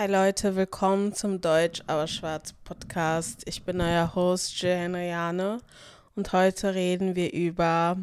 [0.00, 3.42] Hi Leute, willkommen zum Deutsch aber Schwarz Podcast.
[3.44, 5.60] Ich bin euer Host Jane
[6.16, 7.98] und heute reden wir über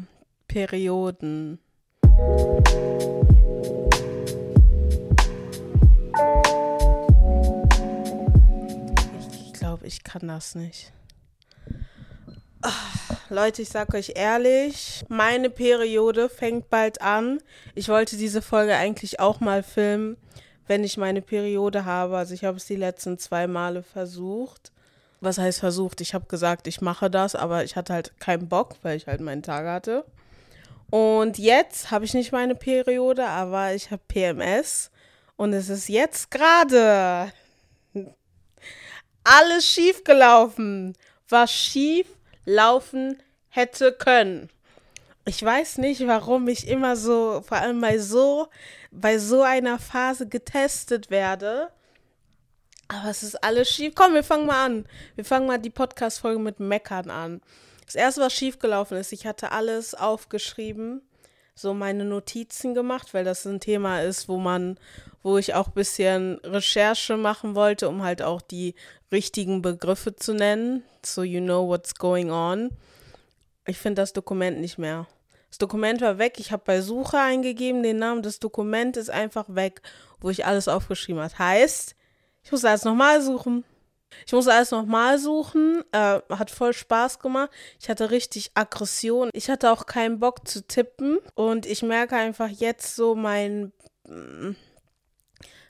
[0.46, 1.58] Perioden.
[9.44, 10.92] Ich glaube, ich kann das nicht.
[13.28, 17.40] Leute, ich sag euch ehrlich, meine Periode fängt bald an.
[17.74, 20.16] Ich wollte diese Folge eigentlich auch mal filmen,
[20.68, 22.16] wenn ich meine Periode habe.
[22.16, 24.72] Also ich habe es die letzten zwei Male versucht.
[25.20, 26.00] Was heißt versucht?
[26.00, 29.20] Ich habe gesagt, ich mache das, aber ich hatte halt keinen Bock, weil ich halt
[29.20, 30.04] meinen Tag hatte.
[30.90, 34.90] Und jetzt habe ich nicht meine Periode, aber ich habe PMS.
[35.36, 37.32] Und es ist jetzt gerade
[39.24, 40.96] alles schief gelaufen.
[41.28, 42.06] Was schief
[42.44, 44.48] laufen hätte können.
[45.28, 48.48] Ich weiß nicht, warum ich immer so, vor allem bei so,
[48.90, 51.68] bei so einer Phase getestet werde.
[52.88, 53.92] Aber es ist alles schief.
[53.94, 54.86] Komm, wir fangen mal an.
[55.16, 57.42] Wir fangen mal die Podcast-Folge mit Meckern an.
[57.84, 61.02] Das erste, was schiefgelaufen ist, ich hatte alles aufgeschrieben,
[61.54, 64.80] so meine Notizen gemacht, weil das ein Thema ist, wo man,
[65.22, 68.74] wo ich auch ein bisschen Recherche machen wollte, um halt auch die
[69.12, 70.84] richtigen Begriffe zu nennen.
[71.04, 72.70] So you know what's going on.
[73.66, 75.06] Ich finde das Dokument nicht mehr.
[75.48, 76.34] Das Dokument war weg.
[76.38, 78.22] Ich habe bei Suche eingegeben den Namen.
[78.22, 79.80] Das Dokument ist einfach weg,
[80.20, 81.38] wo ich alles aufgeschrieben habe.
[81.38, 81.94] Heißt,
[82.42, 83.64] ich muss alles nochmal suchen.
[84.26, 85.82] Ich muss alles nochmal suchen.
[85.92, 87.50] Äh, hat voll Spaß gemacht.
[87.80, 89.30] Ich hatte richtig Aggression.
[89.32, 91.18] Ich hatte auch keinen Bock zu tippen.
[91.34, 93.72] Und ich merke einfach jetzt so, mein,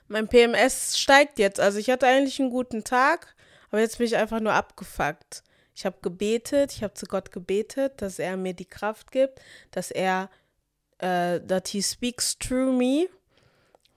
[0.07, 1.59] mein PMS steigt jetzt.
[1.59, 3.35] Also ich hatte eigentlich einen guten Tag,
[3.71, 5.43] aber jetzt bin ich einfach nur abgefuckt.
[5.79, 9.39] Ich habe gebetet, ich habe zu Gott gebetet, dass er mir die Kraft gibt,
[9.71, 10.29] dass er,
[10.97, 13.07] äh, that he speaks through me,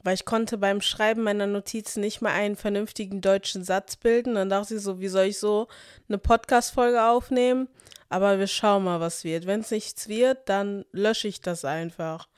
[0.05, 4.37] weil ich konnte beim Schreiben meiner Notizen nicht mal einen vernünftigen deutschen Satz bilden.
[4.37, 5.67] Dann dachte ich so, wie soll ich so
[6.09, 7.67] eine Podcast-Folge aufnehmen?
[8.09, 9.47] Aber wir schauen mal, was wird.
[9.47, 12.29] Wenn es nichts wird, dann lösche ich das einfach.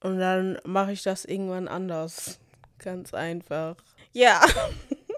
[0.00, 2.40] Und dann mache ich das irgendwann anders.
[2.80, 3.76] Ganz einfach.
[4.10, 4.44] Ja.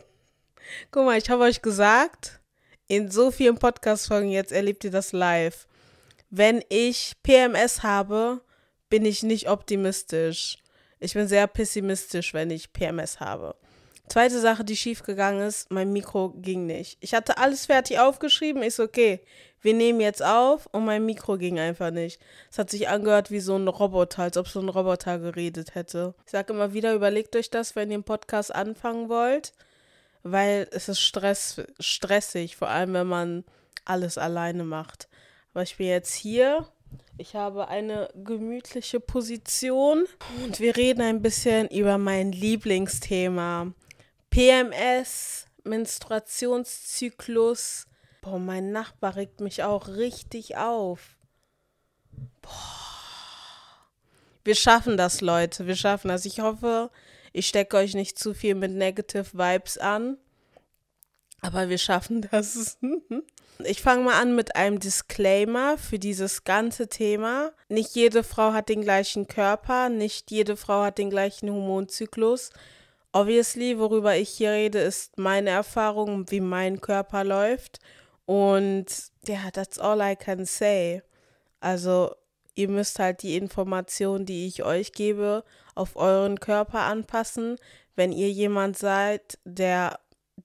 [0.90, 2.42] Guck mal, ich habe euch gesagt,
[2.88, 5.66] in so vielen Podcast-Folgen jetzt erlebt ihr das live.
[6.30, 8.40] Wenn ich PMS habe,
[8.90, 10.58] bin ich nicht optimistisch.
[11.00, 13.56] Ich bin sehr pessimistisch, wenn ich PMS habe.
[14.08, 16.98] Zweite Sache, die schiefgegangen ist, mein Mikro ging nicht.
[17.00, 18.62] Ich hatte alles fertig aufgeschrieben.
[18.62, 19.20] Ich so, okay,
[19.62, 22.20] wir nehmen jetzt auf und mein Mikro ging einfach nicht.
[22.50, 26.14] Es hat sich angehört wie so ein Roboter, als ob so ein Roboter geredet hätte.
[26.26, 29.52] Ich sage immer wieder, überlegt euch das, wenn ihr einen Podcast anfangen wollt
[30.24, 33.44] weil es ist Stress, stressig, vor allem wenn man
[33.84, 35.08] alles alleine macht.
[35.52, 36.66] Aber ich bin jetzt hier.
[37.16, 40.06] Ich habe eine gemütliche Position
[40.42, 43.72] und wir reden ein bisschen über mein Lieblingsthema.
[44.30, 47.86] PMS, Menstruationszyklus.
[48.20, 51.16] Boah, mein Nachbar regt mich auch richtig auf.
[52.42, 52.50] Boah.
[54.42, 55.66] Wir schaffen das, Leute.
[55.66, 56.24] Wir schaffen das.
[56.26, 56.90] Ich hoffe,
[57.34, 60.16] ich stecke euch nicht zu viel mit Negative Vibes an.
[61.40, 62.78] Aber wir schaffen das.
[63.62, 67.52] Ich fange mal an mit einem Disclaimer für dieses ganze Thema.
[67.68, 72.50] Nicht jede Frau hat den gleichen Körper, nicht jede Frau hat den gleichen Hormonzyklus.
[73.12, 77.78] Obviously, worüber ich hier rede, ist meine Erfahrung, wie mein Körper läuft.
[78.26, 78.86] Und
[79.24, 81.02] ja, yeah, that's all I can say.
[81.60, 82.16] Also,
[82.54, 85.44] ihr müsst halt die Informationen, die ich euch gebe,
[85.74, 87.56] auf euren Körper anpassen.
[87.96, 89.98] Wenn ihr jemand seid, der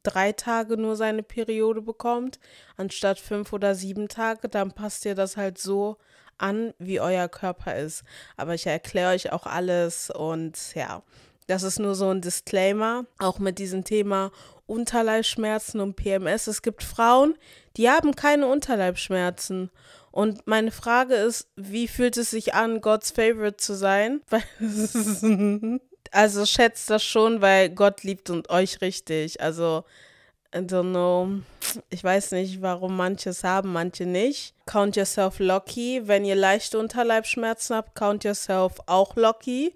[0.03, 2.39] drei Tage nur seine Periode bekommt,
[2.77, 5.97] anstatt fünf oder sieben Tage, dann passt ihr das halt so
[6.37, 8.03] an, wie euer Körper ist.
[8.37, 11.03] Aber ich erkläre euch auch alles und ja,
[11.47, 14.31] das ist nur so ein Disclaimer, auch mit diesem Thema
[14.67, 16.45] Unterleibschmerzen und PMS.
[16.45, 17.35] Es gibt Frauen,
[17.75, 19.71] die haben keine Unterleibschmerzen.
[20.11, 24.21] Und meine Frage ist, wie fühlt es sich an, God's Favorite zu sein?
[26.11, 29.41] also schätzt das schon, weil Gott liebt und euch richtig.
[29.41, 29.83] Also,
[30.53, 31.29] I don't know.
[31.91, 34.55] Ich weiß nicht, warum manche es haben, manche nicht.
[34.65, 36.01] Count yourself lucky.
[36.05, 39.75] Wenn ihr leichte Unterleibschmerzen habt, count yourself auch lucky.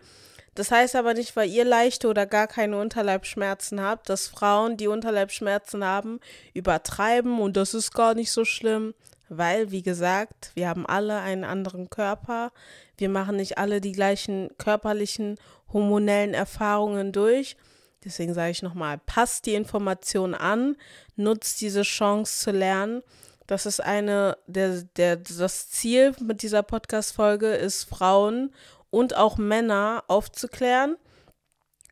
[0.55, 4.87] Das heißt aber nicht, weil ihr leichte oder gar keine Unterleibschmerzen habt, dass Frauen, die
[4.87, 6.19] Unterleibschmerzen haben,
[6.53, 8.93] übertreiben und das ist gar nicht so schlimm,
[9.37, 12.51] weil, wie gesagt, wir haben alle einen anderen Körper.
[12.97, 15.37] Wir machen nicht alle die gleichen körperlichen,
[15.71, 17.57] hormonellen Erfahrungen durch.
[18.03, 20.75] Deswegen sage ich nochmal, passt die Information an,
[21.15, 23.01] nutzt diese Chance zu lernen.
[23.47, 28.53] Das ist eine, der, der, das Ziel mit dieser Podcast-Folge ist, Frauen
[28.89, 30.97] und auch Männer aufzuklären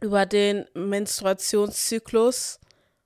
[0.02, 2.60] über den Menstruationszyklus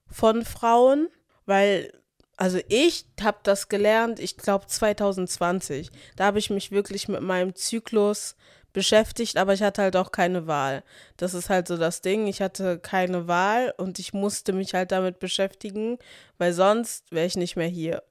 [0.08, 1.10] von Frauen,
[1.46, 1.92] weil
[2.38, 5.90] also ich habe das gelernt, ich glaube 2020.
[6.16, 8.36] Da habe ich mich wirklich mit meinem Zyklus
[8.74, 10.84] beschäftigt, aber ich hatte halt auch keine Wahl.
[11.16, 12.28] Das ist halt so das Ding.
[12.28, 15.98] Ich hatte keine Wahl und ich musste mich halt damit beschäftigen,
[16.38, 18.04] weil sonst wäre ich nicht mehr hier.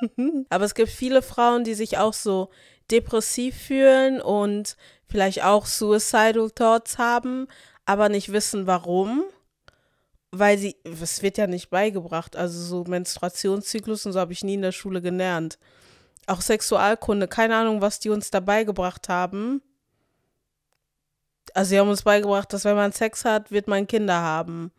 [0.50, 2.50] aber es gibt viele Frauen, die sich auch so
[2.92, 4.76] depressiv fühlen und
[5.08, 7.48] vielleicht auch suicidal thoughts haben,
[7.84, 9.24] aber nicht wissen warum
[10.38, 12.36] weil sie, es wird ja nicht beigebracht.
[12.36, 15.58] Also so Menstruationszyklus und so habe ich nie in der Schule gelernt.
[16.26, 19.62] Auch Sexualkunde, keine Ahnung, was die uns da beigebracht haben.
[21.52, 24.72] Also sie haben uns beigebracht, dass wenn man Sex hat, wird man Kinder haben.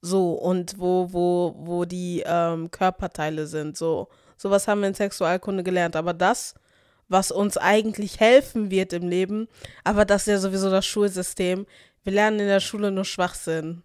[0.00, 3.76] So, und wo, wo, wo die ähm, Körperteile sind.
[3.76, 5.96] So, sowas haben wir in Sexualkunde gelernt.
[5.96, 6.54] Aber das,
[7.08, 9.48] was uns eigentlich helfen wird im Leben,
[9.84, 11.66] aber das ist ja sowieso das Schulsystem.
[12.04, 13.82] Wir lernen in der Schule nur Schwachsinn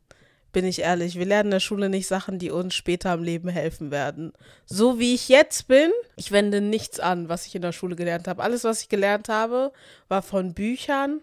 [0.53, 1.19] bin ich ehrlich.
[1.19, 4.31] Wir lernen in der Schule nicht Sachen, die uns später im Leben helfen werden.
[4.65, 8.27] So wie ich jetzt bin, ich wende nichts an, was ich in der Schule gelernt
[8.27, 8.41] habe.
[8.41, 9.73] Alles, was ich gelernt habe,
[10.07, 11.21] war von Büchern,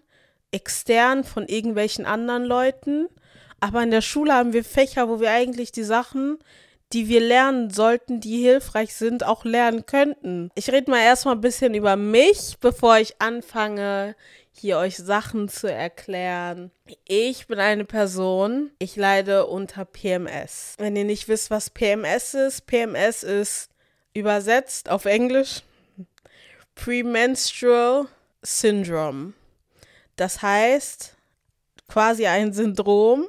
[0.50, 3.08] extern von irgendwelchen anderen Leuten.
[3.60, 6.38] Aber in der Schule haben wir Fächer, wo wir eigentlich die Sachen,
[6.92, 10.50] die wir lernen sollten, die hilfreich sind, auch lernen könnten.
[10.56, 14.16] Ich rede mal erstmal ein bisschen über mich, bevor ich anfange,
[14.60, 16.70] hier euch Sachen zu erklären.
[17.06, 20.74] Ich bin eine Person, ich leide unter PMS.
[20.78, 23.70] Wenn ihr nicht wisst, was PMS ist, PMS ist
[24.12, 25.62] übersetzt auf Englisch
[26.74, 28.06] Premenstrual
[28.42, 29.32] Syndrome.
[30.16, 31.16] Das heißt
[31.88, 33.26] quasi ein Syndrom,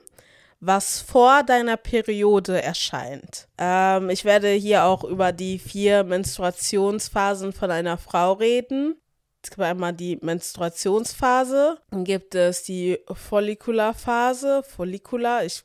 [0.60, 3.48] was vor deiner Periode erscheint.
[3.58, 8.96] Ähm, ich werde hier auch über die vier Menstruationsphasen von einer Frau reden.
[9.44, 15.64] Es gibt einmal die Menstruationsphase, dann gibt es die Follikularphase, Follikula, ich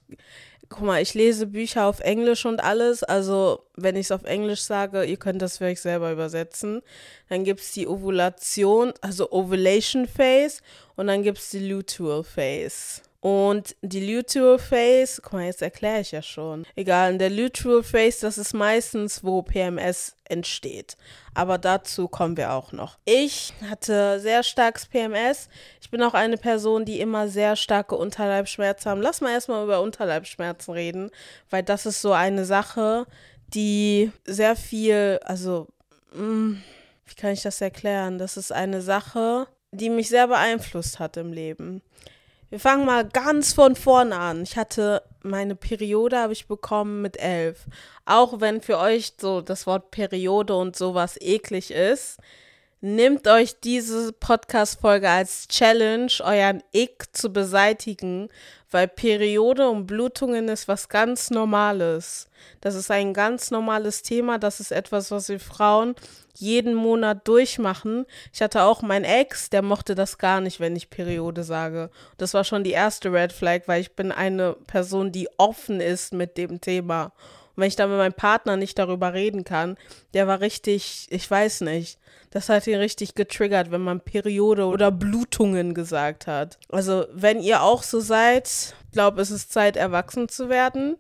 [0.69, 4.63] guck mal, ich lese Bücher auf Englisch und alles, also wenn ich es auf Englisch
[4.63, 6.83] sage, ihr könnt das vielleicht selber übersetzen.
[7.29, 10.63] Dann gibt es die Ovulation, also Ovulation Phase
[10.97, 13.03] und dann gibt es die Luteal Phase.
[13.27, 16.65] Und die Luteal Phase, guck mal, jetzt erkläre ich ja schon.
[16.77, 20.97] Egal, in der Luteal Phase, das ist meistens, wo PMS entsteht.
[21.35, 22.99] Aber dazu kommen wir auch noch.
[23.05, 25.49] Ich hatte sehr starkes PMS.
[25.81, 29.03] Ich bin auch eine Person, die immer sehr starke Unterleibschmerzen haben.
[29.03, 31.11] Lass mal erstmal über Unterleibschmerzen reden,
[31.51, 33.09] weil das ist so eine Sache,
[33.49, 35.67] die sehr viel, also,
[36.13, 36.63] mh, mm,
[37.07, 38.19] wie kann ich das erklären?
[38.19, 41.83] Das ist eine Sache, die mich sehr beeinflusst hat im Leben.
[42.49, 44.45] Wir fangen mal ganz von vorne an.
[44.45, 47.67] Ich hatte meine Periode habe ich bekommen mit elf.
[48.05, 52.19] Auch wenn für euch so das Wort Periode und sowas eklig ist,
[52.81, 58.29] nehmt euch diese Podcast-Folge als Challenge, euren Ick zu beseitigen,
[58.71, 62.29] weil Periode und Blutungen ist was ganz Normales.
[62.61, 64.39] Das ist ein ganz normales Thema.
[64.39, 65.97] Das ist etwas, was wir Frauen
[66.37, 68.07] jeden Monat durchmachen.
[68.33, 71.91] Ich hatte auch meinen Ex, der mochte das gar nicht, wenn ich Periode sage.
[72.19, 76.13] Das war schon die erste Red Flag, weil ich bin eine Person, die offen ist
[76.13, 77.13] mit dem Thema.
[77.55, 79.77] Und wenn ich dann mit meinem Partner nicht darüber reden kann,
[80.15, 81.99] der war richtig, ich weiß nicht,
[82.31, 86.59] das hat ihn richtig getriggert, wenn man Periode oder Blutungen gesagt hat.
[86.71, 90.97] Also, wenn ihr auch so seid, glaube es ist Zeit, erwachsen zu werden.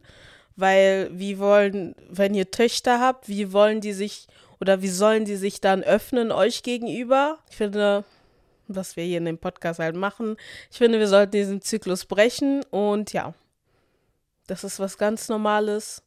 [0.58, 4.26] Weil, wie wollen, wenn ihr Töchter habt, wie wollen die sich
[4.60, 7.38] oder wie sollen die sich dann öffnen euch gegenüber?
[7.50, 8.04] Ich finde,
[8.68, 10.36] was wir hier in dem Podcast halt machen,
[10.70, 13.34] ich finde, wir sollten diesen Zyklus brechen und ja,
[14.46, 16.02] das ist was ganz Normales.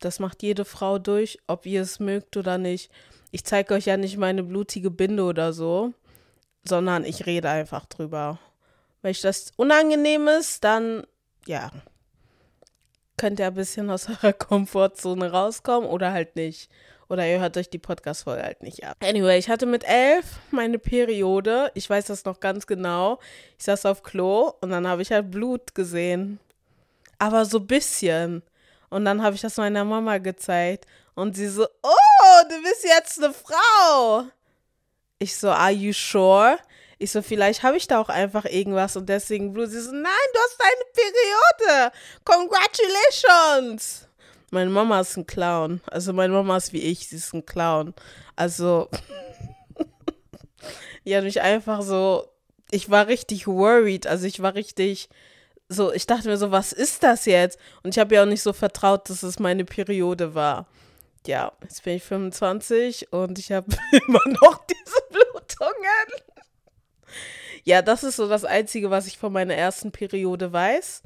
[0.00, 2.90] Das macht jede Frau durch, ob ihr es mögt oder nicht.
[3.30, 5.94] Ich zeige euch ja nicht meine blutige Binde oder so,
[6.64, 8.38] sondern ich rede einfach drüber.
[9.00, 11.06] Wenn euch das unangenehm ist, dann
[11.46, 11.70] ja,
[13.16, 16.70] könnt ihr ein bisschen aus eurer Komfortzone rauskommen oder halt nicht.
[17.12, 18.96] Oder ihr hört euch die Podcast-Folge halt nicht ab.
[19.04, 21.70] Anyway, ich hatte mit elf meine Periode.
[21.74, 23.18] Ich weiß das noch ganz genau.
[23.58, 26.40] Ich saß auf Klo und dann habe ich halt Blut gesehen.
[27.18, 28.42] Aber so ein bisschen.
[28.88, 30.86] Und dann habe ich das meiner Mama gezeigt.
[31.14, 34.24] Und sie so, oh, du bist jetzt eine Frau.
[35.18, 36.56] Ich so, are you sure?
[36.96, 39.68] Ich so, vielleicht habe ich da auch einfach irgendwas und deswegen Blut.
[39.68, 41.92] Sie so, nein, du hast eine Periode.
[42.24, 44.08] Congratulations
[44.52, 45.80] meine Mama ist ein Clown.
[45.86, 47.94] Also meine Mama ist wie ich, sie ist ein Clown.
[48.36, 48.88] Also
[51.04, 52.28] die mich einfach so,
[52.70, 54.06] ich war richtig worried.
[54.06, 55.08] Also ich war richtig
[55.68, 57.58] so, ich dachte mir so, was ist das jetzt?
[57.82, 60.66] Und ich habe ja auch nicht so vertraut, dass es meine Periode war.
[61.26, 63.66] Ja, jetzt bin ich 25 und ich habe
[64.06, 66.26] immer noch diese Blutungen.
[67.64, 71.02] Ja, das ist so das Einzige, was ich von meiner ersten Periode weiß.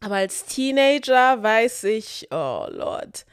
[0.00, 3.26] Aber als Teenager weiß ich, oh Lord,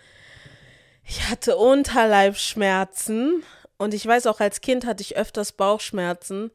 [1.05, 3.43] ich hatte Unterleibschmerzen
[3.77, 6.51] und ich weiß auch, als Kind hatte ich öfters Bauchschmerzen,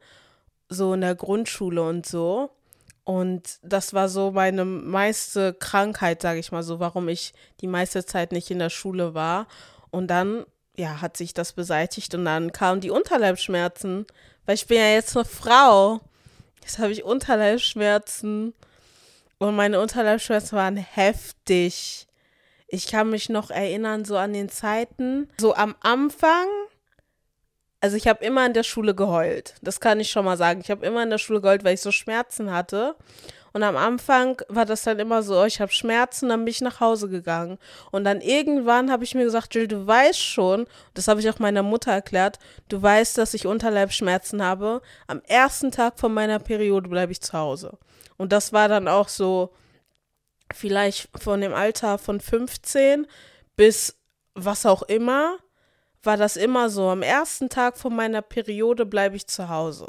[0.69, 2.51] so in der Grundschule und so.
[3.05, 8.05] Und das war so meine meiste Krankheit, sage ich mal so, warum ich die meiste
[8.05, 9.47] Zeit nicht in der Schule war.
[9.89, 10.45] Und dann,
[10.77, 14.05] ja, hat sich das beseitigt und dann kamen die Unterleibschmerzen,
[14.45, 15.99] weil ich bin ja jetzt eine Frau.
[16.61, 18.53] Jetzt habe ich Unterleibschmerzen
[19.37, 22.07] und meine Unterleibschmerzen waren heftig.
[22.67, 26.47] Ich kann mich noch erinnern, so an den Zeiten, so am Anfang
[27.83, 29.55] also ich habe immer in der Schule geheult.
[29.61, 30.61] Das kann ich schon mal sagen.
[30.61, 32.95] Ich habe immer in der Schule geheult, weil ich so Schmerzen hatte.
[33.51, 36.61] Und am Anfang war das dann immer so, oh, ich habe Schmerzen, dann bin ich
[36.61, 37.59] nach Hause gegangen.
[37.91, 41.39] Und dann irgendwann habe ich mir gesagt, Jill, du weißt schon, das habe ich auch
[41.39, 44.81] meiner Mutter erklärt, du weißt, dass ich Unterleibschmerzen habe.
[45.07, 47.77] Am ersten Tag von meiner Periode bleibe ich zu Hause.
[48.23, 49.51] Und das war dann auch so
[50.53, 53.05] vielleicht von dem Alter von 15
[53.57, 53.97] bis
[54.33, 55.39] was auch immer
[56.03, 56.87] war das immer so.
[56.87, 59.87] Am ersten Tag von meiner Periode bleibe ich zu Hause.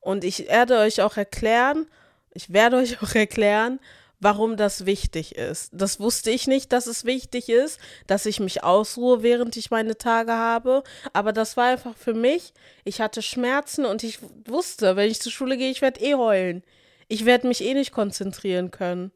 [0.00, 1.86] Und ich werde euch auch erklären,
[2.34, 3.78] ich werde euch auch erklären,
[4.18, 5.70] warum das wichtig ist.
[5.72, 9.96] Das wusste ich nicht, dass es wichtig ist, dass ich mich ausruhe, während ich meine
[9.96, 10.82] Tage habe.
[11.12, 12.54] Aber das war einfach für mich.
[12.82, 16.64] Ich hatte Schmerzen und ich wusste, wenn ich zur Schule gehe, ich werde eh heulen.
[17.10, 19.12] Ich werde mich eh nicht konzentrieren können.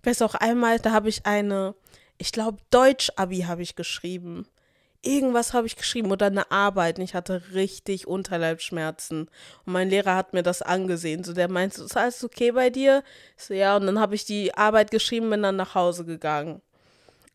[0.00, 1.74] Ich weiß auch einmal, da habe ich eine,
[2.16, 4.46] ich glaube, Deutsch-Abi habe ich geschrieben
[5.04, 9.28] irgendwas habe ich geschrieben oder eine Arbeit und ich hatte richtig Unterleibschmerzen.
[9.66, 11.24] Und mein Lehrer hat mir das angesehen.
[11.24, 13.02] So, der meinte, ist alles okay bei dir?
[13.36, 16.62] Ich so, ja, und dann habe ich die Arbeit geschrieben, bin dann nach Hause gegangen.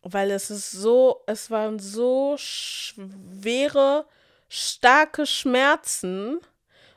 [0.02, 4.06] Weil es ist so, es waren so schwere,
[4.48, 6.40] starke Schmerzen.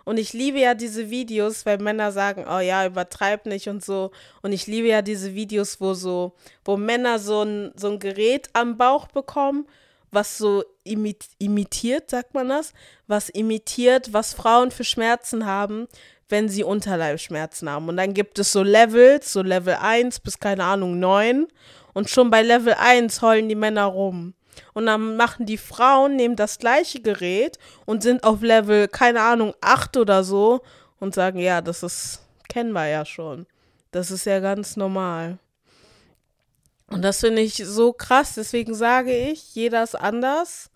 [0.04, 4.10] Und ich liebe ja diese Videos, weil Männer sagen, oh ja, übertreib nicht und so.
[4.42, 6.32] Und ich liebe ja diese Videos, wo so,
[6.64, 9.66] wo Männer so ein, so ein Gerät am Bauch bekommen
[10.12, 12.74] was so imit imitiert, sagt man das,
[13.08, 15.88] was imitiert, was Frauen für Schmerzen haben,
[16.28, 17.88] wenn sie Unterleibschmerzen haben.
[17.88, 21.48] Und dann gibt es so Levels, so Level 1 bis keine Ahnung 9.
[21.94, 24.34] Und schon bei Level 1 heulen die Männer rum.
[24.74, 29.54] Und dann machen die Frauen, nehmen das gleiche Gerät und sind auf Level, keine Ahnung,
[29.60, 30.62] 8 oder so
[31.00, 33.46] und sagen, ja, das ist, kennen wir ja schon.
[33.90, 35.38] Das ist ja ganz normal.
[36.88, 38.34] Und das finde ich so krass.
[38.34, 40.70] Deswegen sage ich, jeder ist anders.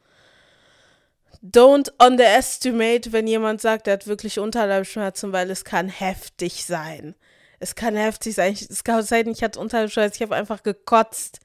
[1.43, 7.15] Don't underestimate, wenn jemand sagt, er hat wirklich Unterleibschmerzen, weil es kann heftig sein.
[7.61, 8.55] Es kann heftig sein.
[8.55, 11.41] Es kann sein, ich hatte Unterleibschmerzen, ich habe einfach gekotzt.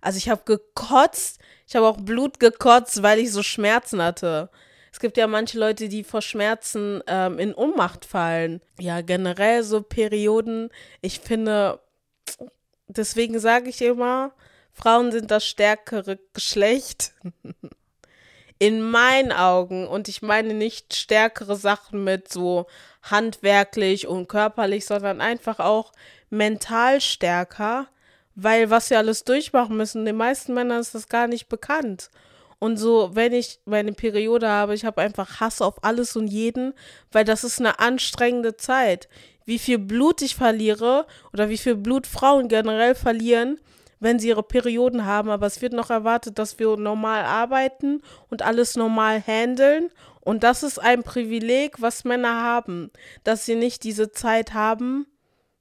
[0.00, 1.40] Also ich habe gekotzt.
[1.66, 4.50] Ich habe auch Blut gekotzt, weil ich so Schmerzen hatte.
[4.92, 8.60] Es gibt ja manche Leute, die vor Schmerzen ähm, in Ohnmacht fallen.
[8.78, 10.70] Ja, generell so Perioden.
[11.02, 11.80] Ich finde,
[12.88, 14.32] Deswegen sage ich immer,
[14.72, 17.12] Frauen sind das stärkere Geschlecht.
[18.58, 22.66] In meinen Augen, und ich meine nicht stärkere Sachen mit so
[23.02, 25.92] handwerklich und körperlich, sondern einfach auch
[26.30, 27.86] mental stärker,
[28.36, 32.10] weil was wir alles durchmachen müssen, den meisten Männern ist das gar nicht bekannt.
[32.58, 36.72] Und so, wenn ich meine Periode habe, ich habe einfach Hass auf alles und jeden,
[37.12, 39.08] weil das ist eine anstrengende Zeit
[39.46, 43.58] wie viel Blut ich verliere oder wie viel Blut Frauen generell verlieren,
[44.00, 45.30] wenn sie ihre Perioden haben.
[45.30, 49.90] Aber es wird noch erwartet, dass wir normal arbeiten und alles normal handeln.
[50.20, 52.90] Und das ist ein Privileg, was Männer haben,
[53.24, 55.06] dass sie nicht diese Zeit haben,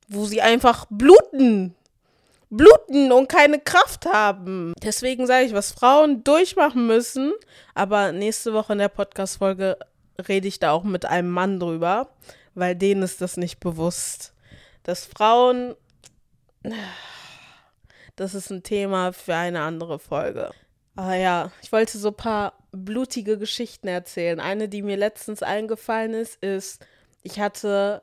[0.08, 1.76] wo sie einfach bluten.
[2.50, 4.74] Bluten und keine Kraft haben.
[4.84, 7.34] Deswegen sage ich, was Frauen durchmachen müssen.
[7.74, 9.78] Aber nächste Woche in der Podcast-Folge
[10.28, 12.10] rede ich da auch mit einem Mann drüber
[12.56, 14.34] weil denen ist das nicht bewusst.
[14.84, 15.76] Dass Frauen,
[18.16, 20.52] das ist ein Thema für eine andere Folge.
[20.96, 24.40] Aber ja, ich wollte so ein paar blutige Geschichten erzählen.
[24.40, 26.86] Eine, die mir letztens eingefallen ist, ist,
[27.22, 28.02] ich hatte,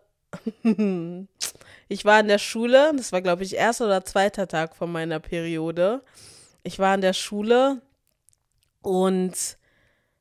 [1.92, 5.20] ich war in der Schule, das war glaube ich erster oder zweiter Tag von meiner
[5.20, 6.02] Periode.
[6.62, 7.82] Ich war in der Schule
[8.80, 9.58] und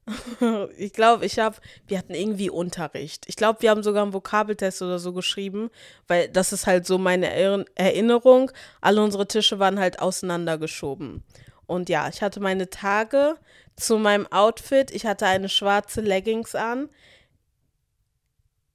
[0.77, 3.25] ich glaube, ich habe, wir hatten irgendwie Unterricht.
[3.27, 5.69] Ich glaube, wir haben sogar einen Vokabeltest oder so geschrieben,
[6.07, 7.29] weil das ist halt so meine
[7.75, 8.51] Erinnerung.
[8.81, 11.23] Alle unsere Tische waren halt auseinandergeschoben.
[11.67, 13.35] Und ja, ich hatte meine Tage
[13.75, 14.91] zu meinem Outfit.
[14.91, 16.89] Ich hatte eine schwarze Leggings an.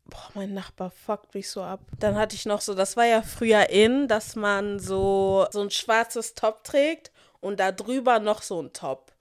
[0.09, 1.81] Boah, mein Nachbar fuckt mich so ab.
[1.99, 5.71] Dann hatte ich noch so, das war ja früher in, dass man so, so ein
[5.71, 7.11] schwarzes Top trägt
[7.41, 9.13] und da drüber noch so ein Top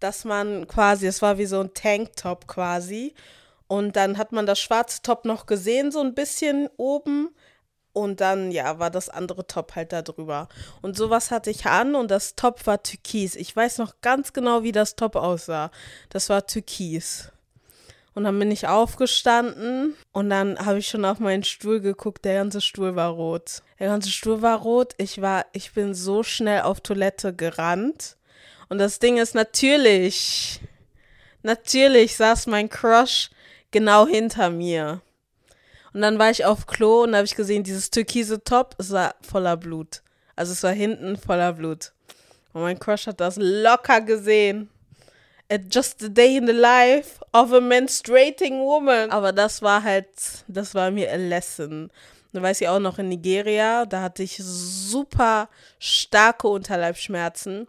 [0.00, 3.14] dass man quasi, es war wie so ein Tanktop quasi.
[3.66, 7.34] Und dann hat man das schwarze Top noch gesehen, so ein bisschen oben.
[7.92, 10.48] Und dann, ja, war das andere Top halt da drüber.
[10.82, 13.34] Und sowas hatte ich an und das Top war türkis.
[13.34, 15.70] Ich weiß noch ganz genau, wie das Top aussah.
[16.08, 17.32] Das war türkis.
[18.18, 22.24] Und dann bin ich aufgestanden und dann habe ich schon auf meinen Stuhl geguckt.
[22.24, 23.62] Der ganze Stuhl war rot.
[23.78, 24.92] Der ganze Stuhl war rot.
[24.98, 28.16] Ich war, ich bin so schnell auf Toilette gerannt.
[28.68, 30.60] Und das Ding ist natürlich,
[31.44, 33.30] natürlich saß mein Crush
[33.70, 35.00] genau hinter mir.
[35.92, 39.14] Und dann war ich auf Klo und habe ich gesehen, dieses türkise Top, es war
[39.20, 40.02] voller Blut.
[40.34, 41.92] Also es war hinten voller Blut.
[42.52, 44.70] Und mein Crush hat das locker gesehen.
[45.50, 49.10] Just a day in the life of a menstruating woman.
[49.10, 50.08] Aber das war halt,
[50.46, 51.90] das war mir a lesson.
[52.32, 57.66] Dann weiß ich auch noch in Nigeria, da hatte ich super starke Unterleibschmerzen,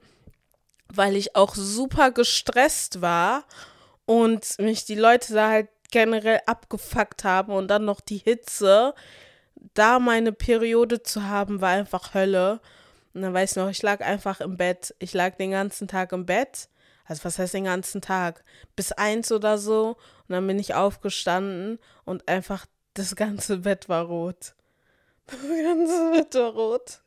[0.94, 3.46] weil ich auch super gestresst war
[4.06, 8.94] und mich die Leute da halt generell abgefuckt haben und dann noch die Hitze.
[9.74, 12.60] Da meine Periode zu haben, war einfach Hölle.
[13.14, 14.94] Und dann weiß ich noch, ich lag einfach im Bett.
[15.00, 16.70] Ich lag den ganzen Tag im Bett.
[17.10, 18.44] Also was heißt den ganzen Tag?
[18.76, 19.98] Bis eins oder so.
[20.28, 24.54] Und dann bin ich aufgestanden und einfach das ganze Bett war rot.
[25.32, 27.02] Das ganze Bett war rot.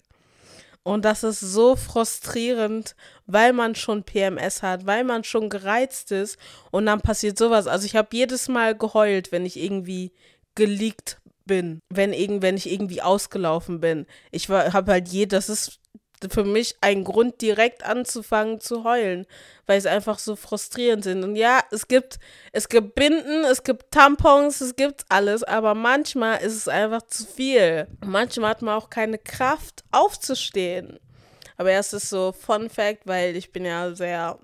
[0.85, 6.39] Und das ist so frustrierend, weil man schon PMS hat, weil man schon gereizt ist
[6.73, 7.69] und dann passiert sowas.
[7.69, 10.13] Also ich habe jedes Mal geheult, wenn ich irgendwie
[10.57, 14.07] geleakt bin, wenn, wenn ich irgendwie ausgelaufen bin.
[14.33, 15.79] Ich habe halt je, das ist
[16.31, 19.27] für mich ein Grund, direkt anzufangen zu heulen,
[19.67, 21.25] weil es einfach so frustrierend sind.
[21.25, 22.19] Und ja, es gibt,
[22.53, 27.27] es gibt Binden, es gibt Tampons, es gibt alles, aber manchmal ist es einfach zu
[27.27, 27.87] viel.
[28.05, 30.99] Manchmal hat man auch keine Kraft aufzustehen.
[31.57, 34.39] Aber erst ist so Fun Fact, weil ich bin ja sehr,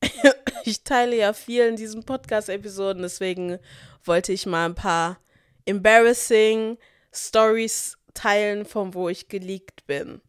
[0.64, 3.58] ich teile ja viel in diesen Podcast-Episoden, deswegen
[4.04, 5.18] wollte ich mal ein paar
[5.64, 6.78] embarrassing
[7.12, 10.20] Stories teilen, von wo ich geleakt bin.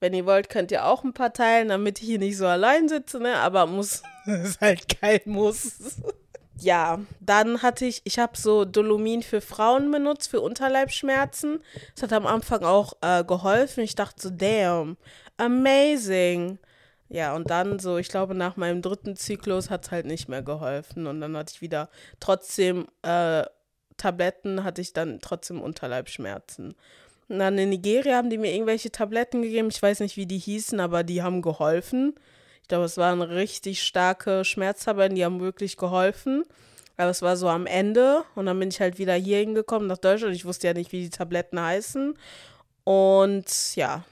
[0.00, 2.88] Wenn ihr wollt, könnt ihr auch ein paar teilen, damit ich hier nicht so allein
[2.88, 3.36] sitze, ne?
[3.36, 5.96] Aber muss, ist halt kein Muss.
[6.60, 11.60] ja, dann hatte ich, ich habe so Dolomin für Frauen benutzt, für Unterleibschmerzen.
[11.94, 13.82] Das hat am Anfang auch äh, geholfen.
[13.82, 14.96] Ich dachte so, damn,
[15.36, 16.58] amazing.
[17.08, 20.42] Ja, und dann so, ich glaube, nach meinem dritten Zyklus hat es halt nicht mehr
[20.42, 21.06] geholfen.
[21.06, 21.88] Und dann hatte ich wieder
[22.20, 23.44] trotzdem äh,
[23.96, 26.74] Tabletten, hatte ich dann trotzdem Unterleibschmerzen.
[27.28, 29.68] Und dann in Nigeria haben die mir irgendwelche Tabletten gegeben.
[29.68, 32.14] Ich weiß nicht, wie die hießen, aber die haben geholfen.
[32.62, 36.44] Ich glaube, es waren richtig starke Schmerztabletten, die haben wirklich geholfen.
[36.96, 39.98] Aber es war so am Ende und dann bin ich halt wieder hier hingekommen nach
[39.98, 40.34] Deutschland.
[40.34, 42.14] Ich wusste ja nicht, wie die Tabletten heißen.
[42.82, 44.04] Und ja,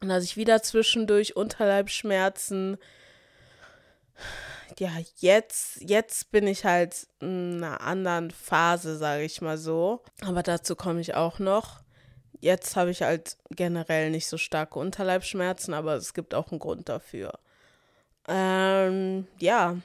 [0.00, 2.78] dann hatte ich wieder zwischendurch Unterleibschmerzen.
[4.78, 10.02] Ja, jetzt, jetzt bin ich halt in einer anderen Phase, sage ich mal so.
[10.22, 11.80] Aber dazu komme ich auch noch.
[12.40, 16.88] Jetzt habe ich halt generell nicht so starke Unterleibschmerzen, aber es gibt auch einen Grund
[16.88, 17.38] dafür.
[18.28, 19.76] Ähm, ja,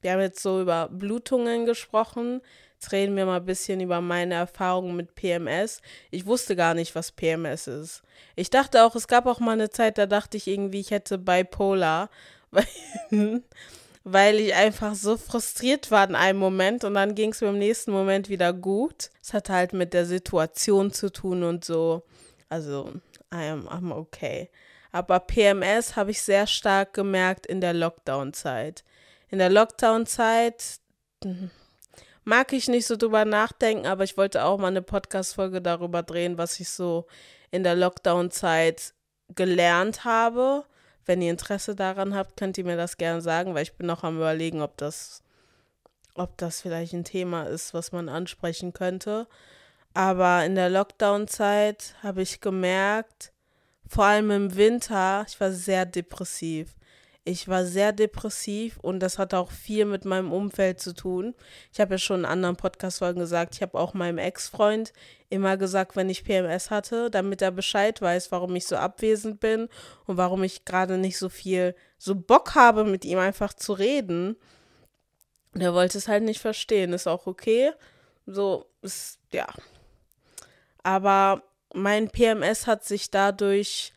[0.00, 2.40] wir haben jetzt so über Blutungen gesprochen.
[2.74, 5.82] Jetzt reden wir mal ein bisschen über meine Erfahrungen mit PMS.
[6.10, 8.02] Ich wusste gar nicht, was PMS ist.
[8.36, 11.18] Ich dachte auch, es gab auch mal eine Zeit, da dachte ich irgendwie, ich hätte
[11.18, 12.08] Bipolar,
[12.50, 12.64] weil,
[14.04, 17.58] weil ich einfach so frustriert war in einem Moment und dann ging es mir im
[17.58, 19.10] nächsten Moment wieder gut.
[19.22, 22.02] Es hat halt mit der Situation zu tun und so.
[22.48, 22.92] Also,
[23.32, 24.50] I am, I'm okay.
[24.92, 28.84] Aber PMS habe ich sehr stark gemerkt in der Lockdown-Zeit.
[29.28, 30.80] In der Lockdown-Zeit
[31.22, 31.50] hm,
[32.24, 36.38] mag ich nicht so drüber nachdenken, aber ich wollte auch mal eine Podcast-Folge darüber drehen,
[36.38, 37.06] was ich so
[37.50, 38.94] in der Lockdown-Zeit
[39.34, 40.64] gelernt habe
[41.10, 44.04] wenn ihr Interesse daran habt, könnt ihr mir das gerne sagen, weil ich bin noch
[44.04, 45.24] am überlegen, ob das,
[46.14, 49.26] ob das vielleicht ein Thema ist, was man ansprechen könnte.
[49.92, 53.32] Aber in der Lockdown-Zeit habe ich gemerkt,
[53.88, 56.76] vor allem im Winter, ich war sehr depressiv.
[57.30, 61.36] Ich war sehr depressiv und das hat auch viel mit meinem Umfeld zu tun.
[61.72, 64.92] Ich habe ja schon in anderen Podcast-Folgen gesagt, ich habe auch meinem Ex-Freund
[65.28, 69.68] immer gesagt, wenn ich PMS hatte, damit er Bescheid weiß, warum ich so abwesend bin
[70.06, 74.34] und warum ich gerade nicht so viel, so Bock habe, mit ihm einfach zu reden.
[75.54, 76.92] Und er wollte es halt nicht verstehen.
[76.92, 77.70] Ist auch okay.
[78.26, 79.46] So, ist, ja.
[80.82, 83.92] Aber mein PMS hat sich dadurch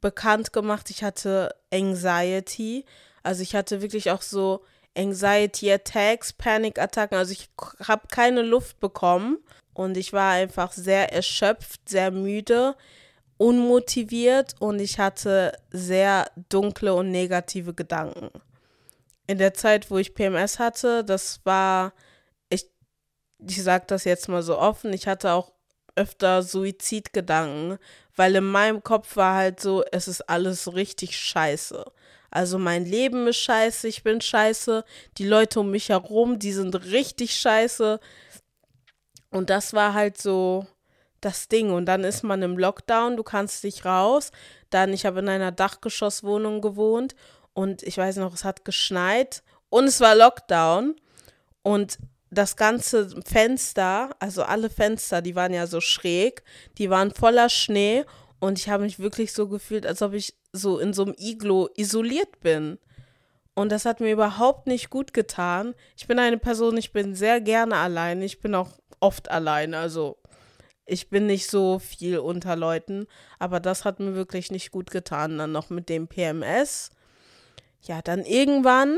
[0.00, 2.84] bekannt gemacht, ich hatte Anxiety.
[3.22, 4.64] Also ich hatte wirklich auch so
[4.96, 7.16] Anxiety Attacks, Panikattacken.
[7.16, 7.48] Also ich
[7.86, 9.38] habe keine Luft bekommen
[9.74, 12.74] und ich war einfach sehr erschöpft, sehr müde,
[13.36, 18.30] unmotiviert und ich hatte sehr dunkle und negative Gedanken.
[19.26, 21.92] In der Zeit, wo ich PMS hatte, das war,
[22.48, 22.68] ich,
[23.38, 25.52] ich sage das jetzt mal so offen, ich hatte auch
[25.94, 27.78] öfter Suizidgedanken,
[28.18, 31.84] weil in meinem Kopf war halt so, es ist alles richtig scheiße.
[32.30, 34.84] Also mein Leben ist scheiße, ich bin scheiße,
[35.16, 38.00] die Leute um mich herum, die sind richtig scheiße.
[39.30, 40.66] Und das war halt so
[41.20, 41.70] das Ding.
[41.70, 44.30] Und dann ist man im Lockdown, du kannst nicht raus.
[44.70, 47.14] Dann, ich habe in einer Dachgeschosswohnung gewohnt
[47.54, 50.96] und ich weiß noch, es hat geschneit und es war Lockdown.
[51.62, 51.98] Und
[52.30, 56.42] das ganze Fenster, also alle Fenster, die waren ja so schräg,
[56.76, 58.04] die waren voller Schnee
[58.40, 61.68] und ich habe mich wirklich so gefühlt, als ob ich so in so einem Iglo
[61.76, 62.78] isoliert bin.
[63.54, 65.74] Und das hat mir überhaupt nicht gut getan.
[65.96, 68.22] Ich bin eine Person, ich bin sehr gerne allein.
[68.22, 69.74] Ich bin auch oft allein.
[69.74, 70.18] Also
[70.86, 73.08] ich bin nicht so viel unter Leuten.
[73.40, 75.38] Aber das hat mir wirklich nicht gut getan.
[75.38, 76.90] Dann noch mit dem PMS.
[77.82, 78.96] Ja, dann irgendwann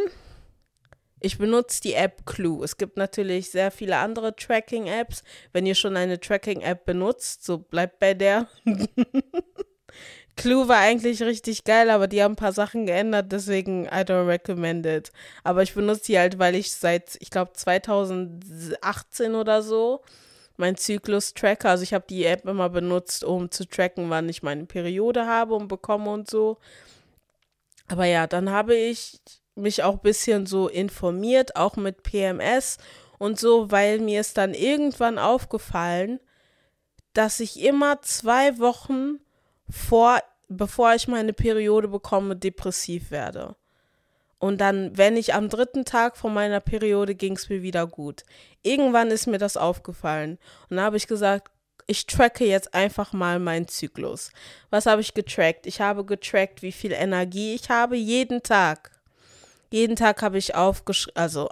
[1.21, 2.65] ich benutze die App Clue.
[2.65, 5.23] Es gibt natürlich sehr viele andere Tracking-Apps.
[5.53, 8.49] Wenn ihr schon eine Tracking-App benutzt, so bleibt bei der.
[10.37, 14.27] Clue war eigentlich richtig geil, aber die haben ein paar Sachen geändert, deswegen I don't
[14.27, 15.13] recommend it.
[15.45, 20.03] Aber ich benutze die halt, weil ich seit, ich glaube, 2018 oder so
[20.57, 21.69] mein Zyklus tracke.
[21.69, 25.55] Also ich habe die App immer benutzt, um zu tracken, wann ich meine Periode habe
[25.55, 26.59] und bekomme und so.
[27.89, 29.19] Aber ja, dann habe ich
[29.61, 32.79] mich auch ein bisschen so informiert, auch mit PMS
[33.19, 36.21] und so, weil mir ist dann irgendwann aufgefallen,
[37.13, 39.19] dass ich immer zwei Wochen
[39.69, 43.57] vor, bevor ich meine Periode bekomme, depressiv werde.
[44.39, 48.25] Und dann, wenn ich am dritten Tag von meiner Periode ging es mir wieder gut.
[48.63, 50.39] Irgendwann ist mir das aufgefallen.
[50.71, 51.51] Und da habe ich gesagt,
[51.87, 54.33] ich tracke jetzt einfach mal meinen Zyklus.
[54.71, 55.67] Was habe ich getrackt?
[55.67, 58.93] Ich habe getrackt, wie viel Energie ich habe jeden Tag.
[59.73, 61.49] Jeden Tag habe ich also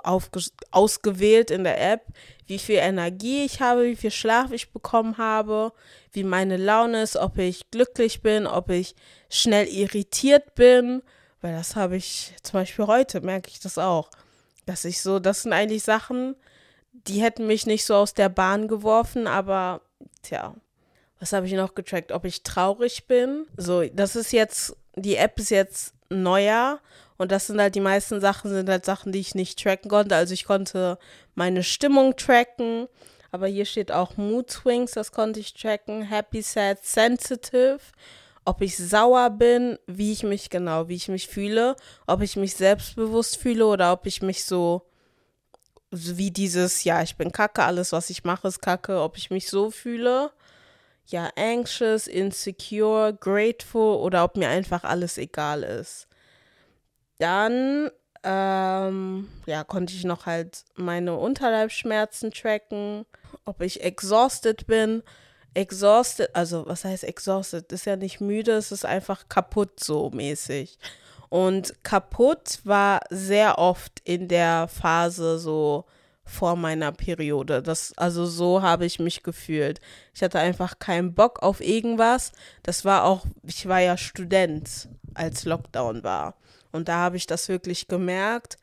[0.71, 2.07] ausgewählt in der App,
[2.47, 5.73] wie viel Energie ich habe, wie viel Schlaf ich bekommen habe,
[6.11, 8.97] wie meine Laune ist, ob ich glücklich bin, ob ich
[9.31, 11.03] schnell irritiert bin.
[11.41, 14.11] Weil das habe ich zum Beispiel heute, merke ich das auch.
[14.67, 16.35] Dass ich so, das sind eigentlich Sachen,
[16.93, 19.81] die hätten mich nicht so aus der Bahn geworfen, aber
[20.23, 20.57] tja,
[21.21, 22.11] was habe ich noch getrackt?
[22.11, 23.47] Ob ich traurig bin.
[23.57, 26.81] So, das ist jetzt, die App ist jetzt neuer
[27.19, 30.15] und das sind halt die meisten Sachen, sind halt Sachen, die ich nicht tracken konnte.
[30.15, 30.99] Also ich konnte
[31.35, 32.87] meine Stimmung tracken,
[33.33, 36.03] aber hier steht auch Mood Swings, das konnte ich tracken.
[36.03, 37.81] Happy, sad, sensitive.
[38.45, 41.77] Ob ich sauer bin, wie ich mich genau, wie ich mich fühle,
[42.07, 44.87] ob ich mich selbstbewusst fühle oder ob ich mich so
[45.91, 49.49] wie dieses, ja, ich bin kacke, alles, was ich mache, ist kacke, ob ich mich
[49.49, 50.31] so fühle.
[51.07, 56.08] Ja, anxious, insecure, grateful oder ob mir einfach alles egal ist.
[57.19, 57.91] Dann
[58.25, 63.07] ähm, ja, konnte ich noch halt meine Unterleibsschmerzen tracken,
[63.45, 65.03] ob ich exhausted bin.
[65.55, 67.73] Exhausted, also was heißt exhausted?
[67.73, 70.79] Ist ja nicht müde, es ist einfach kaputt so mäßig.
[71.29, 75.85] Und kaputt war sehr oft in der Phase so
[76.25, 77.63] vor meiner Periode.
[77.63, 79.81] Das, also so habe ich mich gefühlt.
[80.15, 82.33] Ich hatte einfach keinen Bock auf irgendwas.
[82.63, 86.35] Das war auch, ich war ja Student, als Lockdown war.
[86.79, 88.57] Und da habe ich das wirklich gemerkt.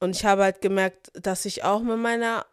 [0.00, 2.44] Und ich habe halt gemerkt, dass ich auch mit meiner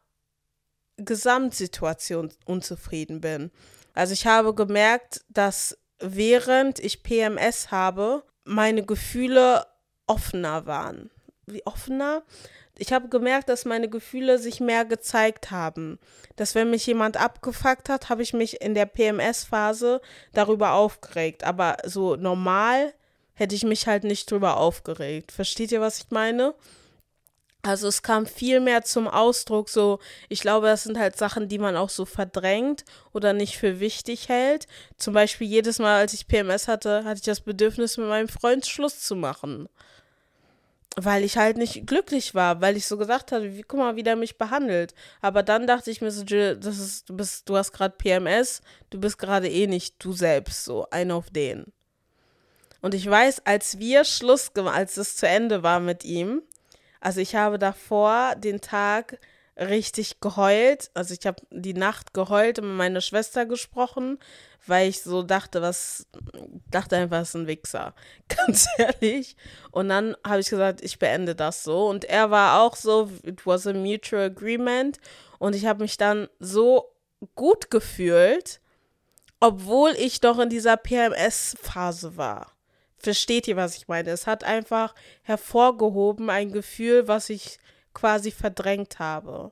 [0.95, 3.51] Gesamtsituation unzufrieden bin.
[3.93, 9.65] Also ich habe gemerkt, dass während ich PMS habe, meine Gefühle
[10.07, 11.09] offener waren.
[11.45, 12.23] Wie offener?
[12.77, 15.99] Ich habe gemerkt, dass meine Gefühle sich mehr gezeigt haben.
[16.37, 19.99] Dass wenn mich jemand abgefuckt hat, habe ich mich in der PMS-Phase
[20.31, 21.43] darüber aufgeregt.
[21.43, 22.93] Aber so normal
[23.33, 25.31] hätte ich mich halt nicht drüber aufgeregt.
[25.31, 26.53] Versteht ihr, was ich meine?
[27.65, 31.59] Also es kam viel mehr zum Ausdruck, so, ich glaube, das sind halt Sachen, die
[31.59, 34.67] man auch so verdrängt oder nicht für wichtig hält.
[34.97, 38.65] Zum Beispiel jedes Mal, als ich PMS hatte, hatte ich das Bedürfnis, mit meinem Freund
[38.65, 39.69] Schluss zu machen.
[40.97, 44.03] Weil ich halt nicht glücklich war, weil ich so gesagt hatte, wie, guck mal, wie
[44.03, 44.93] der mich behandelt.
[45.21, 48.61] Aber dann dachte ich mir so, Jill, das ist, du bist, du hast gerade PMS,
[48.89, 51.71] du bist gerade eh nicht du selbst, so, einer auf den.
[52.83, 56.41] Und ich weiß, als wir Schluss gemacht, als es zu Ende war mit ihm,
[56.99, 59.19] also ich habe davor den Tag
[59.55, 60.91] richtig geheult.
[60.93, 64.19] Also ich habe die Nacht geheult und mit meiner Schwester gesprochen,
[64.67, 66.07] weil ich so dachte, was,
[66.71, 67.95] dachte einfach, es ist ein Wichser.
[68.27, 69.37] Ganz ehrlich.
[69.71, 71.87] Und dann habe ich gesagt, ich beende das so.
[71.87, 74.99] Und er war auch so, it was a mutual agreement.
[75.39, 76.93] Und ich habe mich dann so
[77.35, 78.59] gut gefühlt,
[79.39, 82.52] obwohl ich doch in dieser PMS-Phase war.
[83.03, 84.11] Versteht ihr, was ich meine?
[84.11, 87.59] Es hat einfach hervorgehoben ein Gefühl, was ich
[87.93, 89.51] quasi verdrängt habe.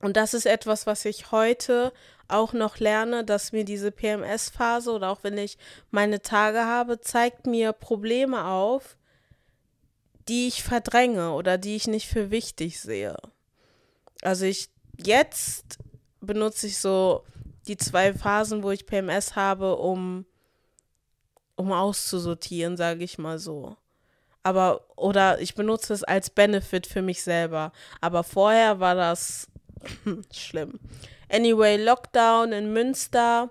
[0.00, 1.92] Und das ist etwas, was ich heute
[2.28, 5.56] auch noch lerne, dass mir diese PMS-Phase oder auch wenn ich
[5.90, 8.98] meine Tage habe, zeigt mir Probleme auf,
[10.28, 13.16] die ich verdränge oder die ich nicht für wichtig sehe.
[14.20, 15.78] Also ich jetzt
[16.20, 17.24] benutze ich so
[17.66, 20.26] die zwei Phasen, wo ich PMS habe, um
[21.58, 23.76] um auszusortieren, sage ich mal so.
[24.42, 29.48] Aber oder ich benutze es als Benefit für mich selber, aber vorher war das
[30.32, 30.78] schlimm.
[31.28, 33.50] Anyway, Lockdown in Münster.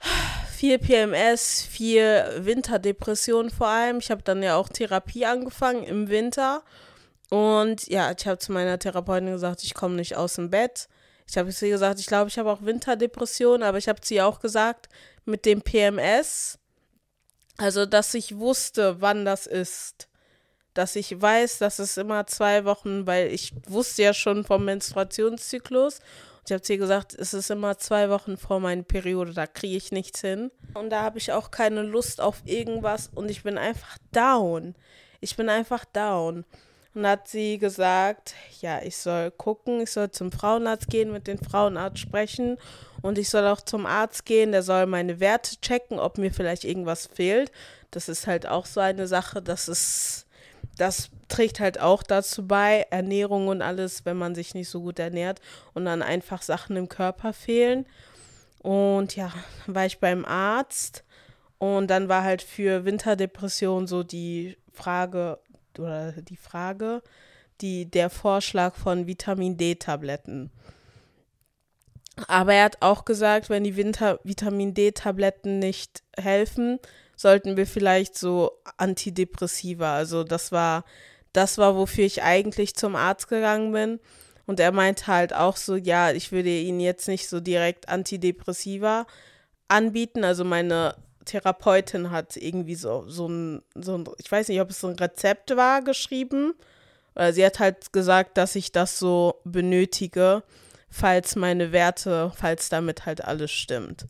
[0.50, 3.98] Viel PMS, viel Winterdepression vor allem.
[3.98, 6.62] Ich habe dann ja auch Therapie angefangen im Winter.
[7.28, 10.88] Und ja, ich habe zu meiner Therapeutin gesagt, ich komme nicht aus dem Bett.
[11.28, 14.40] Ich habe sie gesagt, ich glaube, ich habe auch Winterdepression, aber ich habe sie auch
[14.40, 14.88] gesagt,
[15.24, 16.58] mit dem PMS,
[17.56, 20.08] also dass ich wusste, wann das ist
[20.74, 26.00] dass ich weiß, dass es immer zwei Wochen, weil ich wusste ja schon vom Menstruationszyklus.
[26.00, 29.76] Und ich habe ihr gesagt, es ist immer zwei Wochen vor meiner Periode, da kriege
[29.76, 30.50] ich nichts hin.
[30.74, 34.74] Und da habe ich auch keine Lust auf irgendwas und ich bin einfach down.
[35.20, 36.44] Ich bin einfach down.
[36.92, 41.38] Und hat sie gesagt, ja, ich soll gucken, ich soll zum Frauenarzt gehen, mit dem
[41.38, 42.58] Frauenarzt sprechen
[43.04, 46.64] und ich soll auch zum Arzt gehen, der soll meine Werte checken, ob mir vielleicht
[46.64, 47.52] irgendwas fehlt.
[47.90, 50.26] Das ist halt auch so eine Sache, das ist
[50.78, 54.98] das trägt halt auch dazu bei, Ernährung und alles, wenn man sich nicht so gut
[54.98, 55.42] ernährt
[55.74, 57.84] und dann einfach Sachen im Körper fehlen.
[58.60, 59.30] Und ja,
[59.66, 61.04] war ich beim Arzt
[61.58, 65.38] und dann war halt für Winterdepression so die Frage
[65.78, 67.02] oder die Frage,
[67.60, 70.50] die, der Vorschlag von Vitamin D-Tabletten.
[72.28, 76.78] Aber er hat auch gesagt, wenn die Winter Vitamin D-Tabletten nicht helfen,
[77.16, 79.94] sollten wir vielleicht so Antidepressiva.
[79.94, 80.84] Also das war,
[81.32, 84.00] das war, wofür ich eigentlich zum Arzt gegangen bin.
[84.46, 89.06] Und er meinte halt auch so, ja, ich würde Ihnen jetzt nicht so direkt Antidepressiva
[89.68, 90.22] anbieten.
[90.22, 94.80] Also meine Therapeutin hat irgendwie so, so ein, so ein, ich weiß nicht, ob es
[94.80, 96.54] so ein Rezept war, geschrieben.
[97.30, 100.42] Sie hat halt gesagt, dass ich das so benötige,
[100.94, 104.06] falls meine Werte, falls damit halt alles stimmt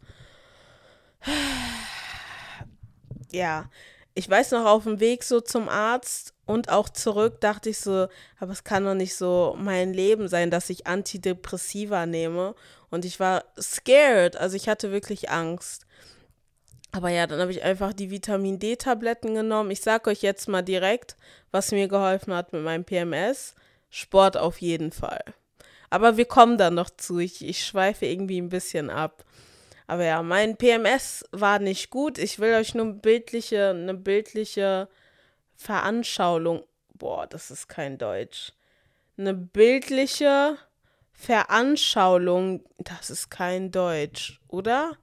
[3.35, 3.69] ja,
[4.15, 8.07] ich weiß noch, auf dem Weg so zum Arzt und auch zurück dachte ich so,
[8.39, 12.55] aber es kann doch nicht so mein Leben sein, dass ich Antidepressiva nehme.
[12.91, 15.87] Und ich war scared, also ich hatte wirklich Angst.
[16.93, 19.73] Aber ja, dann habe ich einfach die Vitamin D-Tabletten genommen.
[19.73, 21.17] Ich sage euch jetzt mal direkt,
[21.51, 23.57] was mir geholfen hat mit meinem PMS.
[23.91, 25.25] Sport auf jeden Fall.
[25.95, 27.21] Aber wir kommen dann noch zu.
[27.21, 29.25] Ich, ich schweife irgendwie ein bisschen ab.
[29.87, 32.19] Aber ja, mein PMS war nicht gut.
[32.19, 34.89] Ich will euch nur bildliche, eine bildliche
[35.55, 36.65] Veranschauung.
[36.95, 38.53] Boah, das ist kein Deutsch.
[39.17, 40.59] Eine bildliche
[41.13, 44.99] Veranschauung, das ist kein Deutsch, oder?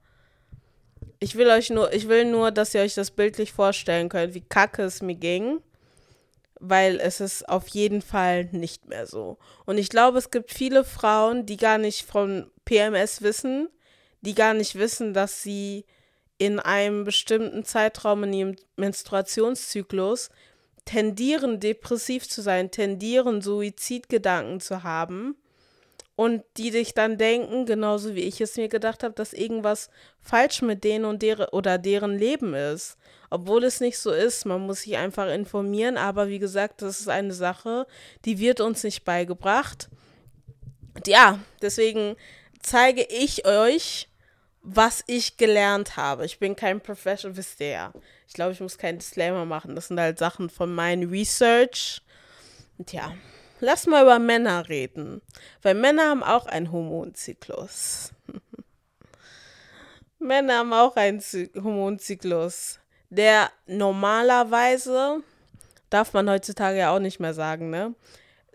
[1.20, 4.42] Ich will euch nur, ich will nur, dass ihr euch das bildlich vorstellen könnt, wie
[4.42, 5.62] kacke es mir ging,
[6.62, 9.36] weil es ist auf jeden Fall nicht mehr so.
[9.66, 13.68] Und ich glaube, es gibt viele Frauen, die gar nicht von PMS wissen,
[14.20, 15.84] die gar nicht wissen, dass sie
[16.38, 20.30] in einem bestimmten Zeitraum in ihrem Menstruationszyklus
[20.84, 25.36] tendieren, depressiv zu sein, tendieren, Suizidgedanken zu haben
[26.14, 30.62] und die dich dann denken, genauso wie ich es mir gedacht habe, dass irgendwas falsch
[30.62, 32.96] mit denen und deren oder deren Leben ist.
[33.30, 37.08] Obwohl es nicht so ist, man muss sich einfach informieren, aber wie gesagt, das ist
[37.08, 37.86] eine Sache,
[38.24, 39.88] die wird uns nicht beigebracht.
[40.94, 42.16] Und ja, deswegen
[42.60, 44.08] zeige ich euch
[44.62, 46.24] was ich gelernt habe.
[46.24, 47.92] Ich bin kein Professional, wisst ihr ja.
[48.28, 49.74] Ich glaube, ich muss keinen Disclaimer machen.
[49.74, 52.00] Das sind halt Sachen von meinem Research.
[52.78, 53.12] Und ja,
[53.62, 55.22] lass mal über Männer reden.
[55.62, 58.10] Weil Männer haben auch einen Hormonzyklus.
[60.18, 61.22] Männer haben auch einen
[61.54, 65.22] Hormonzyklus, der normalerweise,
[65.90, 67.94] darf man heutzutage ja auch nicht mehr sagen, ne?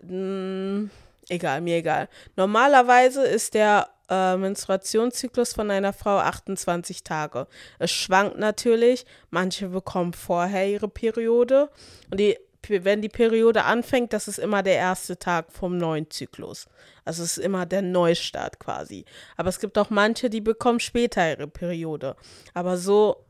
[0.00, 0.90] Hm,
[1.28, 2.08] egal, mir egal.
[2.36, 7.46] Normalerweise ist der äh, Menstruationszyklus von einer Frau 28 Tage.
[7.78, 9.06] Es schwankt natürlich.
[9.30, 11.70] Manche bekommen vorher ihre Periode.
[12.10, 12.38] Und die,
[12.70, 16.66] wenn die Periode anfängt, das ist immer der erste Tag vom neuen Zyklus.
[17.04, 19.04] Also es ist immer der Neustart quasi.
[19.36, 22.16] Aber es gibt auch manche, die bekommen später ihre Periode.
[22.54, 23.24] Aber so,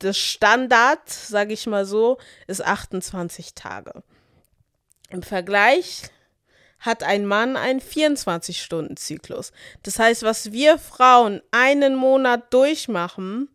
[0.00, 4.02] das Standard, sage ich mal so, ist 28 Tage.
[5.10, 6.04] Im Vergleich
[6.80, 9.52] hat ein Mann einen 24-Stunden-Zyklus.
[9.82, 13.48] Das heißt, was wir Frauen einen Monat durchmachen,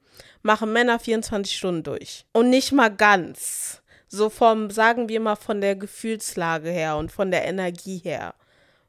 [0.43, 2.25] machen Männer 24 Stunden durch.
[2.31, 3.81] Und nicht mal ganz.
[4.07, 8.35] So vom, sagen wir mal, von der Gefühlslage her und von der Energie her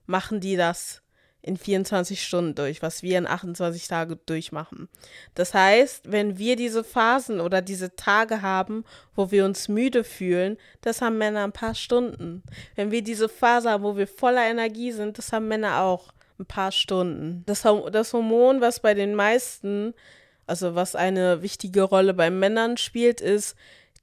[0.07, 1.03] machen die das
[1.47, 4.89] in 24 Stunden durch, was wir in 28 Tage durchmachen.
[5.35, 10.57] Das heißt, wenn wir diese Phasen oder diese Tage haben, wo wir uns müde fühlen,
[10.81, 12.43] das haben Männer ein paar Stunden.
[12.75, 16.47] Wenn wir diese Phase haben, wo wir voller Energie sind, das haben Männer auch ein
[16.47, 17.45] paar Stunden.
[17.47, 19.95] Das, das Hormon, was bei den meisten,
[20.49, 23.55] also was eine wichtige Rolle bei Männern spielt, ist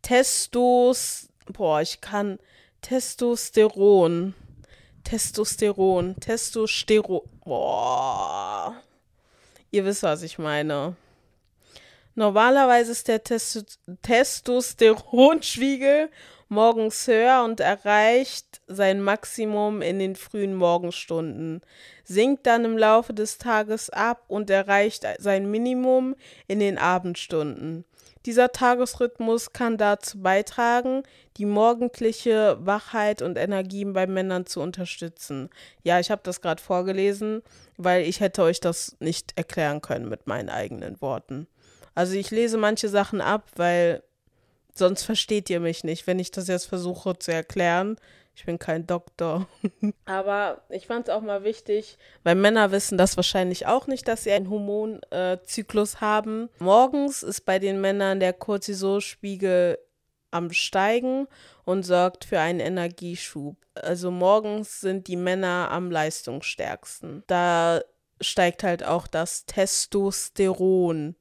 [0.03, 2.37] Testos, boah, ich kann
[2.81, 4.35] Testosteron.
[5.03, 6.15] Testosteron.
[6.19, 7.21] Testosteron.
[7.43, 8.75] Boah.
[9.71, 10.95] Ihr wisst, was ich meine.
[12.15, 16.09] Normalerweise ist der Test Testosteronspiegel
[16.47, 21.61] morgens höher und erreicht sein Maximum in den frühen Morgenstunden,
[22.03, 26.15] sinkt dann im Laufe des Tages ab und erreicht sein Minimum
[26.47, 27.83] in den Abendstunden.
[28.25, 31.03] Dieser Tagesrhythmus kann dazu beitragen,
[31.38, 35.49] die morgendliche Wachheit und Energien bei Männern zu unterstützen.
[35.83, 37.41] Ja, ich habe das gerade vorgelesen,
[37.77, 41.47] weil ich hätte euch das nicht erklären können mit meinen eigenen Worten.
[41.95, 44.03] Also ich lese manche Sachen ab, weil
[44.73, 47.97] sonst versteht ihr mich nicht, wenn ich das jetzt versuche zu erklären.
[48.36, 49.48] Ich bin kein Doktor.
[50.06, 54.24] Aber ich fand es auch mal wichtig, weil Männer wissen das wahrscheinlich auch nicht, dass
[54.24, 56.50] sie einen Hormonzyklus äh, haben.
[56.60, 59.78] Morgens ist bei den Männern der Cortisolspiegel
[60.32, 61.28] am Steigen
[61.63, 63.56] und sorgt für einen Energieschub.
[63.76, 67.24] Also morgens sind die Männer am leistungsstärksten.
[67.28, 67.82] Da
[68.19, 71.15] steigt halt auch das Testosteron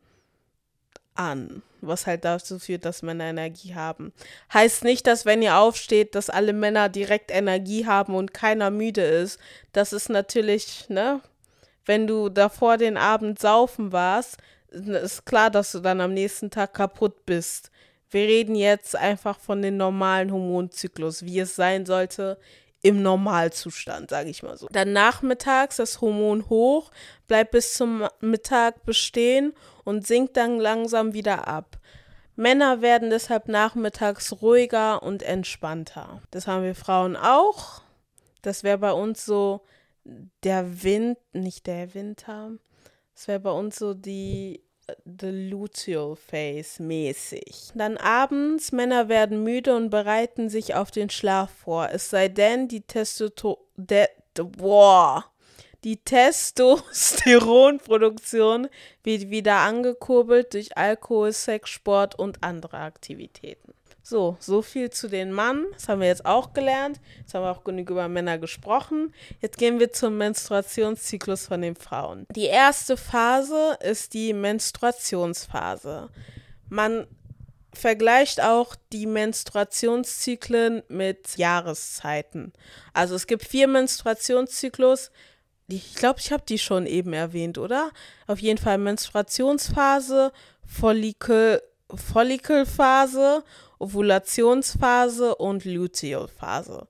[1.15, 4.13] an, was halt dazu führt, dass Männer Energie haben.
[4.53, 9.03] Heißt nicht, dass wenn ihr aufsteht, dass alle Männer direkt Energie haben und keiner müde
[9.03, 9.39] ist.
[9.73, 11.21] Das ist natürlich, ne?
[11.85, 14.39] Wenn du davor den Abend saufen warst,
[14.71, 17.71] ist klar, dass du dann am nächsten Tag kaputt bist.
[18.09, 22.39] Wir reden jetzt einfach von dem normalen Hormonzyklus, wie es sein sollte
[22.83, 24.67] im Normalzustand, sage ich mal so.
[24.71, 26.91] Dann nachmittags das Hormon hoch,
[27.27, 31.79] bleibt bis zum Mittag bestehen und sinkt dann langsam wieder ab.
[32.35, 36.23] Männer werden deshalb nachmittags ruhiger und entspannter.
[36.31, 37.83] Das haben wir Frauen auch.
[38.41, 39.63] Das wäre bei uns so
[40.43, 42.53] der Wind, nicht der Winter.
[43.15, 44.65] Das wäre bei uns so die
[45.05, 47.71] The Luteal Phase mäßig.
[47.75, 51.91] Dann abends, Männer werden müde und bereiten sich auf den Schlaf vor.
[51.93, 53.59] Es sei denn, die Testosteron,
[54.35, 55.25] boah,
[55.85, 58.69] die Testosteronproduktion
[59.03, 63.73] wird wieder angekurbelt durch Alkohol, Sex, Sport und andere Aktivitäten.
[64.05, 65.65] So, so viel zu den Mann.
[65.73, 67.01] Das haben wir jetzt auch gelernt.
[67.19, 69.15] Jetzt haben wir auch genug über Männer gesprochen.
[69.41, 72.27] Jetzt gehen wir zum Menstruationszyklus von den Frauen.
[72.35, 76.11] Die erste Phase ist die Menstruationsphase.
[76.69, 77.07] Man
[77.73, 82.53] vergleicht auch die Menstruationszyklen mit Jahreszeiten.
[82.93, 85.11] Also es gibt vier Menstruationszyklus.
[85.69, 87.91] Ich glaube, ich habe die schon eben erwähnt, oder?
[88.27, 90.33] Auf jeden Fall Menstruationsphase,
[90.67, 91.63] Follikel,
[91.95, 93.45] Follikelphase
[93.83, 96.87] Ovulationsphase und Lutealphase.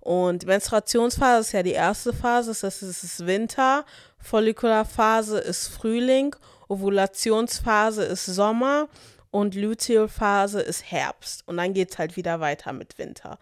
[0.00, 3.86] Und Menstruationsphase ist ja die erste Phase, das heißt, es ist Winter,
[4.18, 6.36] Follikularphase ist Frühling,
[6.68, 8.88] Ovulationsphase ist Sommer
[9.30, 11.44] und Lutealphase ist Herbst.
[11.46, 13.38] Und dann geht es halt wieder weiter mit Winter.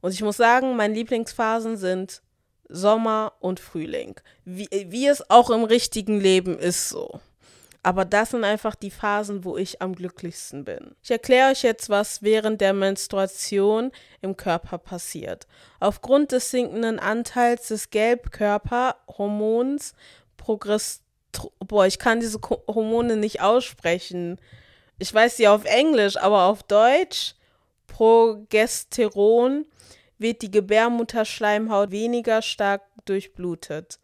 [0.00, 2.22] Und ich muss sagen, meine Lieblingsphasen sind
[2.68, 4.16] Sommer und Frühling.
[4.44, 7.20] Wie, wie es auch im richtigen Leben ist so.
[7.82, 10.96] Aber das sind einfach die Phasen, wo ich am glücklichsten bin.
[11.04, 15.46] Ich erkläre euch jetzt, was während der Menstruation im Körper passiert.
[15.78, 19.92] Aufgrund des sinkenden Anteils des Gelbkörperhormons
[20.36, 21.02] Progress
[21.60, 24.40] Boah, ich kann diese Hormone nicht aussprechen.
[24.98, 27.34] Ich weiß sie auf Englisch, aber auf Deutsch
[27.86, 29.66] Progesteron
[30.18, 33.98] wird die Gebärmutterschleimhaut weniger stark durchblutet.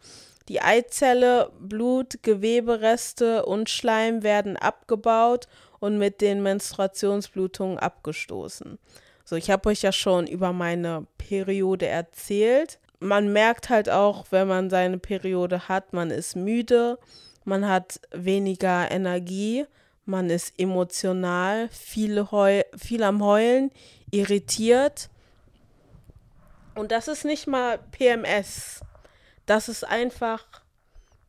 [0.49, 5.47] Die Eizelle, Blut, Gewebereste und Schleim werden abgebaut
[5.79, 8.79] und mit den Menstruationsblutungen abgestoßen.
[9.25, 12.79] So, ich habe euch ja schon über meine Periode erzählt.
[13.01, 16.99] Man merkt halt auch, wenn man seine Periode hat, man ist müde,
[17.45, 19.65] man hat weniger Energie,
[20.05, 23.71] man ist emotional, viel, Heu viel am Heulen,
[24.11, 25.09] irritiert.
[26.75, 28.81] Und das ist nicht mal PMS
[29.47, 30.45] das ist einfach,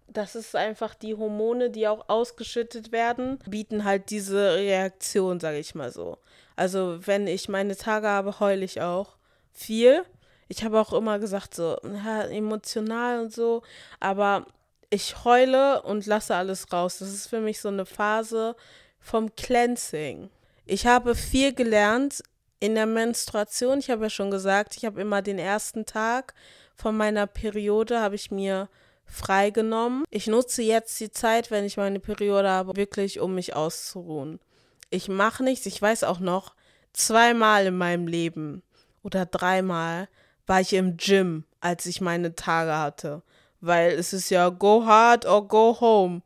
[0.07, 5.75] das ist einfach die Hormone, die auch ausgeschüttet werden, bieten halt diese Reaktion, sage ich
[5.75, 6.17] mal so.
[6.55, 9.17] Also wenn ich meine Tage habe, heule ich auch
[9.51, 10.03] viel.
[10.47, 13.63] Ich habe auch immer gesagt, so ja, emotional und so,
[13.99, 14.45] aber
[14.89, 16.99] ich heule und lasse alles raus.
[16.99, 18.55] Das ist für mich so eine Phase
[18.99, 20.29] vom Cleansing.
[20.65, 22.23] Ich habe viel gelernt
[22.59, 23.79] in der Menstruation.
[23.79, 26.33] Ich habe ja schon gesagt, ich habe immer den ersten Tag
[26.75, 28.69] von meiner Periode habe ich mir
[29.05, 30.05] freigenommen.
[30.09, 34.39] Ich nutze jetzt die Zeit, wenn ich meine Periode habe, wirklich, um mich auszuruhen.
[34.89, 35.65] Ich mache nichts.
[35.65, 36.55] Ich weiß auch noch,
[36.93, 38.63] zweimal in meinem Leben
[39.01, 40.07] oder dreimal
[40.45, 43.23] war ich im Gym, als ich meine Tage hatte.
[43.61, 46.21] Weil es ist ja go hard or go home.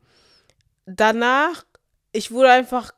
[0.86, 1.64] Danach,
[2.12, 2.92] ich wurde einfach,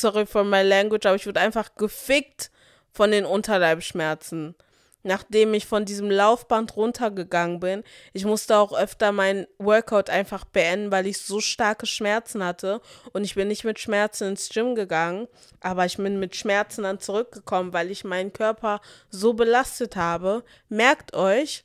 [0.00, 2.50] sorry for my language, aber ich wurde einfach gefickt
[2.92, 4.54] von den Unterleibschmerzen
[5.02, 7.84] nachdem ich von diesem Laufband runtergegangen bin.
[8.12, 12.80] Ich musste auch öfter mein Workout einfach beenden, weil ich so starke Schmerzen hatte.
[13.12, 15.28] Und ich bin nicht mit Schmerzen ins Gym gegangen,
[15.60, 18.80] aber ich bin mit Schmerzen dann zurückgekommen, weil ich meinen Körper
[19.10, 20.44] so belastet habe.
[20.68, 21.64] Merkt euch,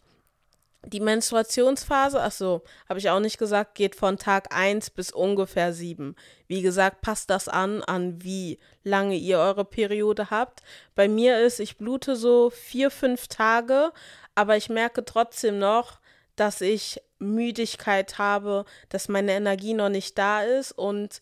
[0.86, 5.74] die Menstruationsphase, ach so, habe ich auch nicht gesagt, geht von Tag 1 bis ungefähr
[5.74, 6.16] 7.
[6.48, 10.62] Wie gesagt, passt das an, an wie lange ihr eure Periode habt.
[10.96, 13.92] Bei mir ist, ich blute so vier, fünf Tage,
[14.36, 16.00] aber ich merke trotzdem noch,
[16.36, 21.22] dass ich Müdigkeit habe, dass meine Energie noch nicht da ist und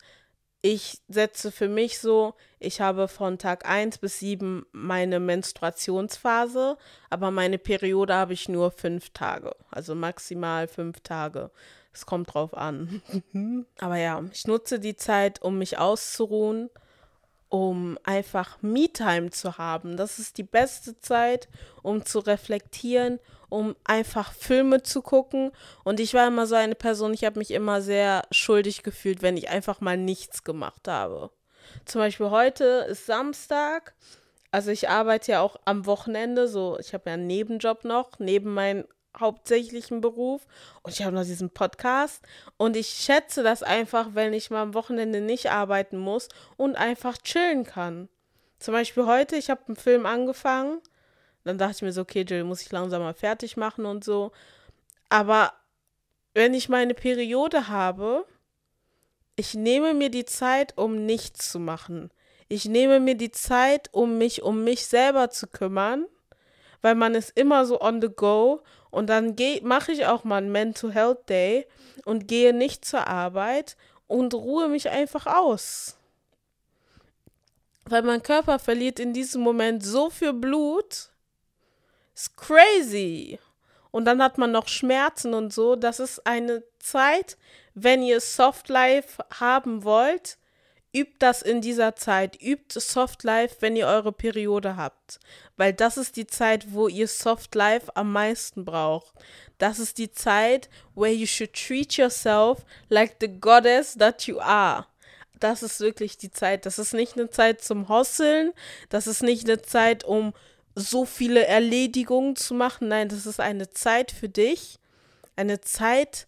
[0.62, 6.78] ich setze für mich so, ich habe von Tag 1 bis 7 meine Menstruationsphase,
[7.10, 11.50] aber meine Periode habe ich nur fünf Tage, also maximal fünf Tage.
[11.94, 13.02] Es kommt drauf an.
[13.80, 16.70] aber ja, ich nutze die Zeit, um mich auszuruhen,
[17.52, 19.98] um einfach Me-Time zu haben.
[19.98, 21.50] Das ist die beste Zeit,
[21.84, 23.20] um zu reflektieren
[23.52, 25.52] um einfach Filme zu gucken.
[25.84, 29.36] Und ich war immer so eine Person, ich habe mich immer sehr schuldig gefühlt, wenn
[29.36, 31.32] ich einfach mal nichts gemacht habe.
[31.84, 33.94] Zum Beispiel heute ist Samstag.
[34.52, 38.54] Also ich arbeite ja auch am Wochenende, so ich habe ja einen Nebenjob noch, neben
[38.54, 38.86] meinem
[39.20, 40.48] hauptsächlichen Beruf
[40.84, 42.24] und ich habe noch diesen Podcast
[42.58, 47.18] und ich schätze das einfach, wenn ich mal am Wochenende nicht arbeiten muss und einfach
[47.18, 48.10] chillen kann.
[48.60, 50.82] Zum Beispiel heute, ich habe einen Film angefangen
[51.44, 54.32] dann dachte ich mir so, okay, Jill, muss ich langsam mal fertig machen und so.
[55.10, 55.54] Aber
[56.34, 58.26] wenn ich meine Periode habe,
[59.36, 62.12] ich nehme mir die Zeit, um nichts zu machen.
[62.48, 66.06] Ich nehme mir die Zeit, um mich um mich selber zu kümmern,
[66.82, 70.52] weil man ist immer so on the go und dann mache ich auch mal einen
[70.52, 71.66] Mental Health Day
[72.06, 73.78] und gehe nicht zur Arbeit
[74.08, 75.98] und ruhe mich einfach aus.
[77.86, 81.10] Weil mein Körper verliert in diesem Moment so viel Blut,
[82.14, 83.40] ist crazy.
[83.92, 85.76] Und dann hat man noch Schmerzen und so.
[85.76, 87.38] Das ist eine Zeit,
[87.74, 90.38] wenn ihr Soft Life haben wollt,
[90.94, 92.42] übt das in dieser Zeit.
[92.42, 95.20] Übt Soft Life, wenn ihr eure Periode habt.
[95.58, 99.14] Weil das ist die Zeit, wo ihr Soft Life am meisten braucht.
[99.58, 104.88] Das ist die Zeit, where you should treat yourself like the goddess that you are.
[105.40, 106.66] Das ist wirklich die Zeit.
[106.66, 108.54] Das ist nicht eine Zeit zum Hosseln.
[108.90, 110.34] Das ist nicht eine Zeit, um
[110.76, 112.88] so viele Erledigungen zu machen.
[112.88, 114.80] Nein, das ist eine Zeit für dich,
[115.36, 116.28] eine Zeit,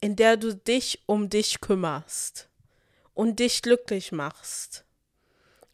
[0.00, 2.47] in der du dich um dich kümmerst
[3.18, 4.84] und dich glücklich machst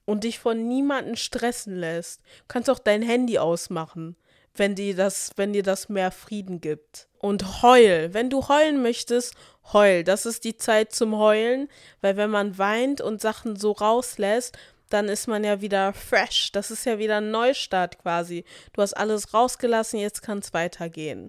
[0.07, 2.23] und dich von niemandem stressen lässt.
[2.23, 4.17] Du kannst auch dein Handy ausmachen,
[4.55, 7.07] wenn dir das, wenn dir das mehr Frieden gibt.
[7.19, 9.35] Und heul, wenn du heulen möchtest,
[9.75, 10.05] heul.
[10.05, 11.69] Das ist die Zeit zum Heulen,
[12.01, 14.57] weil wenn man weint und Sachen so rauslässt,
[14.89, 16.51] dann ist man ja wieder fresh.
[16.51, 18.47] Das ist ja wieder ein Neustart quasi.
[18.73, 21.29] Du hast alles rausgelassen, jetzt kann es weitergehen.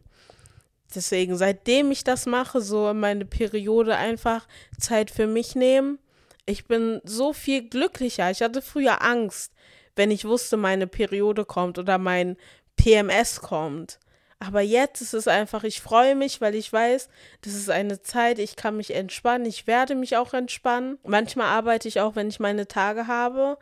[0.95, 4.47] Deswegen, seitdem ich das mache, so meine Periode einfach
[4.79, 5.99] Zeit für mich nehmen,
[6.45, 8.29] ich bin so viel glücklicher.
[8.31, 9.53] Ich hatte früher Angst,
[9.95, 12.37] wenn ich wusste, meine Periode kommt oder mein
[12.75, 13.99] PMS kommt.
[14.39, 17.09] Aber jetzt ist es einfach, ich freue mich, weil ich weiß,
[17.41, 20.99] das ist eine Zeit, ich kann mich entspannen, ich werde mich auch entspannen.
[21.03, 23.57] Manchmal arbeite ich auch, wenn ich meine Tage habe,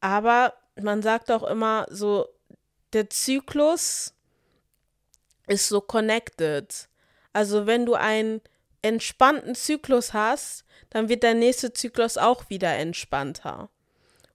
[0.00, 2.28] aber man sagt auch immer so,
[2.92, 4.14] der Zyklus
[5.46, 6.88] ist so connected.
[7.32, 8.40] Also wenn du einen
[8.82, 13.68] entspannten Zyklus hast, dann wird der nächste Zyklus auch wieder entspannter.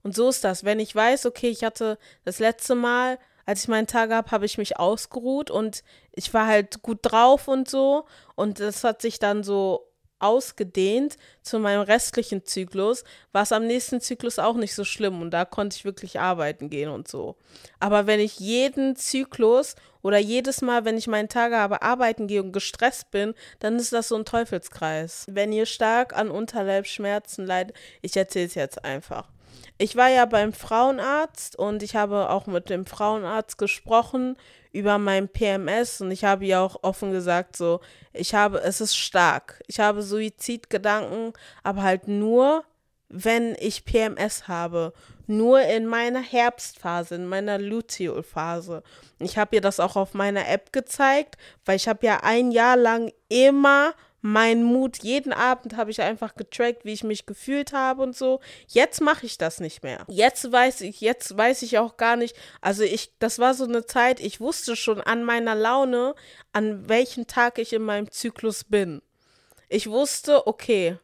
[0.02, 0.64] Und so ist das.
[0.64, 4.46] Wenn ich weiß, okay, ich hatte das letzte Mal als ich meinen Tag habe, habe
[4.46, 5.82] ich mich ausgeruht und
[6.12, 8.06] ich war halt gut drauf und so.
[8.34, 9.88] Und das hat sich dann so
[10.22, 15.30] ausgedehnt zu meinem restlichen Zyklus, war es am nächsten Zyklus auch nicht so schlimm und
[15.30, 17.36] da konnte ich wirklich arbeiten gehen und so.
[17.80, 22.42] Aber wenn ich jeden Zyklus oder jedes Mal, wenn ich meinen Tage habe, arbeiten gehe
[22.42, 25.26] und gestresst bin, dann ist das so ein Teufelskreis.
[25.28, 29.28] Wenn ihr stark an Unterleibsschmerzen leidet, ich erzähle es jetzt einfach.
[29.78, 34.36] Ich war ja beim Frauenarzt und ich habe auch mit dem Frauenarzt gesprochen
[34.72, 37.80] über mein PMS und ich habe ja auch offen gesagt, so,
[38.12, 39.62] ich habe, es ist stark.
[39.66, 42.64] Ich habe Suizidgedanken, aber halt nur,
[43.08, 44.92] wenn ich PMS habe.
[45.28, 48.82] nur in meiner Herbstphase, in meiner Luteolphase.
[49.18, 52.76] Ich habe ihr das auch auf meiner App gezeigt, weil ich habe ja ein Jahr
[52.76, 58.02] lang immer mein Mut, jeden Abend habe ich einfach getrackt, wie ich mich gefühlt habe
[58.02, 58.40] und so.
[58.68, 60.06] Jetzt mache ich das nicht mehr.
[60.08, 62.36] Jetzt weiß ich, jetzt weiß ich auch gar nicht.
[62.60, 66.14] Also ich, das war so eine Zeit, ich wusste schon an meiner Laune,
[66.52, 69.02] an welchem Tag ich in meinem Zyklus bin.
[69.68, 70.98] Ich wusste, okay,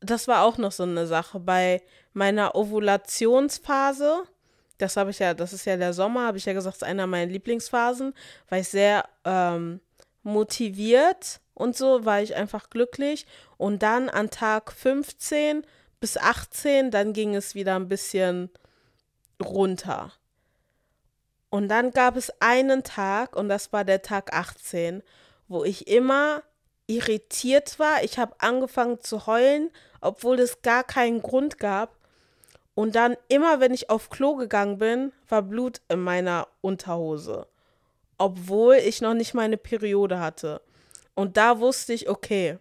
[0.00, 1.82] das war auch noch so eine Sache bei
[2.14, 4.24] meiner Ovulationsphase.
[4.76, 7.06] Das habe ich ja, das ist ja der Sommer, habe ich ja gesagt, ist einer
[7.06, 8.12] meiner Lieblingsphasen,
[8.48, 9.80] weil ich sehr ähm,
[10.24, 13.26] motiviert und so war ich einfach glücklich.
[13.58, 15.62] Und dann an Tag 15
[16.00, 18.48] bis 18, dann ging es wieder ein bisschen
[19.42, 20.10] runter.
[21.50, 25.02] Und dann gab es einen Tag, und das war der Tag 18,
[25.48, 26.42] wo ich immer
[26.86, 28.02] irritiert war.
[28.04, 31.94] Ich habe angefangen zu heulen, obwohl es gar keinen Grund gab.
[32.74, 37.46] Und dann immer, wenn ich auf Klo gegangen bin, war Blut in meiner Unterhose,
[38.16, 40.62] obwohl ich noch nicht meine Periode hatte.
[41.20, 42.56] Und da wusste ich, okay,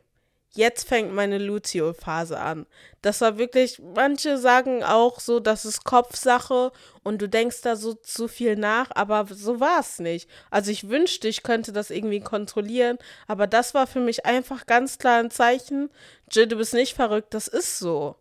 [0.51, 2.65] jetzt fängt meine Lucio-Phase an.
[3.01, 7.93] Das war wirklich, manche sagen auch so, das ist Kopfsache und du denkst da so
[7.93, 10.29] zu viel nach, aber so war es nicht.
[10.51, 12.97] Also ich wünschte, ich könnte das irgendwie kontrollieren,
[13.27, 15.89] aber das war für mich einfach ganz klar ein Zeichen,
[16.29, 18.17] Jill, du bist nicht verrückt, das ist so.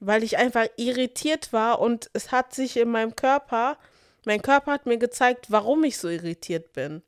[0.00, 3.78] Weil ich einfach irritiert war und es hat sich in meinem Körper,
[4.24, 7.04] mein Körper hat mir gezeigt, warum ich so irritiert bin.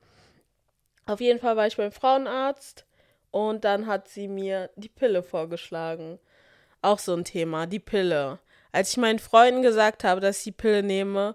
[1.07, 2.85] Auf jeden Fall war ich beim Frauenarzt
[3.31, 6.19] und dann hat sie mir die Pille vorgeschlagen.
[6.83, 8.41] Auch so ein Thema, die Pille.
[8.73, 11.35] Als ich meinen Freunden gesagt habe, dass ich die Pille nehme,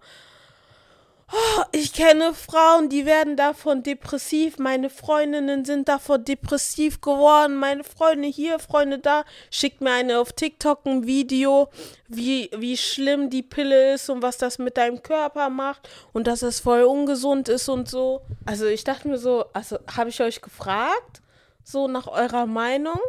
[1.34, 4.60] Oh, ich kenne Frauen, die werden davon depressiv.
[4.60, 7.56] Meine Freundinnen sind davon depressiv geworden.
[7.56, 9.24] Meine Freunde hier, Freunde da.
[9.50, 11.70] Schickt mir eine auf TikTok ein Video,
[12.10, 16.42] wie, wie schlimm die Pille ist und was das mit deinem Körper macht und dass
[16.42, 18.22] es voll ungesund ist und so.
[18.46, 21.22] Also ich dachte mir so, also habe ich euch gefragt,
[21.64, 23.00] so nach eurer Meinung?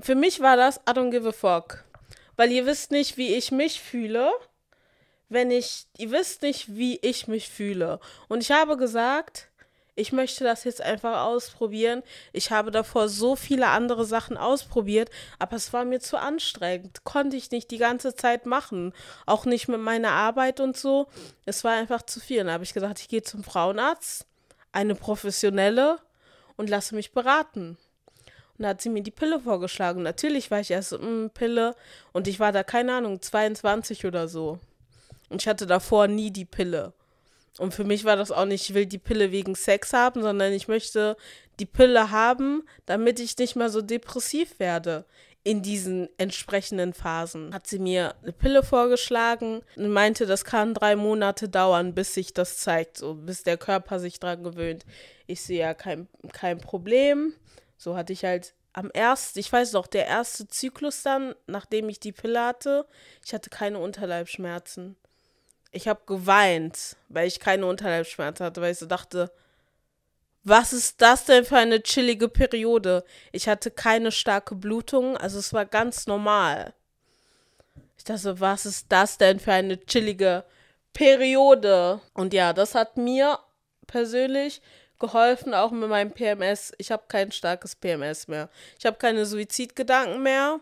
[0.00, 1.84] Für mich war das I don't give a fuck.
[2.34, 4.32] Weil ihr wisst nicht, wie ich mich fühle
[5.30, 7.98] wenn ich, ihr wisst nicht, wie ich mich fühle.
[8.28, 9.48] Und ich habe gesagt,
[9.96, 12.02] ich möchte das jetzt einfach ausprobieren.
[12.32, 17.04] Ich habe davor so viele andere Sachen ausprobiert, aber es war mir zu anstrengend.
[17.04, 18.92] Konnte ich nicht die ganze Zeit machen.
[19.26, 21.06] Auch nicht mit meiner Arbeit und so.
[21.46, 22.38] Es war einfach zu viel.
[22.38, 24.26] Dann habe ich gesagt, ich gehe zum Frauenarzt,
[24.72, 25.98] eine professionelle,
[26.60, 27.78] und lasse mich beraten.
[28.58, 30.02] Und da hat sie mir die Pille vorgeschlagen.
[30.02, 31.74] Natürlich war ich erst, mh, mm, Pille,
[32.12, 34.58] und ich war da, keine Ahnung, 22 oder so.
[35.30, 36.92] Und ich hatte davor nie die Pille.
[37.58, 40.52] Und für mich war das auch nicht, ich will die Pille wegen Sex haben, sondern
[40.52, 41.16] ich möchte
[41.58, 45.04] die Pille haben, damit ich nicht mehr so depressiv werde
[45.42, 47.54] in diesen entsprechenden Phasen.
[47.54, 52.34] Hat sie mir eine Pille vorgeschlagen und meinte, das kann drei Monate dauern, bis sich
[52.34, 54.84] das zeigt, so bis der Körper sich dran gewöhnt.
[55.26, 57.34] Ich sehe ja kein, kein Problem.
[57.78, 62.00] So hatte ich halt am ersten, ich weiß noch, der erste Zyklus dann, nachdem ich
[62.00, 62.86] die Pille hatte,
[63.24, 64.96] ich hatte keine Unterleibschmerzen
[65.72, 69.30] ich habe geweint, weil ich keine Unterleibsschmerzen hatte, weil ich so dachte,
[70.42, 73.04] was ist das denn für eine chillige Periode?
[73.30, 76.72] Ich hatte keine starke Blutung, also es war ganz normal.
[77.98, 80.44] Ich dachte, was ist das denn für eine chillige
[80.94, 82.00] Periode?
[82.14, 83.38] Und ja, das hat mir
[83.86, 84.62] persönlich
[84.98, 86.72] geholfen, auch mit meinem PMS.
[86.78, 88.48] Ich habe kein starkes PMS mehr.
[88.78, 90.60] Ich habe keine Suizidgedanken mehr.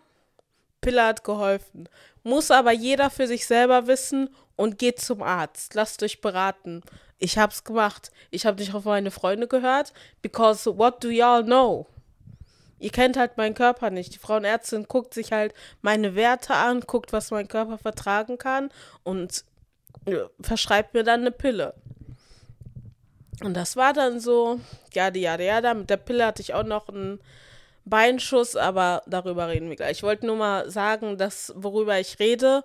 [0.81, 1.89] Pille hat geholfen.
[2.23, 5.75] Muss aber jeder für sich selber wissen und geht zum Arzt.
[5.75, 6.83] Lasst euch beraten.
[7.19, 8.11] Ich hab's gemacht.
[8.31, 11.87] Ich habe nicht auf meine Freunde gehört, because what do y'all know?
[12.81, 14.15] Ihr kennt halt meinen Körper nicht.
[14.15, 18.71] Die Frauenärztin guckt sich halt meine Werte an, guckt, was mein Körper vertragen kann
[19.05, 19.45] und
[20.41, 21.75] verschreibt mir dann eine Pille.
[23.43, 24.59] Und das war dann so,
[24.93, 27.21] ja, ja, ja, da mit der Pille hatte ich auch noch einen
[27.85, 29.99] Beinschuss, aber darüber reden wir gleich.
[29.99, 32.65] Ich wollte nur mal sagen, dass worüber ich rede,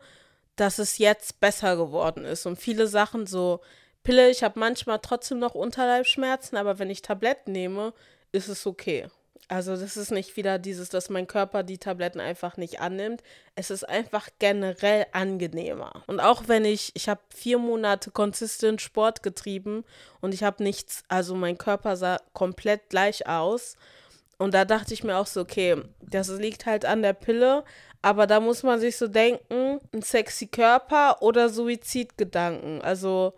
[0.55, 2.45] dass es jetzt besser geworden ist.
[2.45, 3.61] Und viele Sachen so,
[4.03, 7.93] Pille, ich habe manchmal trotzdem noch Unterleibschmerzen, aber wenn ich Tabletten nehme,
[8.31, 9.07] ist es okay.
[9.47, 13.21] Also das ist nicht wieder dieses, dass mein Körper die Tabletten einfach nicht annimmt.
[13.55, 16.03] Es ist einfach generell angenehmer.
[16.07, 19.83] Und auch wenn ich, ich habe vier Monate konsistent Sport getrieben
[20.21, 23.75] und ich habe nichts, also mein Körper sah komplett gleich aus.
[24.37, 27.63] Und da dachte ich mir auch so, okay, das liegt halt an der Pille,
[28.03, 32.81] aber da muss man sich so denken, ein sexy Körper oder Suizidgedanken.
[32.81, 33.33] Also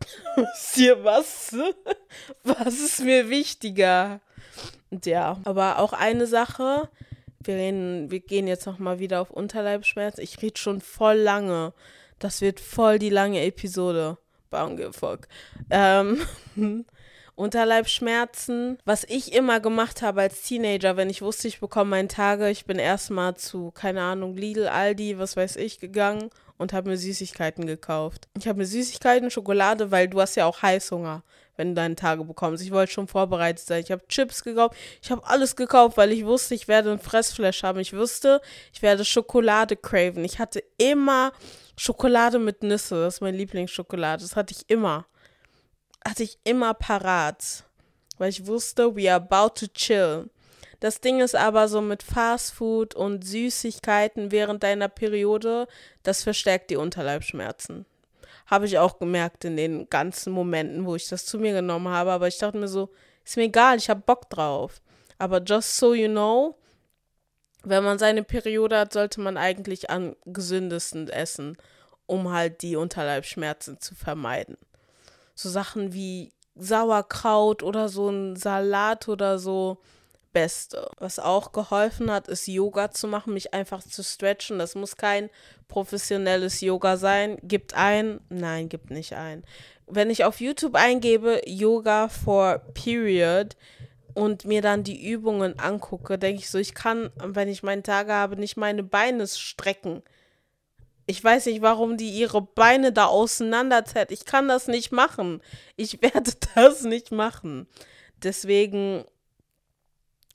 [0.36, 1.56] ist hier was?
[2.42, 4.20] Was ist mir wichtiger?
[4.90, 6.88] Und ja, aber auch eine Sache,
[7.40, 10.22] wir, reden, wir gehen jetzt nochmal wieder auf Unterleibschmerzen.
[10.22, 11.72] Ich rede schon voll lange.
[12.18, 14.18] Das wird voll die lange Episode.
[14.50, 15.28] Baumgefolg.
[15.70, 16.20] Ähm,
[17.42, 18.78] Unterleibschmerzen.
[18.84, 22.66] Was ich immer gemacht habe als Teenager, wenn ich wusste, ich bekomme meine Tage, ich
[22.66, 27.66] bin erstmal zu, keine Ahnung, Lidl, Aldi, was weiß ich, gegangen und habe mir Süßigkeiten
[27.66, 28.28] gekauft.
[28.38, 31.24] Ich habe mir Süßigkeiten, Schokolade, weil du hast ja auch Heißhunger,
[31.56, 32.62] wenn du deine Tage bekommst.
[32.62, 33.82] Ich wollte schon vorbereitet sein.
[33.82, 34.76] Ich habe Chips gekauft.
[35.02, 37.80] Ich habe alles gekauft, weil ich wusste, ich werde ein Fressflash haben.
[37.80, 38.40] Ich wusste,
[38.72, 40.24] ich werde Schokolade craven.
[40.24, 41.32] Ich hatte immer
[41.76, 43.02] Schokolade mit Nüsse.
[43.02, 44.22] Das ist mein Lieblingsschokolade.
[44.22, 45.06] Das hatte ich immer.
[46.06, 47.64] Hatte ich immer parat.
[48.18, 50.30] Weil ich wusste, we are about to chill.
[50.80, 55.68] Das Ding ist aber so mit Fastfood und Süßigkeiten während deiner Periode,
[56.02, 57.86] das verstärkt die Unterleibschmerzen.
[58.46, 62.10] Habe ich auch gemerkt in den ganzen Momenten, wo ich das zu mir genommen habe.
[62.10, 62.90] Aber ich dachte mir so,
[63.24, 64.82] ist mir egal, ich habe Bock drauf.
[65.18, 66.56] Aber just so you know,
[67.62, 71.56] wenn man seine Periode hat, sollte man eigentlich am gesündesten essen,
[72.06, 74.56] um halt die Unterleibschmerzen zu vermeiden.
[75.34, 79.78] So Sachen wie Sauerkraut oder so ein Salat oder so
[80.32, 80.90] Beste.
[80.98, 84.58] Was auch geholfen hat, ist Yoga zu machen, mich einfach zu stretchen.
[84.58, 85.30] Das muss kein
[85.68, 87.38] professionelles Yoga sein.
[87.42, 88.20] Gibt ein?
[88.28, 89.44] Nein, gibt nicht ein.
[89.86, 93.56] Wenn ich auf YouTube eingebe, Yoga for Period
[94.14, 98.12] und mir dann die Übungen angucke, denke ich so, ich kann, wenn ich meine Tage
[98.12, 100.02] habe, nicht meine Beine strecken.
[101.06, 104.12] Ich weiß nicht, warum die ihre Beine da auseinanderzerrt.
[104.12, 105.42] Ich kann das nicht machen.
[105.76, 107.66] Ich werde das nicht machen.
[108.22, 109.04] Deswegen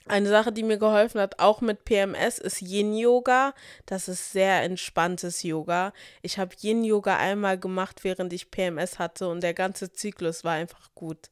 [0.07, 3.53] eine Sache, die mir geholfen hat, auch mit PMS, ist Yin-Yoga.
[3.85, 5.93] Das ist sehr entspanntes Yoga.
[6.21, 10.93] Ich habe Yin-Yoga einmal gemacht, während ich PMS hatte und der ganze Zyklus war einfach
[10.95, 11.29] gut.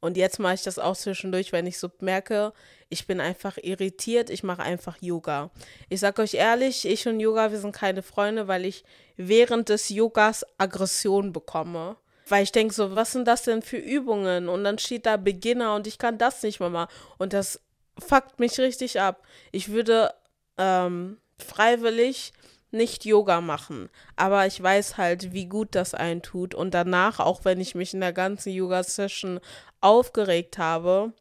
[0.00, 2.52] Und jetzt mache ich das auch zwischendurch, wenn ich so merke,
[2.88, 5.50] ich bin einfach irritiert, ich mache einfach Yoga.
[5.88, 8.84] Ich sage euch ehrlich, ich und Yoga, wir sind keine Freunde, weil ich
[9.16, 11.96] während des Yogas Aggression bekomme.
[12.28, 14.48] Weil ich denke so, was sind das denn für Übungen?
[14.48, 16.92] Und dann steht da Beginner und ich kann das nicht mehr machen.
[17.18, 17.60] Und das
[17.98, 19.22] fuckt mich richtig ab.
[19.52, 20.14] Ich würde
[20.56, 22.32] ähm, freiwillig
[22.72, 27.44] nicht Yoga machen, aber ich weiß halt, wie gut das einen tut und danach, auch
[27.44, 29.40] wenn ich mich in der ganzen Yoga-Session
[29.80, 31.12] aufgeregt habe,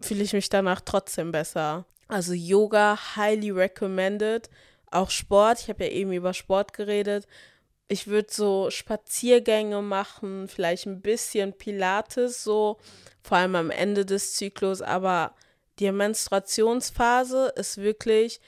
[0.00, 1.84] fühle ich mich danach trotzdem besser.
[2.08, 4.48] Also Yoga highly recommended,
[4.90, 7.26] auch Sport, ich habe ja eben über Sport geredet.
[7.88, 12.78] Ich würde so Spaziergänge machen, vielleicht ein bisschen Pilates, so
[13.22, 15.34] vor allem am Ende des Zyklus, aber
[15.78, 18.40] die Menstruationsphase ist wirklich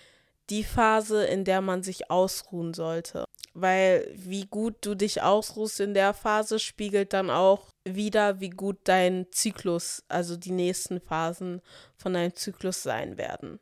[0.50, 3.24] die Phase, in der man sich ausruhen sollte.
[3.54, 8.78] Weil wie gut du dich ausruhst in der Phase, spiegelt dann auch wieder, wie gut
[8.84, 11.60] dein Zyklus, also die nächsten Phasen
[11.96, 13.60] von deinem Zyklus sein werden.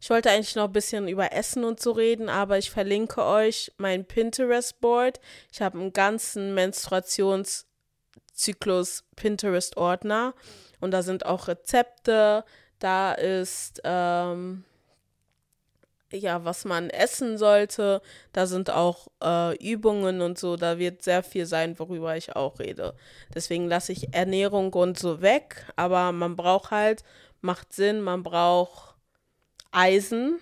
[0.00, 3.70] Ich wollte eigentlich noch ein bisschen über Essen und so reden, aber ich verlinke euch
[3.76, 5.20] mein Pinterest-Board.
[5.52, 10.32] Ich habe einen ganzen Menstruationszyklus Pinterest-Ordner
[10.80, 12.46] und da sind auch Rezepte,
[12.78, 14.64] da ist, ähm,
[16.12, 18.02] ja, was man essen sollte.
[18.32, 20.56] Da sind auch äh, Übungen und so.
[20.56, 22.94] Da wird sehr viel sein, worüber ich auch rede.
[23.34, 25.66] Deswegen lasse ich Ernährung und so weg.
[25.76, 27.04] Aber man braucht halt,
[27.40, 28.96] macht Sinn, man braucht
[29.72, 30.38] Eisen,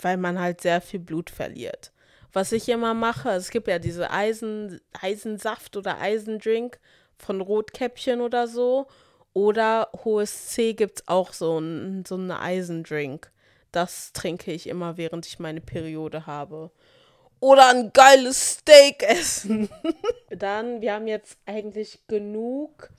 [0.00, 1.92] weil man halt sehr viel Blut verliert.
[2.32, 6.78] Was ich immer mache, es gibt ja diese Eisen, Eisensaft oder Eisendrink
[7.16, 8.86] von Rotkäppchen oder so.
[9.32, 13.30] Oder hohes C gibt es auch so einen so einen Eisendrink.
[13.72, 16.70] Das trinke ich immer, während ich meine Periode habe.
[17.40, 19.68] Oder ein geiles Steak essen.
[20.30, 22.90] Dann, wir haben jetzt eigentlich genug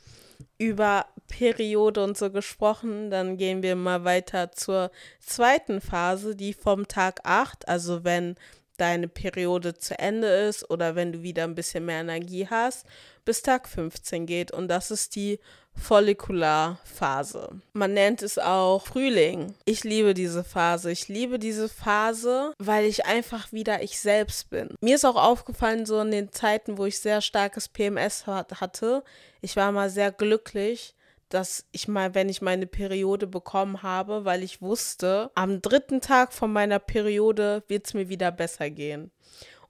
[0.58, 3.12] über Periode und so gesprochen.
[3.12, 8.36] Dann gehen wir mal weiter zur zweiten Phase, die vom Tag 8, also wenn
[8.78, 12.88] deine Periode zu Ende ist oder wenn du wieder ein bisschen mehr Energie hast,
[13.26, 14.52] bis Tag 15 geht.
[14.52, 15.40] Und das ist die
[15.76, 17.62] Follikularphase.
[17.74, 19.56] Man nennt es auch Frühling.
[19.66, 20.92] Ich liebe diese Phase.
[20.92, 24.70] Ich liebe diese Phase, weil ich einfach wieder ich selbst bin.
[24.82, 29.04] Mir ist auch aufgefallen, so in den Zeiten, wo ich sehr starkes PMS hatte,
[29.42, 30.96] ich war mal sehr glücklich,
[31.30, 36.34] dass ich mal, wenn ich meine Periode bekommen habe, weil ich wusste, am dritten Tag
[36.34, 39.12] von meiner Periode wird es mir wieder besser gehen.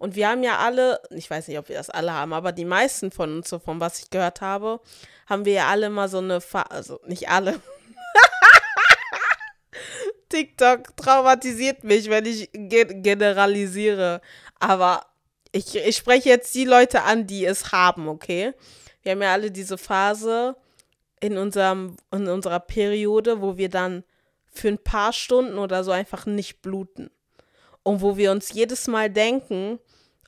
[0.01, 2.65] Und wir haben ja alle, ich weiß nicht, ob wir das alle haben, aber die
[2.65, 4.79] meisten von uns, so von was ich gehört habe,
[5.27, 7.61] haben wir ja alle mal so eine, Fa also nicht alle.
[10.29, 14.21] TikTok traumatisiert mich, wenn ich ge generalisiere.
[14.59, 15.05] Aber
[15.51, 18.55] ich, ich spreche jetzt die Leute an, die es haben, okay?
[19.03, 20.55] Wir haben ja alle diese Phase
[21.19, 24.03] in, unserem, in unserer Periode, wo wir dann
[24.51, 27.11] für ein paar Stunden oder so einfach nicht bluten.
[27.83, 29.79] Und wo wir uns jedes Mal denken,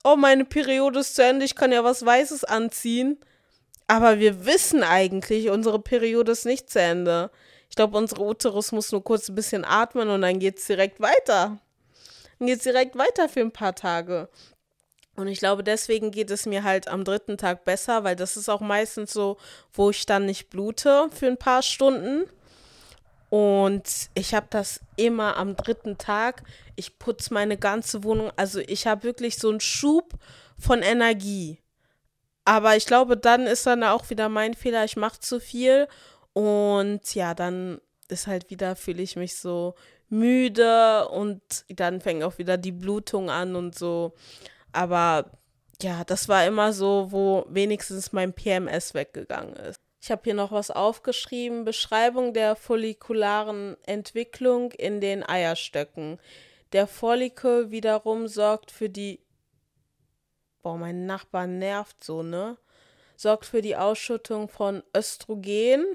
[0.03, 3.17] oh, meine Periode ist zu Ende, ich kann ja was Weißes anziehen.
[3.87, 7.31] Aber wir wissen eigentlich, unsere Periode ist nicht zu Ende.
[7.69, 10.99] Ich glaube, unsere Uterus muss nur kurz ein bisschen atmen und dann geht es direkt
[10.99, 11.59] weiter.
[12.39, 14.29] Dann geht es direkt weiter für ein paar Tage.
[15.15, 18.49] Und ich glaube, deswegen geht es mir halt am dritten Tag besser, weil das ist
[18.49, 19.37] auch meistens so,
[19.73, 22.23] wo ich dann nicht blute für ein paar Stunden.
[23.33, 26.43] Und ich habe das immer am dritten Tag.
[26.75, 28.31] Ich putze meine ganze Wohnung.
[28.35, 30.13] Also ich habe wirklich so einen Schub
[30.59, 31.57] von Energie.
[32.45, 34.85] Aber ich glaube, dann ist dann auch wieder mein Fehler.
[34.85, 35.87] Ich mache zu viel.
[36.33, 39.73] Und ja, dann ist halt wieder, fühle ich mich so
[40.09, 44.13] müde und dann fängt auch wieder die Blutung an und so.
[44.73, 45.31] Aber
[45.81, 49.82] ja, das war immer so, wo wenigstens mein PMS weggegangen ist.
[50.03, 51.63] Ich habe hier noch was aufgeschrieben.
[51.63, 56.19] Beschreibung der follikularen Entwicklung in den Eierstöcken.
[56.73, 59.21] Der Follikel wiederum sorgt für die.
[60.61, 62.57] Boah, mein Nachbar nervt so, ne?
[63.15, 65.85] Sorgt für die Ausschüttung von Östrogen.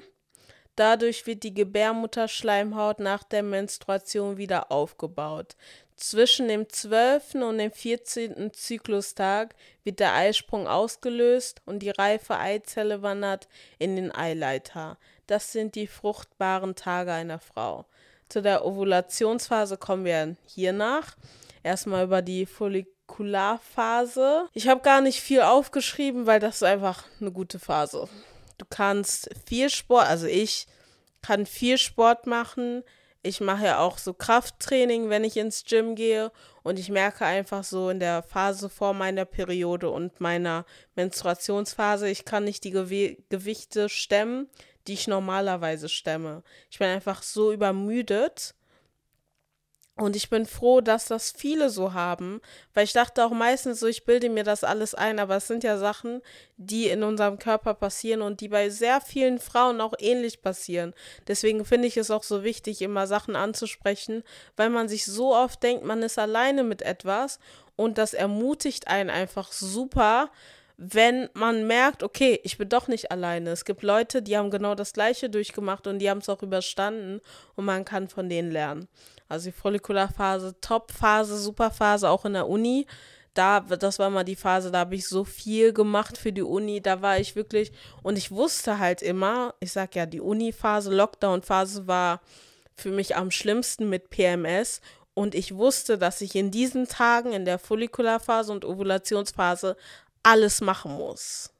[0.75, 5.55] Dadurch wird die Gebärmutterschleimhaut nach der Menstruation wieder aufgebaut.
[5.99, 7.35] Zwischen dem 12.
[7.35, 8.53] und dem 14.
[8.53, 14.97] Zyklustag wird der Eisprung ausgelöst und die reife Eizelle wandert in den Eileiter.
[15.27, 17.85] Das sind die fruchtbaren Tage einer Frau.
[18.29, 21.17] Zu der Ovulationsphase kommen wir hier nach.
[21.63, 24.47] Erstmal über die Follikularphase.
[24.53, 28.07] Ich habe gar nicht viel aufgeschrieben, weil das ist einfach eine gute Phase.
[28.57, 30.65] Du kannst viel Sport, also ich
[31.21, 32.85] kann viel Sport machen.
[33.21, 36.31] Ich mache ja auch so Krafttraining, wenn ich ins Gym gehe.
[36.63, 40.65] Und ich merke einfach so in der Phase vor meiner Periode und meiner
[40.95, 44.47] Menstruationsphase, ich kann nicht die Gew Gewichte stemmen,
[44.87, 46.43] die ich normalerweise stemme.
[46.69, 48.55] Ich bin einfach so übermüdet
[49.99, 52.41] und ich bin froh, dass das viele so haben,
[52.73, 55.63] weil ich dachte auch meistens so, ich bilde mir das alles ein, aber es sind
[55.63, 56.21] ja Sachen,
[56.57, 60.93] die in unserem Körper passieren und die bei sehr vielen Frauen auch ähnlich passieren.
[61.27, 64.23] Deswegen finde ich es auch so wichtig, immer Sachen anzusprechen,
[64.55, 67.39] weil man sich so oft denkt, man ist alleine mit etwas
[67.75, 70.31] und das ermutigt einen einfach super,
[70.81, 73.49] wenn man merkt, okay, ich bin doch nicht alleine.
[73.49, 77.19] Es gibt Leute, die haben genau das Gleiche durchgemacht und die haben es auch überstanden
[77.55, 78.87] und man kann von denen lernen.
[79.29, 82.87] Also die Follikularphase, Top-Phase, Superphase, auch in der Uni.
[83.35, 86.81] Da, das war mal die Phase, da habe ich so viel gemacht für die Uni.
[86.81, 87.71] Da war ich wirklich,
[88.01, 92.21] und ich wusste halt immer, ich sag ja, die Uni-Phase, Lockdown-Phase war
[92.75, 94.81] für mich am schlimmsten mit PMS.
[95.13, 99.77] Und ich wusste, dass ich in diesen Tagen, in der Follikularphase und Ovulationsphase,
[100.23, 101.51] alles machen muss.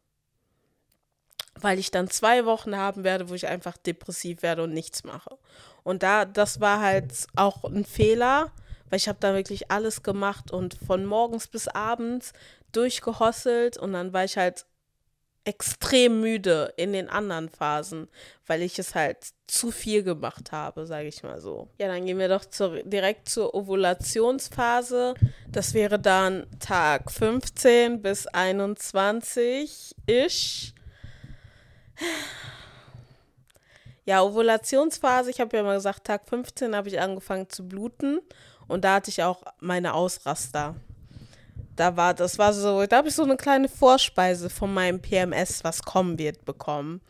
[1.56, 5.38] Weil ich dann zwei Wochen haben werde, wo ich einfach depressiv werde und nichts mache.
[5.84, 8.52] Und da, das war halt auch ein Fehler,
[8.90, 12.34] weil ich habe da wirklich alles gemacht und von morgens bis abends
[12.72, 14.66] durchgehosselt und dann war ich halt
[15.46, 18.08] extrem müde in den anderen Phasen,
[18.46, 19.18] weil ich es halt
[19.48, 21.70] zu viel gemacht habe, sage ich mal so.
[21.80, 25.16] Ja, dann gehen wir doch zur, direkt zur Ovulationsphase.
[25.48, 30.74] Das wäre dann Tag 15 bis 21 ish.
[34.10, 38.22] Ja, Ovulationsphase, ich habe ja mal gesagt, Tag 15 habe ich angefangen zu bluten
[38.68, 40.74] und da hatte ich auch meine Ausraster.
[41.76, 45.64] Da war, das war so, da habe ich so eine kleine Vorspeise von meinem PMS,
[45.64, 47.02] was kommen wird, bekommen.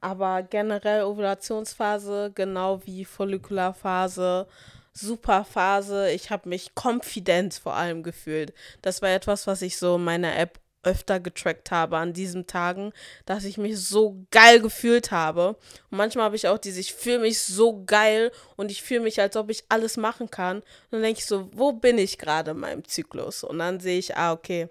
[0.00, 4.46] Aber generell Ovulationsphase, genau wie Follikularphase,
[4.92, 6.12] super Phase.
[6.12, 8.54] Ich habe mich confident vor allem gefühlt.
[8.82, 12.92] Das war etwas, was ich so in meiner App öfter getrackt habe an diesen Tagen,
[13.26, 15.56] dass ich mich so geil gefühlt habe.
[15.90, 19.20] Und manchmal habe ich auch diese, ich fühle mich so geil und ich fühle mich,
[19.20, 20.58] als ob ich alles machen kann.
[20.58, 23.44] Und dann denke ich so, wo bin ich gerade in meinem Zyklus?
[23.44, 24.68] Und dann sehe ich, ah, okay,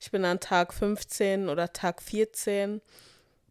[0.00, 2.80] ich bin an Tag 15 oder Tag 14.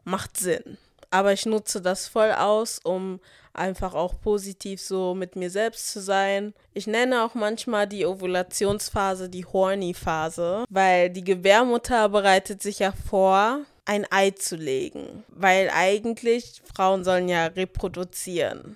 [0.04, 0.78] Macht Sinn.
[1.10, 3.20] Aber ich nutze das voll aus, um
[3.54, 6.54] einfach auch positiv so mit mir selbst zu sein.
[6.74, 13.62] Ich nenne auch manchmal die Ovulationsphase die Horny-Phase, weil die Gebärmutter bereitet sich ja vor,
[13.86, 15.24] ein Ei zu legen.
[15.30, 18.76] Weil eigentlich Frauen sollen ja reproduzieren.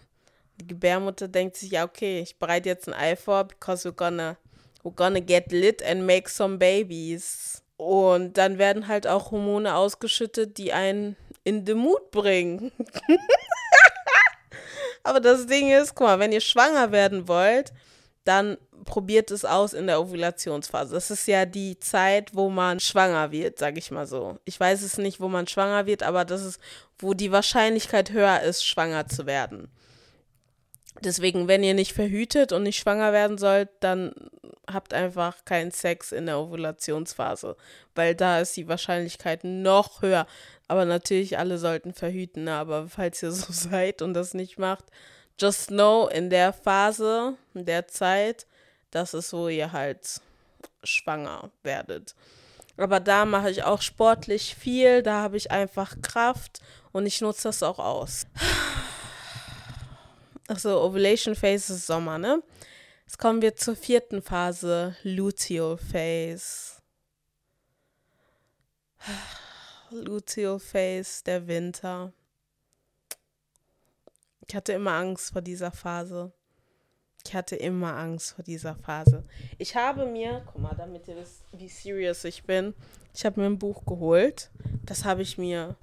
[0.60, 4.38] Die Gebärmutter denkt sich ja, okay, ich bereite jetzt ein Ei vor, because we're gonna,
[4.84, 7.62] we're gonna get lit and make some babies.
[7.78, 12.72] Und dann werden halt auch Hormone ausgeschüttet, die einen in den Mut bringen.
[15.04, 17.74] Aber das Ding ist, guck mal, wenn ihr schwanger werden wollt,
[18.24, 20.94] dann probiert es aus in der Ovulationsphase.
[20.94, 24.38] Das ist ja die Zeit, wo man schwanger wird, sage ich mal so.
[24.46, 26.60] Ich weiß es nicht, wo man schwanger wird, aber das ist,
[27.00, 29.72] wo die Wahrscheinlichkeit höher ist, schwanger zu werden.
[31.00, 34.14] Deswegen, wenn ihr nicht verhütet und nicht schwanger werden sollt, dann
[34.72, 37.56] habt einfach keinen Sex in der Ovulationsphase,
[37.96, 40.28] weil da ist die Wahrscheinlichkeit noch höher.
[40.72, 42.54] Aber natürlich, alle sollten verhüten, ne?
[42.54, 44.86] aber falls ihr so seid und das nicht macht,
[45.38, 48.48] just know, in der Phase, in der Zeit,
[48.90, 50.22] das ist, wo ihr halt
[50.82, 52.16] schwanger werdet.
[52.78, 56.62] Aber da mache ich auch sportlich viel, da habe ich einfach Kraft
[56.94, 58.26] und ich nutze das auch aus.
[60.48, 62.42] Achso, Ovulation Phase ist Sommer, ne?
[63.06, 66.82] Jetzt kommen wir zur vierten Phase, Luteal Phase.
[69.92, 72.14] Luteal Phase, der Winter.
[74.48, 76.34] Ich hatte immer Angst vor dieser Phase.
[77.26, 79.24] Ich hatte immer Angst vor dieser Phase.
[79.58, 82.74] Ich habe mir, guck mal, damit ihr wisst, wie serious ich bin,
[83.14, 84.50] ich habe mir ein Buch geholt.
[84.86, 85.76] Das habe ich mir,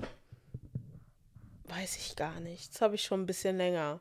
[1.65, 4.01] weiß ich gar nicht, das habe ich schon ein bisschen länger.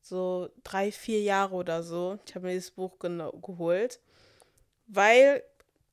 [0.00, 2.18] So drei, vier Jahre oder so.
[2.26, 4.00] Ich habe mir dieses Buch ge geholt.
[4.88, 5.44] Weil,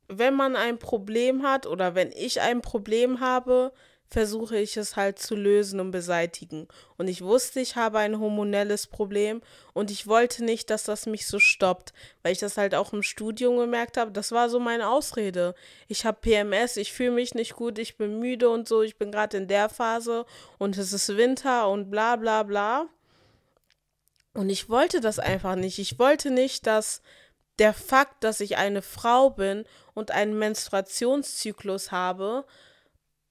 [0.10, 3.72] wenn man ein Problem hat oder wenn ich ein Problem habe,
[4.10, 6.68] versuche ich es halt zu lösen und beseitigen.
[6.97, 9.41] Und ich wusste, ich habe ein hormonelles Problem
[9.74, 11.93] und ich wollte nicht, dass das mich so stoppt,
[12.24, 14.12] weil ich das halt auch im Studium gemerkt habe.
[14.12, 15.53] Das war so meine Ausrede.
[15.88, 19.12] Ich habe PMS, ich fühle mich nicht gut, ich bin müde und so, ich bin
[19.12, 20.26] gerade in der Phase
[20.57, 22.88] und es ist Winter und bla bla bla.
[24.34, 25.78] Und ich wollte das einfach nicht.
[25.78, 27.01] Ich wollte nicht, dass
[27.60, 29.66] der Fakt, dass ich eine Frau bin
[30.00, 32.45] und einen Menstruationszyklus habe,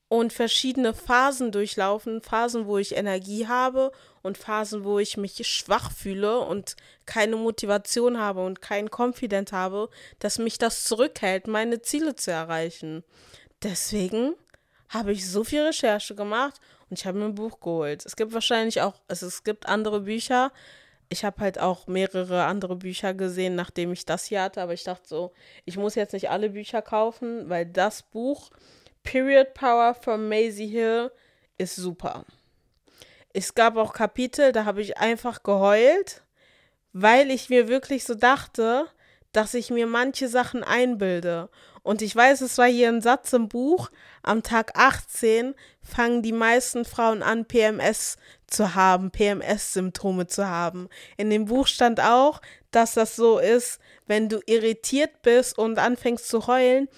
[0.09, 2.23] und verschiedene Phasen durchlaufen.
[2.23, 3.93] Phasen, wo ich Energie habe
[4.23, 9.91] und Phasen, wo ich mich schwach fühle und keine Motivation habe und kein Confident habe,
[10.19, 13.05] dass mich das zurückhält, meine Ziele zu erreichen.
[13.63, 14.35] Deswegen
[14.89, 16.59] habe ich so viel Recherche gemacht
[16.89, 18.07] und ich habe mir ein Buch geholt.
[18.07, 20.53] Es gibt wahrscheinlich auch, also es gibt andere Bücher.
[21.09, 24.85] Ich habe halt auch mehrere andere Bücher gesehen, nachdem ich das hier hatte, aber ich
[24.85, 25.33] dachte so,
[25.65, 28.51] ich muss jetzt nicht alle Bücher kaufen, weil das Buch
[29.03, 31.11] Period Power von Maisie Hill
[31.57, 32.25] ist super.
[33.33, 36.23] Es gab auch Kapitel, da habe ich einfach geheult,
[36.93, 38.87] weil ich mir wirklich so dachte,
[39.39, 41.49] dass ich mir manche Sachen einbilde.
[41.85, 43.89] Und ich weiß, es war hier ein Satz im Buch,
[44.25, 48.17] am Tag 18 fangen die meisten Frauen an, PMS
[48.49, 50.89] zu haben, PMS-Symptome zu haben.
[51.17, 53.79] In dem Buch stand auch, dass das so ist,
[54.09, 56.89] wenn du irritiert bist und anfängst zu heulen,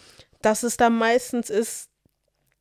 [0.40, 1.89] dass es dann meistens ist,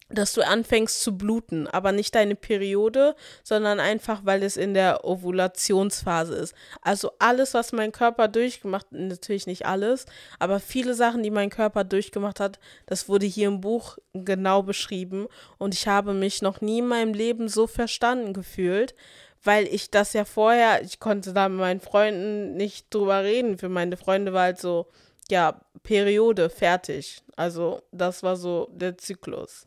[0.10, 5.06] dass du anfängst zu bluten, aber nicht deine Periode, sondern einfach, weil es in der
[5.06, 6.56] Ovulationsphase ist.
[6.82, 10.06] Also alles, was mein Körper durchgemacht, natürlich nicht alles,
[10.40, 15.28] aber viele Sachen, die mein Körper durchgemacht hat, das wurde hier im Buch genau beschrieben
[15.60, 18.96] und ich habe mich noch nie in meinem Leben so verstanden gefühlt,
[19.44, 23.58] weil ich das ja vorher, ich konnte da mit meinen Freunden nicht drüber reden.
[23.58, 24.88] Für meine Freunde war halt so,
[25.30, 27.22] ja, Periode, fertig.
[27.36, 29.66] Also das war so der Zyklus.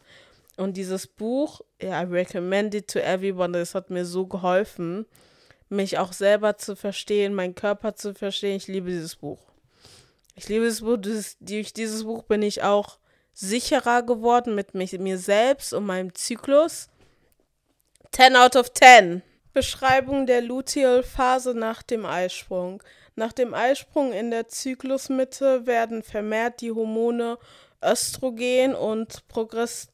[0.62, 5.06] Und dieses Buch, ja, I recommend it to everyone, das hat mir so geholfen,
[5.68, 8.58] mich auch selber zu verstehen, meinen Körper zu verstehen.
[8.58, 9.40] Ich liebe dieses Buch.
[10.36, 10.98] Ich liebe dieses Buch.
[11.40, 12.98] durch dieses Buch bin ich auch
[13.32, 16.88] sicherer geworden mit mich, mir selbst und meinem Zyklus.
[18.12, 19.22] 10 out of 10.
[19.52, 22.84] Beschreibung der Luteal-Phase nach dem Eisprung.
[23.16, 27.36] Nach dem Eisprung in der Zyklusmitte werden vermehrt die Hormone
[27.82, 29.88] Östrogen und Progress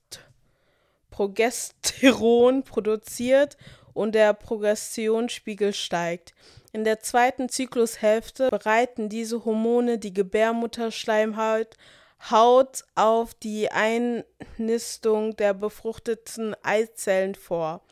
[1.11, 3.57] Progesteron produziert
[3.95, 6.35] und der Progestionsspiegel steigt.
[6.73, 11.77] In der zweiten Zyklushälfte bereiten diese Hormone die Gebärmutterschleimhaut
[12.31, 17.83] Haut auf die Einnistung der befruchteten Eizellen vor.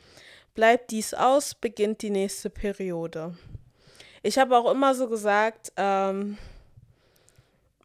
[0.55, 3.37] Bleibt dies aus, beginnt die nächste Periode.
[4.23, 6.39] Ich habe auch immer so gesagt, ähm,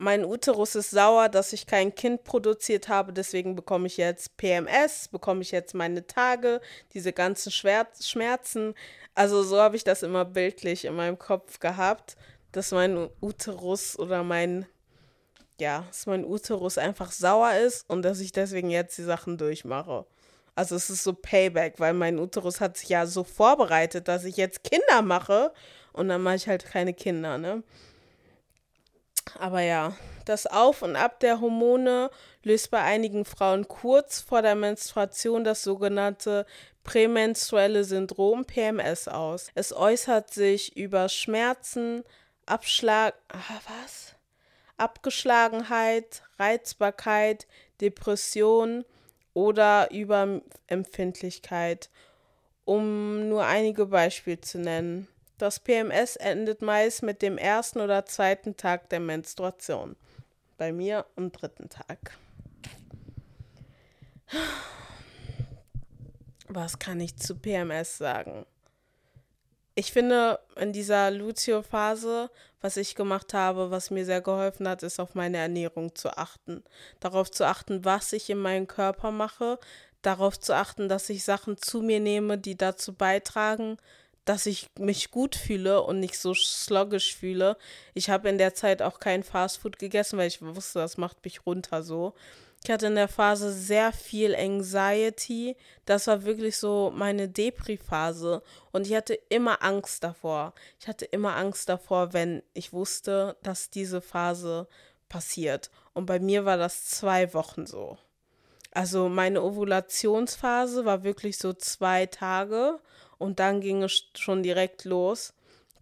[0.01, 5.07] mein Uterus ist sauer, dass ich kein Kind produziert habe, deswegen bekomme ich jetzt PMS,
[5.09, 6.59] bekomme ich jetzt meine Tage,
[6.93, 8.73] diese ganzen Schmerzen.
[9.13, 12.15] Also so habe ich das immer bildlich in meinem Kopf gehabt,
[12.51, 14.65] dass mein Uterus oder mein,
[15.59, 20.07] ja, dass mein Uterus einfach sauer ist und dass ich deswegen jetzt die Sachen durchmache.
[20.55, 24.37] Also es ist so Payback, weil mein Uterus hat sich ja so vorbereitet, dass ich
[24.37, 25.53] jetzt Kinder mache
[25.93, 27.61] und dann mache ich halt keine Kinder, ne?
[29.39, 29.95] Aber ja,
[30.25, 32.09] das Auf und Ab der Hormone
[32.43, 36.45] löst bei einigen Frauen kurz vor der Menstruation das sogenannte
[36.83, 39.49] prämenstruelle Syndrom PMS aus.
[39.53, 42.03] Es äußert sich über Schmerzen,
[42.45, 44.15] Abschlag, ah, was?
[44.77, 47.45] Abgeschlagenheit, Reizbarkeit,
[47.81, 48.83] Depression
[49.33, 51.89] oder Überempfindlichkeit,
[52.65, 55.07] um nur einige Beispiele zu nennen.
[55.41, 59.95] Das PMS endet meist mit dem ersten oder zweiten Tag der Menstruation.
[60.59, 62.15] Bei mir am dritten Tag.
[66.47, 68.45] Was kann ich zu PMS sagen?
[69.73, 72.29] Ich finde, in dieser Lucio-Phase,
[72.59, 76.63] was ich gemacht habe, was mir sehr geholfen hat, ist auf meine Ernährung zu achten.
[76.99, 79.57] Darauf zu achten, was ich in meinem Körper mache.
[80.03, 83.77] Darauf zu achten, dass ich Sachen zu mir nehme, die dazu beitragen,
[84.25, 87.57] dass ich mich gut fühle und nicht so sluggish fühle.
[87.93, 91.45] Ich habe in der Zeit auch kein Fastfood gegessen, weil ich wusste, das macht mich
[91.45, 92.13] runter so.
[92.63, 95.57] Ich hatte in der Phase sehr viel Anxiety.
[95.85, 98.43] Das war wirklich so meine Depri-Phase.
[98.71, 100.53] Und ich hatte immer Angst davor.
[100.79, 104.67] Ich hatte immer Angst davor, wenn ich wusste, dass diese Phase
[105.09, 105.71] passiert.
[105.93, 107.97] Und bei mir war das zwei Wochen so.
[108.71, 112.79] Also meine Ovulationsphase war wirklich so zwei Tage
[113.21, 115.33] und dann ging es schon direkt los.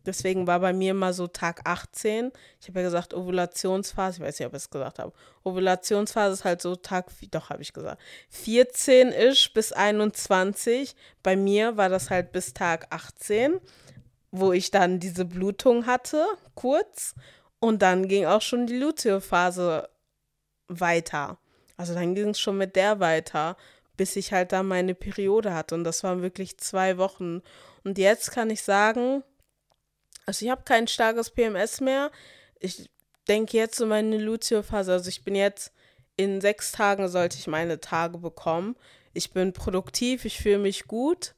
[0.06, 2.32] Deswegen war bei mir immer so Tag 18.
[2.60, 5.14] Ich habe ja gesagt, Ovulationsphase, ich weiß nicht, ob ich es gesagt habe.
[5.44, 10.96] Ovulationsphase ist halt so Tag, doch habe ich gesagt, 14 ist bis 21.
[11.22, 13.60] Bei mir war das halt bis Tag 18,
[14.32, 16.26] wo ich dann diese Blutung hatte,
[16.56, 17.14] kurz.
[17.60, 19.90] Und dann ging auch schon die Luteophase
[20.68, 21.38] weiter.
[21.78, 23.58] Also dann ging es schon mit der weiter
[24.00, 25.76] bis ich halt da meine Periode hatte.
[25.76, 27.42] Und das waren wirklich zwei Wochen.
[27.84, 29.26] Und jetzt kann ich sagen,
[30.26, 32.10] also ich habe kein starkes PMS mehr.
[32.62, 32.90] Ich
[33.28, 34.94] denke jetzt um meine Lucio-Phase.
[34.94, 35.74] Also ich bin jetzt
[36.16, 38.78] in sechs Tagen sollte ich meine Tage bekommen.
[39.14, 41.34] Ich bin produktiv, ich fühle mich gut.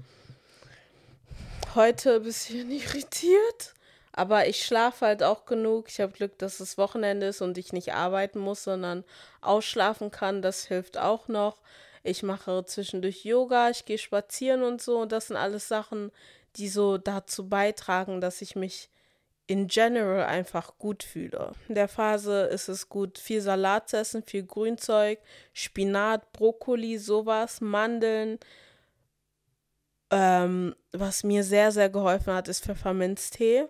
[1.73, 3.73] Heute ein bisschen irritiert,
[4.11, 5.87] aber ich schlafe halt auch genug.
[5.87, 9.03] Ich habe Glück, dass es Wochenende ist und ich nicht arbeiten muss, sondern
[9.41, 10.43] ausschlafen kann.
[10.43, 11.57] Das hilft auch noch.
[12.03, 14.99] Ich mache zwischendurch Yoga, ich gehe spazieren und so.
[14.99, 16.11] Und das sind alles Sachen,
[16.55, 18.89] die so dazu beitragen, dass ich mich
[19.47, 21.53] in general einfach gut fühle.
[21.67, 25.19] In der Phase ist es gut, viel Salat zu essen, viel Grünzeug,
[25.51, 28.39] Spinat, Brokkoli, sowas, Mandeln.
[30.09, 33.65] Ähm, was mir sehr, sehr geholfen hat, ist Pfefferminztee.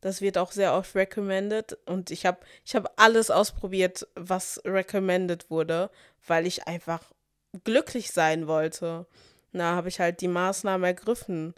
[0.00, 5.50] Das wird auch sehr oft recommended und ich habe ich hab alles ausprobiert, was recommended
[5.50, 5.90] wurde,
[6.26, 7.02] weil ich einfach
[7.64, 9.06] glücklich sein wollte.
[9.52, 11.54] Na, habe ich halt die Maßnahmen ergriffen.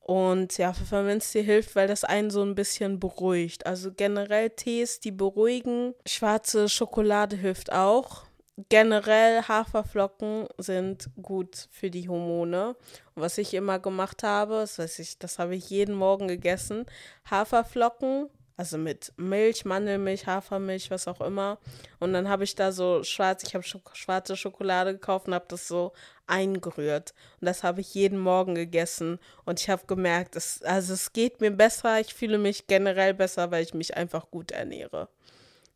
[0.00, 3.64] Und ja, Pfefferminztee hilft, weil das einen so ein bisschen beruhigt.
[3.64, 5.94] Also generell Tees, die beruhigen.
[6.06, 8.24] Schwarze Schokolade hilft auch.
[8.68, 12.76] Generell Haferflocken sind gut für die Hormone.
[13.14, 16.84] Und was ich immer gemacht habe, das weiß ich, das habe ich jeden Morgen gegessen.
[17.30, 21.58] Haferflocken also mit Milch, Mandelmilch, Hafermilch, was auch immer.
[21.98, 25.66] Und dann habe ich da so schwarz, ich habe schwarze Schokolade gekauft und habe das
[25.66, 25.92] so
[26.26, 27.14] eingerührt.
[27.40, 29.18] Und das habe ich jeden Morgen gegessen.
[29.44, 31.98] Und ich habe gemerkt, es, also es geht mir besser.
[32.00, 35.08] Ich fühle mich generell besser, weil ich mich einfach gut ernähre.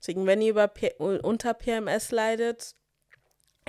[0.01, 2.77] Deswegen, wenn ihr über unter PMS leidet,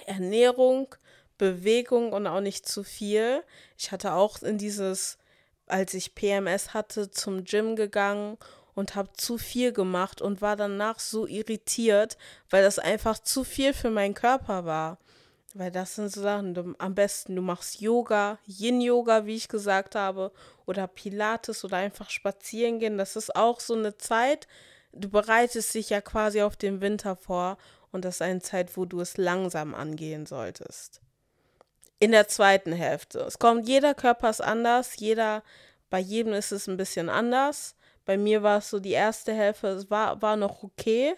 [0.05, 0.95] Ernährung,
[1.39, 3.43] Bewegung und auch nicht zu viel.
[3.78, 5.18] Ich hatte auch in dieses,
[5.66, 8.38] als ich PMS hatte, zum Gym gegangen
[8.80, 12.17] und habe zu viel gemacht und war danach so irritiert,
[12.49, 14.97] weil das einfach zu viel für meinen Körper war.
[15.53, 19.95] Weil das sind so Sachen, du, am besten du machst Yoga, Yin-Yoga, wie ich gesagt
[19.95, 20.32] habe,
[20.65, 22.97] oder Pilates oder einfach spazieren gehen.
[22.97, 24.47] Das ist auch so eine Zeit,
[24.93, 27.57] du bereitest dich ja quasi auf den Winter vor
[27.91, 31.01] und das ist eine Zeit, wo du es langsam angehen solltest.
[31.99, 33.19] In der zweiten Hälfte.
[33.19, 35.43] Es kommt, jeder Körper ist anders, jeder,
[35.89, 37.75] bei jedem ist es ein bisschen anders.
[38.10, 41.14] Bei mir war es so, die erste Hälfte war, war noch okay,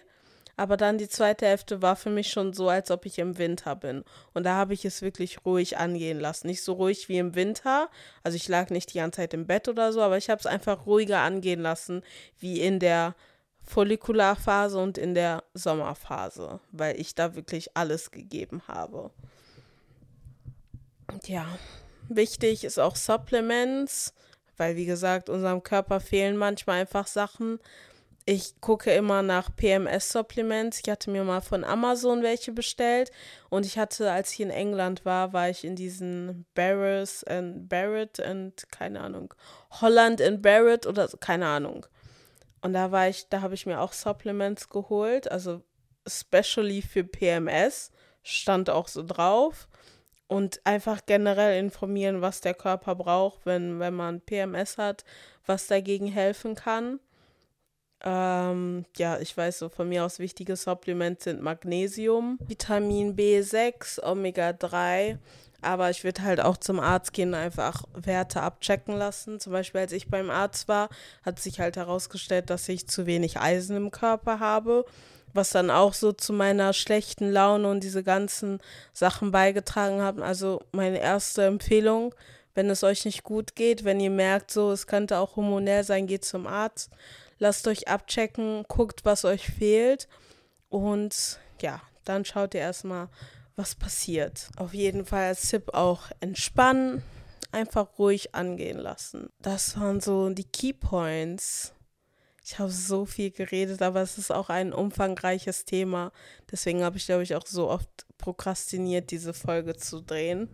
[0.58, 3.74] aber dann die zweite Hälfte war für mich schon so, als ob ich im Winter
[3.76, 4.04] bin.
[4.34, 6.48] Und da habe ich es wirklich ruhig angehen lassen.
[6.48, 7.88] Nicht so ruhig wie im Winter.
[8.22, 10.44] Also ich lag nicht die ganze Zeit im Bett oder so, aber ich habe es
[10.44, 12.02] einfach ruhiger angehen lassen,
[12.38, 13.14] wie in der
[13.62, 19.10] Follikularphase und in der Sommerphase, weil ich da wirklich alles gegeben habe.
[21.10, 21.46] Und ja,
[22.10, 24.12] wichtig ist auch Supplements
[24.62, 27.58] weil wie gesagt, unserem Körper fehlen manchmal einfach Sachen.
[28.26, 30.82] Ich gucke immer nach PMS-Supplements.
[30.84, 33.10] Ich hatte mir mal von Amazon welche bestellt
[33.50, 38.20] und ich hatte, als ich in England war, war ich in diesen Barris and Barrett
[38.20, 39.34] und keine Ahnung,
[39.80, 41.84] Holland and Barrett oder keine Ahnung.
[42.60, 45.60] Und da war ich, da habe ich mir auch Supplements geholt, also
[46.04, 47.90] especially für PMS,
[48.22, 49.66] stand auch so drauf
[50.26, 55.04] und einfach generell informieren, was der Körper braucht, wenn, wenn man PMS hat,
[55.46, 57.00] was dagegen helfen kann.
[58.04, 64.52] Ähm, ja, ich weiß so, von mir aus wichtige Supplements sind Magnesium, Vitamin B6, Omega
[64.52, 65.18] 3.
[65.64, 69.38] Aber ich würde halt auch zum Arzt gehen, einfach Werte abchecken lassen.
[69.38, 70.88] Zum Beispiel, als ich beim Arzt war,
[71.24, 74.84] hat sich halt herausgestellt, dass ich zu wenig Eisen im Körper habe,
[75.34, 78.60] was dann auch so zu meiner schlechten Laune und diese ganzen
[78.92, 80.22] Sachen beigetragen haben.
[80.22, 82.14] Also meine erste Empfehlung,
[82.54, 86.06] wenn es euch nicht gut geht, wenn ihr merkt, so es könnte auch hormonell sein,
[86.06, 86.90] geht zum Arzt
[87.42, 90.08] lasst euch abchecken, guckt, was euch fehlt
[90.68, 93.08] und ja, dann schaut ihr erstmal,
[93.56, 94.48] was passiert.
[94.56, 97.02] Auf jeden Fall als Tipp auch entspannen,
[97.50, 99.28] einfach ruhig angehen lassen.
[99.40, 101.74] Das waren so die Key Points.
[102.44, 106.12] Ich habe so viel geredet, aber es ist auch ein umfangreiches Thema.
[106.50, 107.88] Deswegen habe ich, glaube ich, auch so oft
[108.18, 110.48] prokrastiniert, diese Folge zu drehen.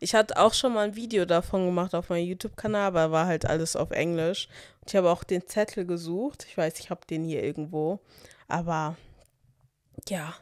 [0.00, 3.46] Ich hatte auch schon mal ein Video davon gemacht auf meinem YouTube-Kanal, aber war halt
[3.46, 4.48] alles auf Englisch.
[4.86, 6.46] Ich habe auch den Zettel gesucht.
[6.48, 8.00] Ich weiß, ich habe den hier irgendwo.
[8.48, 8.96] Aber
[10.08, 10.34] ja,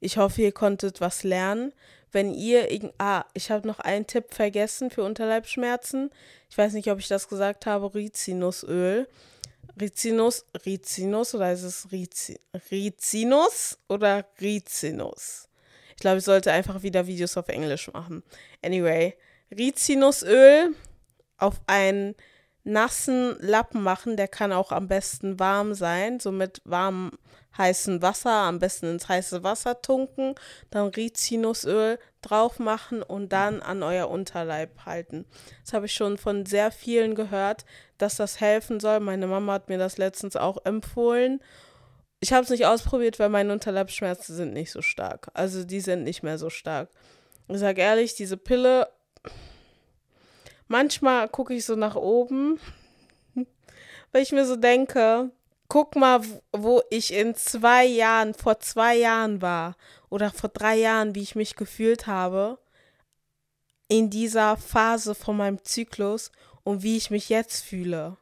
[0.00, 1.72] ich hoffe, ihr konntet was lernen.
[2.12, 2.68] Wenn ihr,
[2.98, 6.10] ah, ich habe noch einen Tipp vergessen für Unterleibsschmerzen.
[6.48, 9.08] Ich weiß nicht, ob ich das gesagt habe, Rizinusöl.
[9.78, 15.48] Rizinus, Rizinus oder ist es Rizi, Rizinus oder Rizinus?
[15.90, 18.22] Ich glaube, ich sollte einfach wieder Videos auf Englisch machen.
[18.62, 19.14] Anyway,
[19.50, 20.74] Rizinusöl
[21.38, 22.14] auf einen
[22.64, 24.16] nassen Lappen machen.
[24.16, 27.12] Der kann auch am besten warm sein, so mit warmem
[27.56, 30.34] heißen Wasser, am besten ins heiße Wasser tunken,
[30.70, 35.26] dann Rizinusöl drauf machen und dann an euer Unterleib halten.
[35.64, 37.64] Das habe ich schon von sehr vielen gehört,
[37.98, 39.00] dass das helfen soll.
[39.00, 41.40] Meine Mama hat mir das letztens auch empfohlen
[42.20, 45.28] ich habe es nicht ausprobiert, weil meine Unterleibsschmerzen sind nicht so stark.
[45.34, 46.90] Also die sind nicht mehr so stark.
[47.48, 48.88] Ich sage ehrlich, diese Pille,
[50.66, 52.58] manchmal gucke ich so nach oben,
[54.12, 55.30] weil ich mir so denke,
[55.68, 56.20] guck mal,
[56.52, 59.76] wo ich in zwei Jahren, vor zwei Jahren war
[60.08, 62.58] oder vor drei Jahren, wie ich mich gefühlt habe
[63.88, 66.32] in dieser Phase von meinem Zyklus
[66.64, 68.16] und wie ich mich jetzt fühle.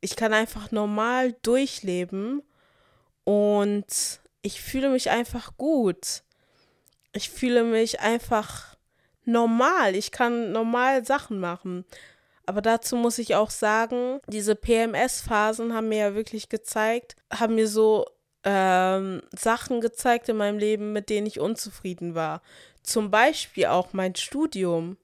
[0.00, 2.42] Ich kann einfach normal durchleben
[3.24, 6.22] und ich fühle mich einfach gut.
[7.12, 8.76] Ich fühle mich einfach
[9.24, 9.96] normal.
[9.96, 11.84] Ich kann normal Sachen machen.
[12.46, 17.68] Aber dazu muss ich auch sagen, diese PMS-Phasen haben mir ja wirklich gezeigt, haben mir
[17.68, 18.04] so
[18.44, 22.42] ähm, Sachen gezeigt in meinem Leben, mit denen ich unzufrieden war.
[22.82, 24.98] Zum Beispiel auch mein Studium.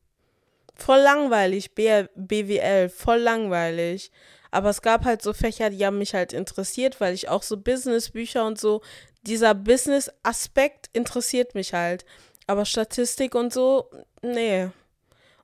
[0.74, 4.10] Voll langweilig, B BWL, voll langweilig.
[4.50, 7.56] Aber es gab halt so Fächer, die haben mich halt interessiert, weil ich auch so
[7.56, 8.82] Businessbücher und so,
[9.22, 12.04] dieser Business-Aspekt interessiert mich halt.
[12.46, 13.90] Aber Statistik und so,
[14.22, 14.68] nee.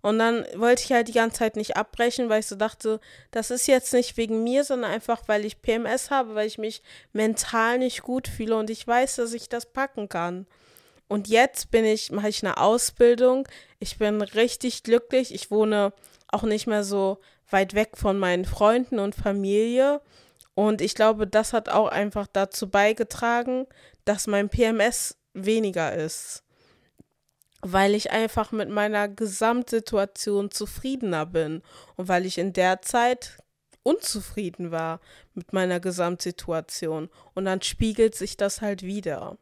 [0.06, 3.00] Und dann wollte ich halt die ganze Zeit nicht abbrechen, weil ich so dachte,
[3.32, 6.80] das ist jetzt nicht wegen mir, sondern einfach, weil ich PMS habe, weil ich mich
[7.12, 10.46] mental nicht gut fühle und ich weiß, dass ich das packen kann.
[11.08, 13.48] Und jetzt bin ich, mache ich eine Ausbildung.
[13.80, 15.34] Ich bin richtig glücklich.
[15.34, 15.92] Ich wohne
[16.28, 17.18] auch nicht mehr so
[17.50, 20.00] weit weg von meinen Freunden und Familie.
[20.54, 23.66] Und ich glaube, das hat auch einfach dazu beigetragen,
[24.04, 26.45] dass mein PMS weniger ist.
[27.62, 31.62] Weil ich einfach mit meiner Gesamtsituation zufriedener bin
[31.96, 33.38] und weil ich in der Zeit
[33.82, 35.00] unzufrieden war
[35.34, 37.08] mit meiner Gesamtsituation.
[37.34, 39.38] Und dann spiegelt sich das halt wieder.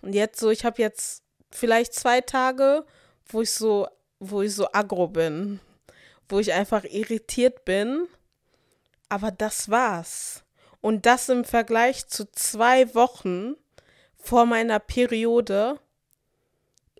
[0.00, 2.84] Und jetzt so, ich habe jetzt vielleicht zwei Tage,
[3.26, 3.88] wo ich so,
[4.20, 5.60] wo ich so aggro bin,
[6.28, 8.06] wo ich einfach irritiert bin.
[9.08, 10.44] Aber das war's.
[10.80, 13.54] Und das im Vergleich zu zwei Wochen
[14.16, 15.78] vor meiner Periode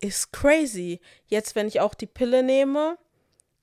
[0.05, 1.01] ist crazy.
[1.27, 2.99] Jetzt, wenn ich auch die Pille nehme,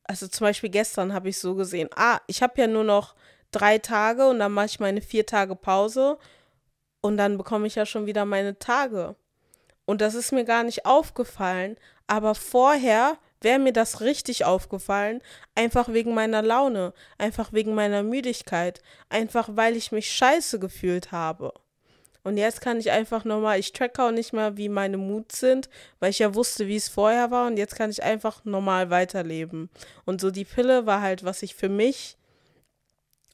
[0.03, 3.15] also zum Beispiel gestern habe ich so gesehen, ah, ich habe ja nur noch
[3.51, 6.17] drei Tage und dann mache ich meine vier Tage Pause
[7.01, 9.15] und dann bekomme ich ja schon wieder meine Tage.
[9.85, 11.77] Und das ist mir gar nicht aufgefallen,
[12.07, 15.21] aber vorher wäre mir das richtig aufgefallen,
[15.55, 21.53] einfach wegen meiner Laune, einfach wegen meiner Müdigkeit, einfach weil ich mich scheiße gefühlt habe.
[22.23, 25.69] Und jetzt kann ich einfach nochmal, ich tracke auch nicht mehr, wie meine Moods sind,
[25.99, 29.69] weil ich ja wusste, wie es vorher war und jetzt kann ich einfach normal weiterleben.
[30.05, 32.17] Und so die Pille war halt, was ich für mich,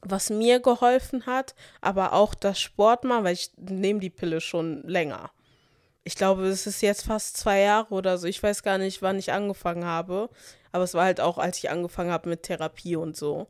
[0.02, 4.82] was mir geholfen hat, aber auch das Sport mal, weil ich nehme die Pille schon
[4.84, 5.30] länger
[6.08, 8.26] ich glaube, es ist jetzt fast zwei Jahre oder so.
[8.26, 10.30] Ich weiß gar nicht, wann ich angefangen habe.
[10.72, 13.46] Aber es war halt auch, als ich angefangen habe mit Therapie und so.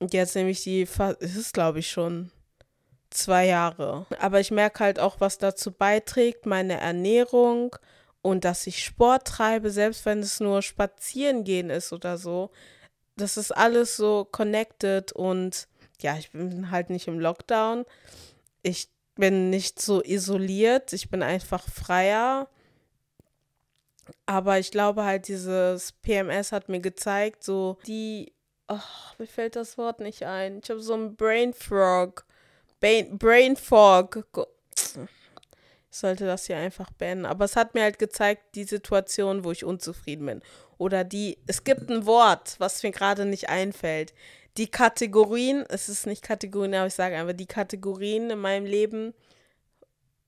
[0.00, 0.88] Und jetzt nehme ich die,
[1.20, 2.32] es ist glaube ich schon
[3.16, 4.06] zwei Jahre.
[4.20, 7.76] Aber ich merke halt auch, was dazu beiträgt, meine Ernährung
[8.22, 12.50] und dass ich Sport treibe, selbst wenn es nur spazieren gehen ist oder so.
[13.16, 15.68] Das ist alles so connected und
[16.00, 17.84] ja, ich bin halt nicht im Lockdown.
[18.62, 20.92] Ich bin nicht so isoliert.
[20.92, 22.48] Ich bin einfach freier.
[24.26, 28.32] Aber ich glaube halt, dieses PMS hat mir gezeigt, so die,
[28.68, 28.78] oh,
[29.18, 30.60] mir fällt das Wort nicht ein.
[30.62, 32.26] Ich habe so einen Brain Frog.
[33.18, 34.26] Brain, Fog.
[35.90, 37.26] Ich sollte das hier einfach beenden.
[37.26, 40.42] Aber es hat mir halt gezeigt, die Situation, wo ich unzufrieden bin.
[40.76, 44.12] Oder die, es gibt ein Wort, was mir gerade nicht einfällt
[44.56, 49.14] die Kategorien, es ist nicht Kategorien, aber ich sage einfach die Kategorien in meinem Leben,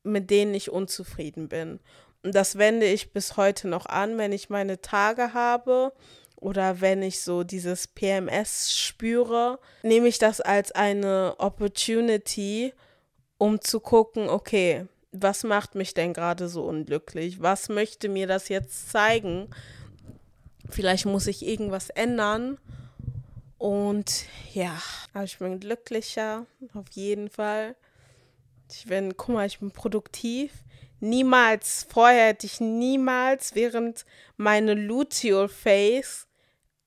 [0.02, 1.80] mit denen ich unzufrieden bin.
[2.22, 5.92] Und das wende ich bis heute noch an, wenn ich meine Tage habe
[6.36, 12.72] oder wenn ich so dieses PMS spüre, nehme ich das als eine Opportunity,
[13.38, 17.40] um zu gucken, okay, was macht mich denn gerade so unglücklich?
[17.40, 19.48] Was möchte mir das jetzt zeigen?
[20.68, 22.58] Vielleicht muss ich irgendwas ändern
[23.58, 24.80] und ja,
[25.14, 27.76] aber ich bin glücklicher, auf jeden Fall.
[28.70, 30.52] Ich bin, guck mal, ich bin produktiv.
[31.00, 34.04] Niemals, vorher hätte ich niemals während
[34.36, 36.25] meine Luteal Face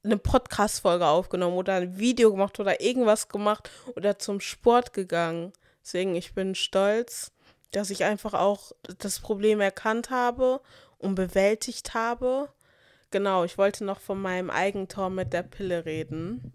[0.03, 5.53] eine Podcast-Folge aufgenommen oder ein Video gemacht oder irgendwas gemacht oder zum Sport gegangen.
[5.83, 7.31] Deswegen, ich bin stolz,
[7.71, 10.61] dass ich einfach auch das Problem erkannt habe
[10.97, 12.49] und bewältigt habe.
[13.11, 16.53] Genau, ich wollte noch von meinem Eigentor mit der Pille reden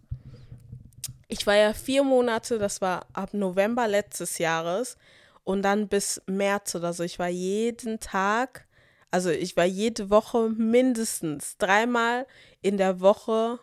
[1.29, 4.97] ich war ja vier Monate, das war ab November letztes Jahres
[5.43, 7.03] und dann bis März oder so.
[7.03, 8.67] Ich war jeden Tag,
[9.15, 12.27] also ich war jede Woche mindestens dreimal
[12.63, 13.61] in der Woche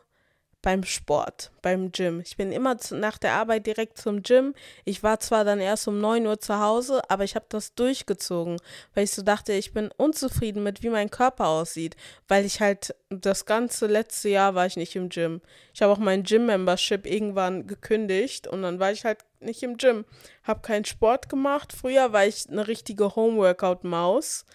[0.62, 2.22] beim Sport, beim Gym.
[2.22, 4.54] Ich bin immer zu, nach der Arbeit direkt zum Gym.
[4.86, 8.62] Ich war zwar dann erst um 9 Uhr zu Hause, aber ich habe das durchgezogen,
[8.94, 11.98] weil ich so dachte, ich bin unzufrieden mit, wie mein Körper aussieht,
[12.30, 15.42] weil ich halt das ganze letzte Jahr war ich nicht im Gym.
[15.74, 20.06] Ich habe auch mein Gym-Membership irgendwann gekündigt und dann war ich halt nicht im Gym.
[20.44, 21.74] Habe keinen Sport gemacht.
[21.74, 24.46] Früher war ich eine richtige Homeworkout-Maus.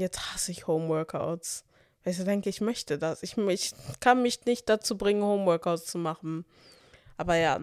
[0.00, 1.64] Jetzt hasse ich Homeworkouts.
[2.04, 3.22] Weil ich denke, ich möchte das.
[3.22, 6.44] Ich, ich kann mich nicht dazu bringen, Homeworkouts zu machen.
[7.16, 7.60] Aber ja,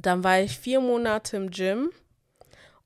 [0.00, 1.90] dann war ich vier Monate im Gym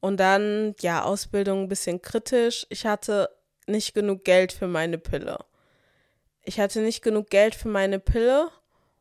[0.00, 2.66] und dann, ja, Ausbildung ein bisschen kritisch.
[2.68, 3.30] Ich hatte
[3.66, 5.38] nicht genug Geld für meine Pille.
[6.42, 8.50] Ich hatte nicht genug Geld für meine Pille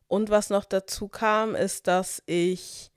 [0.06, 2.90] und was noch dazu kam, ist, dass ich,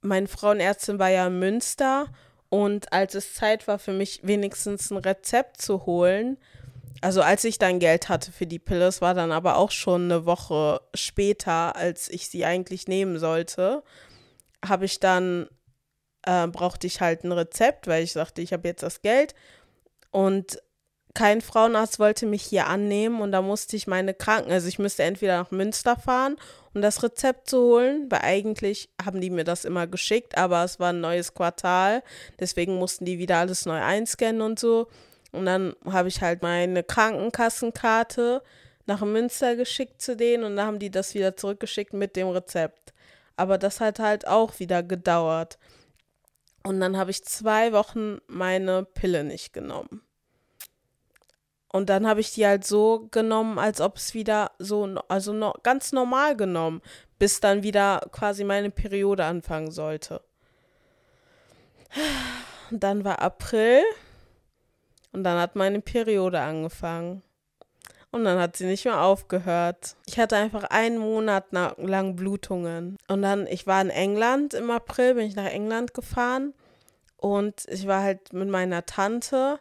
[0.00, 2.08] meine Frauenärztin war ja in Münster
[2.52, 6.36] und als es Zeit war für mich wenigstens ein Rezept zu holen,
[7.00, 10.02] also als ich dann Geld hatte für die Pille, es war dann aber auch schon
[10.02, 13.82] eine Woche später, als ich sie eigentlich nehmen sollte,
[14.62, 15.48] habe ich dann,
[16.26, 19.34] äh, brauchte ich halt ein Rezept, weil ich sagte, ich habe jetzt das Geld.
[20.10, 20.60] Und
[21.14, 25.04] kein Frauenarzt wollte mich hier annehmen und da musste ich meine Kranken, also ich müsste
[25.04, 26.36] entweder nach Münster fahren,
[26.74, 30.80] um das Rezept zu holen, weil eigentlich haben die mir das immer geschickt, aber es
[30.80, 32.02] war ein neues Quartal,
[32.40, 34.88] deswegen mussten die wieder alles neu einscannen und so.
[35.32, 38.42] Und dann habe ich halt meine Krankenkassenkarte
[38.86, 42.92] nach Münster geschickt zu denen und dann haben die das wieder zurückgeschickt mit dem Rezept.
[43.36, 45.58] Aber das hat halt auch wieder gedauert.
[46.64, 50.02] Und dann habe ich zwei Wochen meine Pille nicht genommen.
[51.72, 55.54] Und dann habe ich die halt so genommen, als ob es wieder so, also no,
[55.62, 56.82] ganz normal genommen,
[57.18, 60.20] bis dann wieder quasi meine Periode anfangen sollte.
[62.70, 63.82] Und dann war April
[65.12, 67.22] und dann hat meine Periode angefangen.
[68.10, 69.96] Und dann hat sie nicht mehr aufgehört.
[70.06, 72.98] Ich hatte einfach einen Monat lang Blutungen.
[73.08, 76.52] Und dann, ich war in England im April, bin ich nach England gefahren.
[77.16, 79.58] Und ich war halt mit meiner Tante.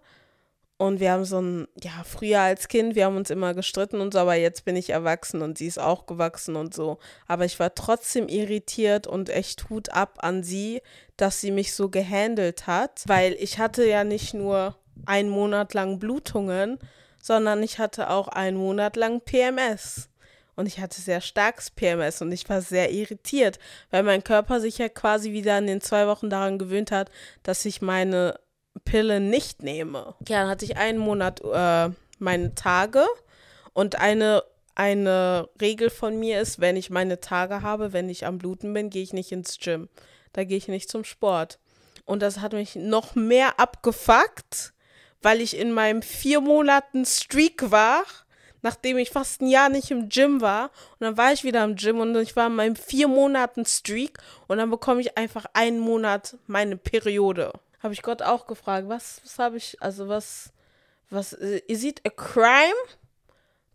[0.82, 4.14] Und wir haben so ein, ja, früher als Kind, wir haben uns immer gestritten und
[4.14, 6.98] so, aber jetzt bin ich erwachsen und sie ist auch gewachsen und so.
[7.28, 10.82] Aber ich war trotzdem irritiert und echt Hut ab an sie,
[11.18, 14.76] dass sie mich so gehandelt hat, weil ich hatte ja nicht nur
[15.06, 16.80] einen Monat lang Blutungen,
[17.22, 20.10] sondern ich hatte auch einen Monat lang PMS.
[20.56, 23.60] Und ich hatte sehr starkes PMS und ich war sehr irritiert,
[23.92, 27.12] weil mein Körper sich ja quasi wieder in den zwei Wochen daran gewöhnt hat,
[27.44, 28.40] dass ich meine
[28.86, 30.16] Pille nicht nehme.
[30.28, 31.90] Ja, dann hatte ich einen Monat äh,
[32.20, 33.06] meine Tage
[33.74, 34.44] und eine,
[34.76, 38.90] eine Regel von mir ist, wenn ich meine Tage habe, wenn ich am Bluten bin,
[38.90, 39.90] gehe ich nicht ins Gym.
[40.34, 41.60] Da gehe ich nicht zum Sport.
[42.06, 44.74] Und das hat mich noch mehr abgefuckt,
[45.22, 48.04] weil ich in meinem vier Monaten Streak war,
[48.62, 50.72] nachdem ich fast ein Jahr nicht im Gym war.
[51.00, 54.18] Und dann war ich wieder im Gym und ich war in meinem vier Monaten Streak
[54.48, 57.54] und dann bekomme ich einfach einen Monat meine Periode.
[57.82, 60.52] Habe ich Gott auch gefragt, was, was habe ich, also was,
[61.10, 62.76] was, is it a crime?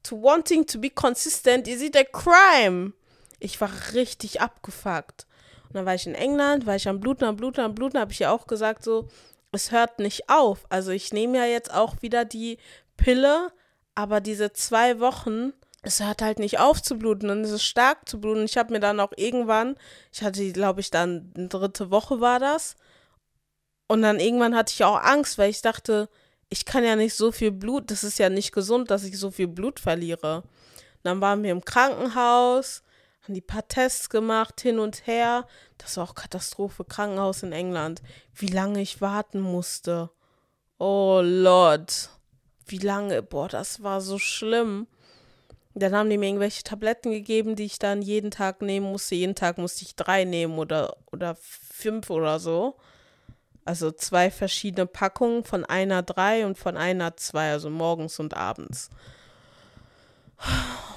[0.05, 2.93] To wanting to be consistent, is it a crime?
[3.41, 5.27] Ich war richtig abgefuckt.
[5.65, 8.13] Und dann war ich in England, war ich am Bluten, am Bluten, am Bluten, habe
[8.13, 9.09] ich ja auch gesagt, so,
[9.53, 10.65] es hört nicht auf.
[10.69, 12.59] Also ich nehme ja jetzt auch wieder die
[12.97, 13.53] Pille,
[13.95, 15.53] aber diese zwei Wochen,
[15.83, 18.45] es hört halt nicht auf zu bluten und es ist stark zu bluten.
[18.45, 19.77] Ich habe mir dann auch irgendwann,
[20.13, 22.77] ich hatte, glaube ich, dann eine dritte Woche war das.
[23.89, 26.09] Und dann irgendwann hatte ich auch Angst, weil ich dachte,
[26.49, 29.31] ich kann ja nicht so viel Blut, das ist ja nicht gesund, dass ich so
[29.31, 30.45] viel Blut verliere.
[31.03, 32.83] Dann waren wir im Krankenhaus,
[33.23, 35.47] haben die paar Tests gemacht, hin und her.
[35.79, 38.03] Das war auch Katastrophe, Krankenhaus in England.
[38.35, 40.11] Wie lange ich warten musste.
[40.79, 42.11] Oh Lord.
[42.67, 43.23] Wie lange?
[43.23, 44.87] Boah, das war so schlimm.
[45.75, 49.15] Dann haben die mir irgendwelche Tabletten gegeben, die ich dann jeden Tag nehmen musste.
[49.15, 52.77] Jeden Tag musste ich drei nehmen oder, oder fünf oder so.
[53.67, 58.91] Also zwei verschiedene Packungen, von einer drei und von einer zwei, also morgens und abends.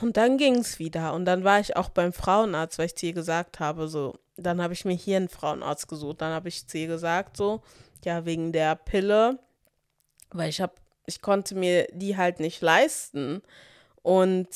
[0.01, 1.13] Und dann ging es wieder.
[1.13, 4.61] Und dann war ich auch beim Frauenarzt, weil ich zu ihr gesagt habe, so, dann
[4.61, 6.21] habe ich mir hier einen Frauenarzt gesucht.
[6.21, 7.61] Dann habe ich zu ihr gesagt, so,
[8.05, 9.39] ja, wegen der Pille,
[10.31, 10.73] weil ich habe,
[11.05, 13.41] ich konnte mir die halt nicht leisten.
[14.03, 14.47] Und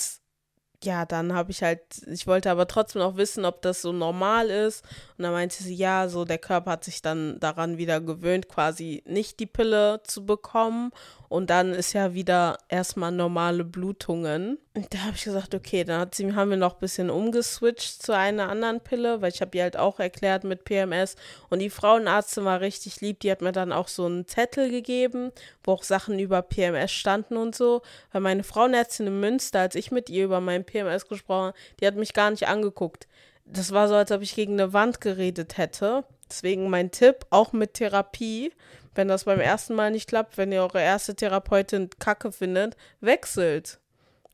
[0.83, 4.49] ja, dann habe ich halt, ich wollte aber trotzdem auch wissen, ob das so normal
[4.49, 4.83] ist.
[5.17, 9.03] Und dann meinte sie, ja, so der Körper hat sich dann daran wieder gewöhnt, quasi
[9.05, 10.91] nicht die Pille zu bekommen.
[11.33, 14.59] Und dann ist ja wieder erstmal normale Blutungen.
[14.75, 18.15] Und da habe ich gesagt, okay, dann sie, haben wir noch ein bisschen umgeswitcht zu
[18.15, 21.15] einer anderen Pille, weil ich habe ihr halt auch erklärt mit PMS.
[21.49, 25.31] Und die Frauenärztin war richtig lieb, die hat mir dann auch so einen Zettel gegeben,
[25.63, 27.81] wo auch Sachen über PMS standen und so.
[28.11, 31.87] Weil meine Frauenärztin in Münster, als ich mit ihr über mein PMS gesprochen habe, die
[31.87, 33.07] hat mich gar nicht angeguckt.
[33.45, 36.03] Das war so, als ob ich gegen eine Wand geredet hätte.
[36.29, 38.51] Deswegen mein Tipp, auch mit Therapie,
[38.95, 43.79] wenn das beim ersten Mal nicht klappt, wenn ihr eure erste Therapeutin kacke findet, wechselt.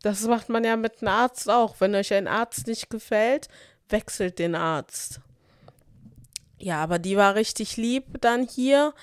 [0.01, 1.75] Das macht man ja mit einem Arzt auch.
[1.79, 3.47] Wenn euch ein Arzt nicht gefällt,
[3.89, 5.19] wechselt den Arzt.
[6.57, 8.93] Ja, aber die war richtig lieb dann hier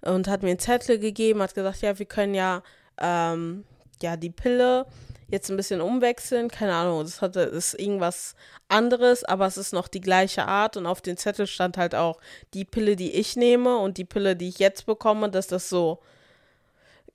[0.00, 2.62] und hat mir einen Zettel gegeben, hat gesagt, ja, wir können ja,
[2.98, 3.64] ähm,
[4.02, 4.86] ja, die Pille
[5.30, 6.48] jetzt ein bisschen umwechseln.
[6.48, 8.34] Keine Ahnung, das hatte, ist irgendwas
[8.68, 10.76] anderes, aber es ist noch die gleiche Art.
[10.76, 12.20] Und auf dem Zettel stand halt auch
[12.54, 16.00] die Pille, die ich nehme und die Pille, die ich jetzt bekomme, dass das so.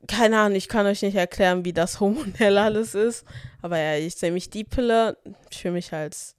[0.07, 3.25] Keine Ahnung, ich kann euch nicht erklären, wie das hormonell alles ist.
[3.61, 5.17] Aber ja, ich nehme mich die Pille.
[5.49, 6.35] Ich fühle mich als.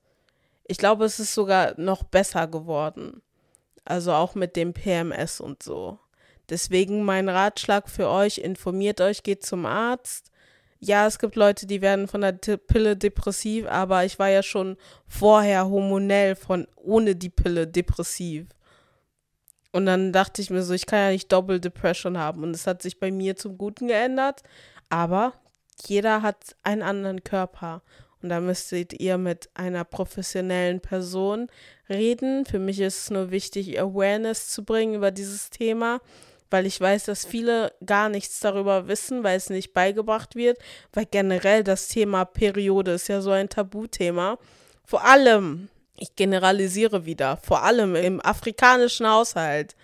[0.68, 3.22] Ich glaube, es ist sogar noch besser geworden.
[3.84, 5.98] Also auch mit dem PMS und so.
[6.48, 10.30] Deswegen mein Ratschlag für euch, informiert euch, geht zum Arzt
[10.78, 14.76] ja, es gibt Leute, die werden von der Pille depressiv, aber ich war ja schon
[15.06, 18.46] vorher hormonell von ohne die Pille depressiv.
[19.72, 22.42] Und dann dachte ich mir so, ich kann ja nicht Double Depression haben.
[22.42, 24.42] Und es hat sich bei mir zum Guten geändert.
[24.88, 25.34] Aber
[25.86, 27.82] jeder hat einen anderen Körper.
[28.22, 31.48] Und da müsstet ihr mit einer professionellen Person
[31.90, 32.46] reden.
[32.46, 36.00] Für mich ist es nur wichtig, Awareness zu bringen über dieses Thema
[36.50, 40.58] weil ich weiß, dass viele gar nichts darüber wissen, weil es nicht beigebracht wird,
[40.92, 44.38] weil generell das Thema Periode ist ja so ein Tabuthema.
[44.84, 49.74] Vor allem, ich generalisiere wieder, vor allem im afrikanischen Haushalt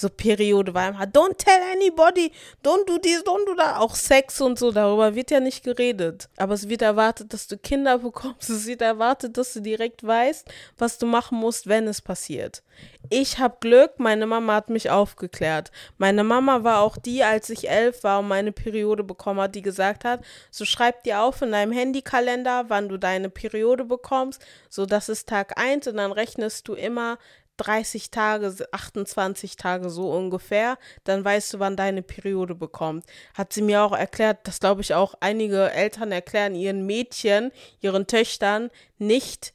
[0.00, 2.32] so Periode war immer, don't tell anybody,
[2.64, 3.78] don't do this, don't do that.
[3.78, 6.28] Auch Sex und so, darüber wird ja nicht geredet.
[6.36, 8.50] Aber es wird erwartet, dass du Kinder bekommst.
[8.50, 10.48] Es wird erwartet, dass du direkt weißt,
[10.78, 12.62] was du machen musst, wenn es passiert.
[13.08, 15.72] Ich habe Glück, meine Mama hat mich aufgeklärt.
[15.98, 19.62] Meine Mama war auch die, als ich elf war und meine Periode bekommen hat, die
[19.62, 20.20] gesagt hat,
[20.50, 24.40] so schreib dir auf in deinem Handykalender, wann du deine Periode bekommst.
[24.68, 27.18] So, das ist Tag 1 und dann rechnest du immer
[27.60, 33.04] 30 Tage, 28 Tage so ungefähr, dann weißt du, wann deine Periode bekommt.
[33.34, 38.06] Hat sie mir auch erklärt, dass glaube ich auch einige Eltern erklären ihren Mädchen, ihren
[38.06, 39.52] Töchtern nicht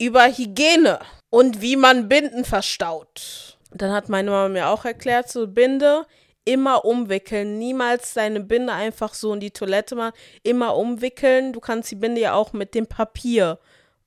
[0.00, 0.98] über Hygiene
[1.30, 3.58] und wie man Binden verstaut.
[3.70, 6.06] Dann hat meine Mama mir auch erklärt, so Binde
[6.44, 11.52] immer umwickeln, niemals deine Binde einfach so in die Toilette machen, immer umwickeln.
[11.52, 13.58] Du kannst die Binde ja auch mit dem Papier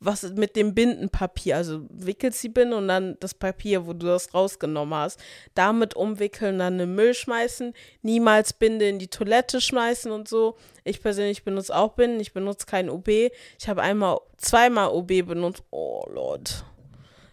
[0.04, 4.34] was mit dem Bindenpapier, also wickelst die Binde und dann das Papier, wo du das
[4.34, 5.20] rausgenommen hast,
[5.54, 10.58] damit umwickeln, dann in Müll schmeißen, niemals Binde in die Toilette schmeißen und so.
[10.84, 13.08] Ich persönlich benutze auch Binden, ich benutze kein OB.
[13.08, 15.64] Ich habe einmal, zweimal OB benutzt.
[15.70, 16.66] Oh Lord.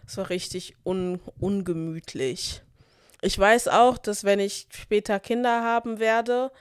[0.05, 2.61] Das war richtig un ungemütlich.
[3.21, 6.51] Ich weiß auch, dass wenn ich später Kinder haben werde,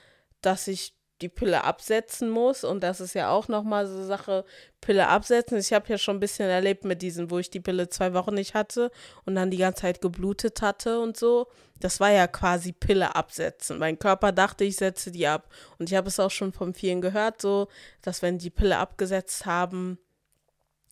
[0.41, 2.65] dass ich die Pille absetzen muss.
[2.65, 4.45] Und das ist ja auch nochmal so Sache,
[4.81, 5.59] Pille absetzen.
[5.59, 8.35] Ich habe ja schon ein bisschen erlebt mit diesen, wo ich die Pille zwei Wochen
[8.35, 8.91] nicht hatte
[9.25, 11.49] und dann die ganze Zeit geblutet hatte und so.
[11.81, 13.79] Das war ja quasi Pille absetzen.
[13.79, 15.49] Mein Körper dachte, ich setze die ab.
[15.79, 17.69] Und ich habe es auch schon von vielen gehört, so,
[18.03, 19.99] dass wenn die Pille abgesetzt haben,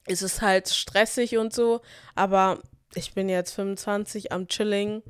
[0.06, 1.80] ist es halt stressig und so.
[2.14, 2.60] Aber
[2.94, 5.02] ich bin jetzt 25 am Chilling.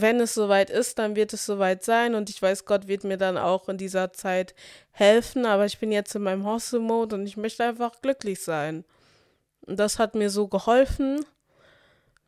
[0.00, 3.16] Wenn es soweit ist, dann wird es soweit sein und ich weiß, Gott wird mir
[3.16, 4.54] dann auch in dieser Zeit
[4.90, 8.84] helfen, aber ich bin jetzt in meinem Hustle-Mode und ich möchte einfach glücklich sein.
[9.62, 11.24] Und das hat mir so geholfen.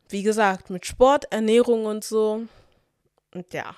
[0.09, 2.43] Wie gesagt, mit Sport, Ernährung und so.
[3.33, 3.75] Und ja.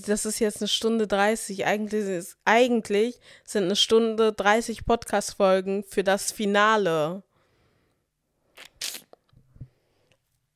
[0.07, 1.65] Das ist jetzt eine Stunde 30.
[1.65, 7.23] Eigentlich, ist, eigentlich sind eine Stunde 30 Podcast-Folgen für das Finale.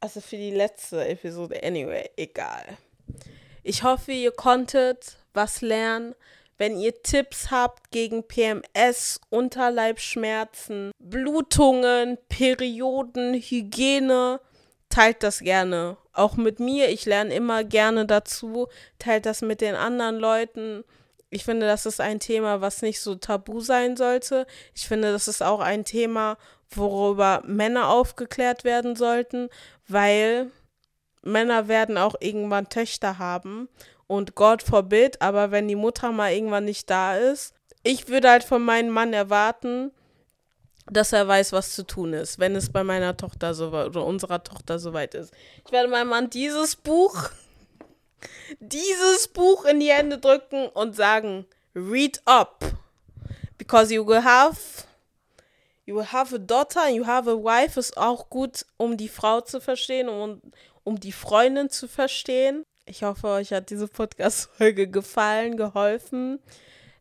[0.00, 1.62] Also für die letzte Episode.
[1.62, 2.64] Anyway, egal.
[3.62, 6.14] Ich hoffe, ihr konntet was lernen.
[6.56, 14.40] Wenn ihr Tipps habt gegen PMS, Unterleibschmerzen, Blutungen, Perioden, Hygiene,
[14.90, 15.96] teilt das gerne.
[16.12, 16.90] Auch mit mir.
[16.90, 18.68] Ich lerne immer gerne dazu.
[18.98, 20.84] Teilt das mit den anderen Leuten.
[21.30, 24.46] Ich finde, das ist ein Thema, was nicht so tabu sein sollte.
[24.74, 26.36] Ich finde, das ist auch ein Thema,
[26.70, 29.48] worüber Männer aufgeklärt werden sollten,
[29.88, 30.50] weil
[31.22, 33.68] Männer werden auch irgendwann Töchter haben
[34.06, 38.44] und Gott forbid, aber wenn die Mutter mal irgendwann nicht da ist, ich würde halt
[38.44, 39.92] von meinem Mann erwarten,
[40.90, 44.42] dass er weiß, was zu tun ist, wenn es bei meiner Tochter so oder unserer
[44.42, 45.32] Tochter soweit ist.
[45.64, 47.30] Ich werde meinem Mann dieses Buch,
[48.58, 52.64] dieses Buch in die Hände drücken und sagen, read up,
[53.56, 54.84] because you will have,
[55.90, 59.60] you have a daughter, you have a wife, ist auch gut, um die Frau zu
[59.60, 60.40] verstehen und
[60.84, 62.64] um die Freundin zu verstehen.
[62.86, 66.38] Ich hoffe, euch hat diese Podcast-Folge gefallen, geholfen.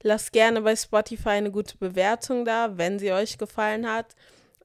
[0.02, 4.16] Lasst gerne bei Spotify eine gute Bewertung da, wenn sie euch gefallen hat.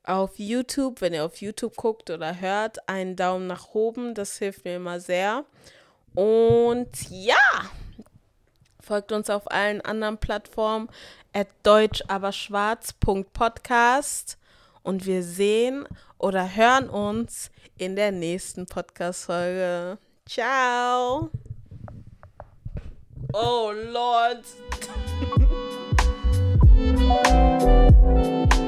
[0.04, 4.14] Auf YouTube, wenn ihr auf YouTube guckt oder hört, einen Daumen nach oben.
[4.14, 5.44] Das hilft mir immer sehr.
[6.14, 7.36] Und ja,
[8.84, 10.90] folgt uns auf allen anderen Plattformen
[11.32, 14.36] at deutschaberschwarz.podcast
[14.82, 15.88] und wir sehen
[16.18, 19.98] oder hören uns in der nächsten Podcast-Folge.
[20.26, 21.30] Ciao.
[23.32, 24.44] Oh Lord.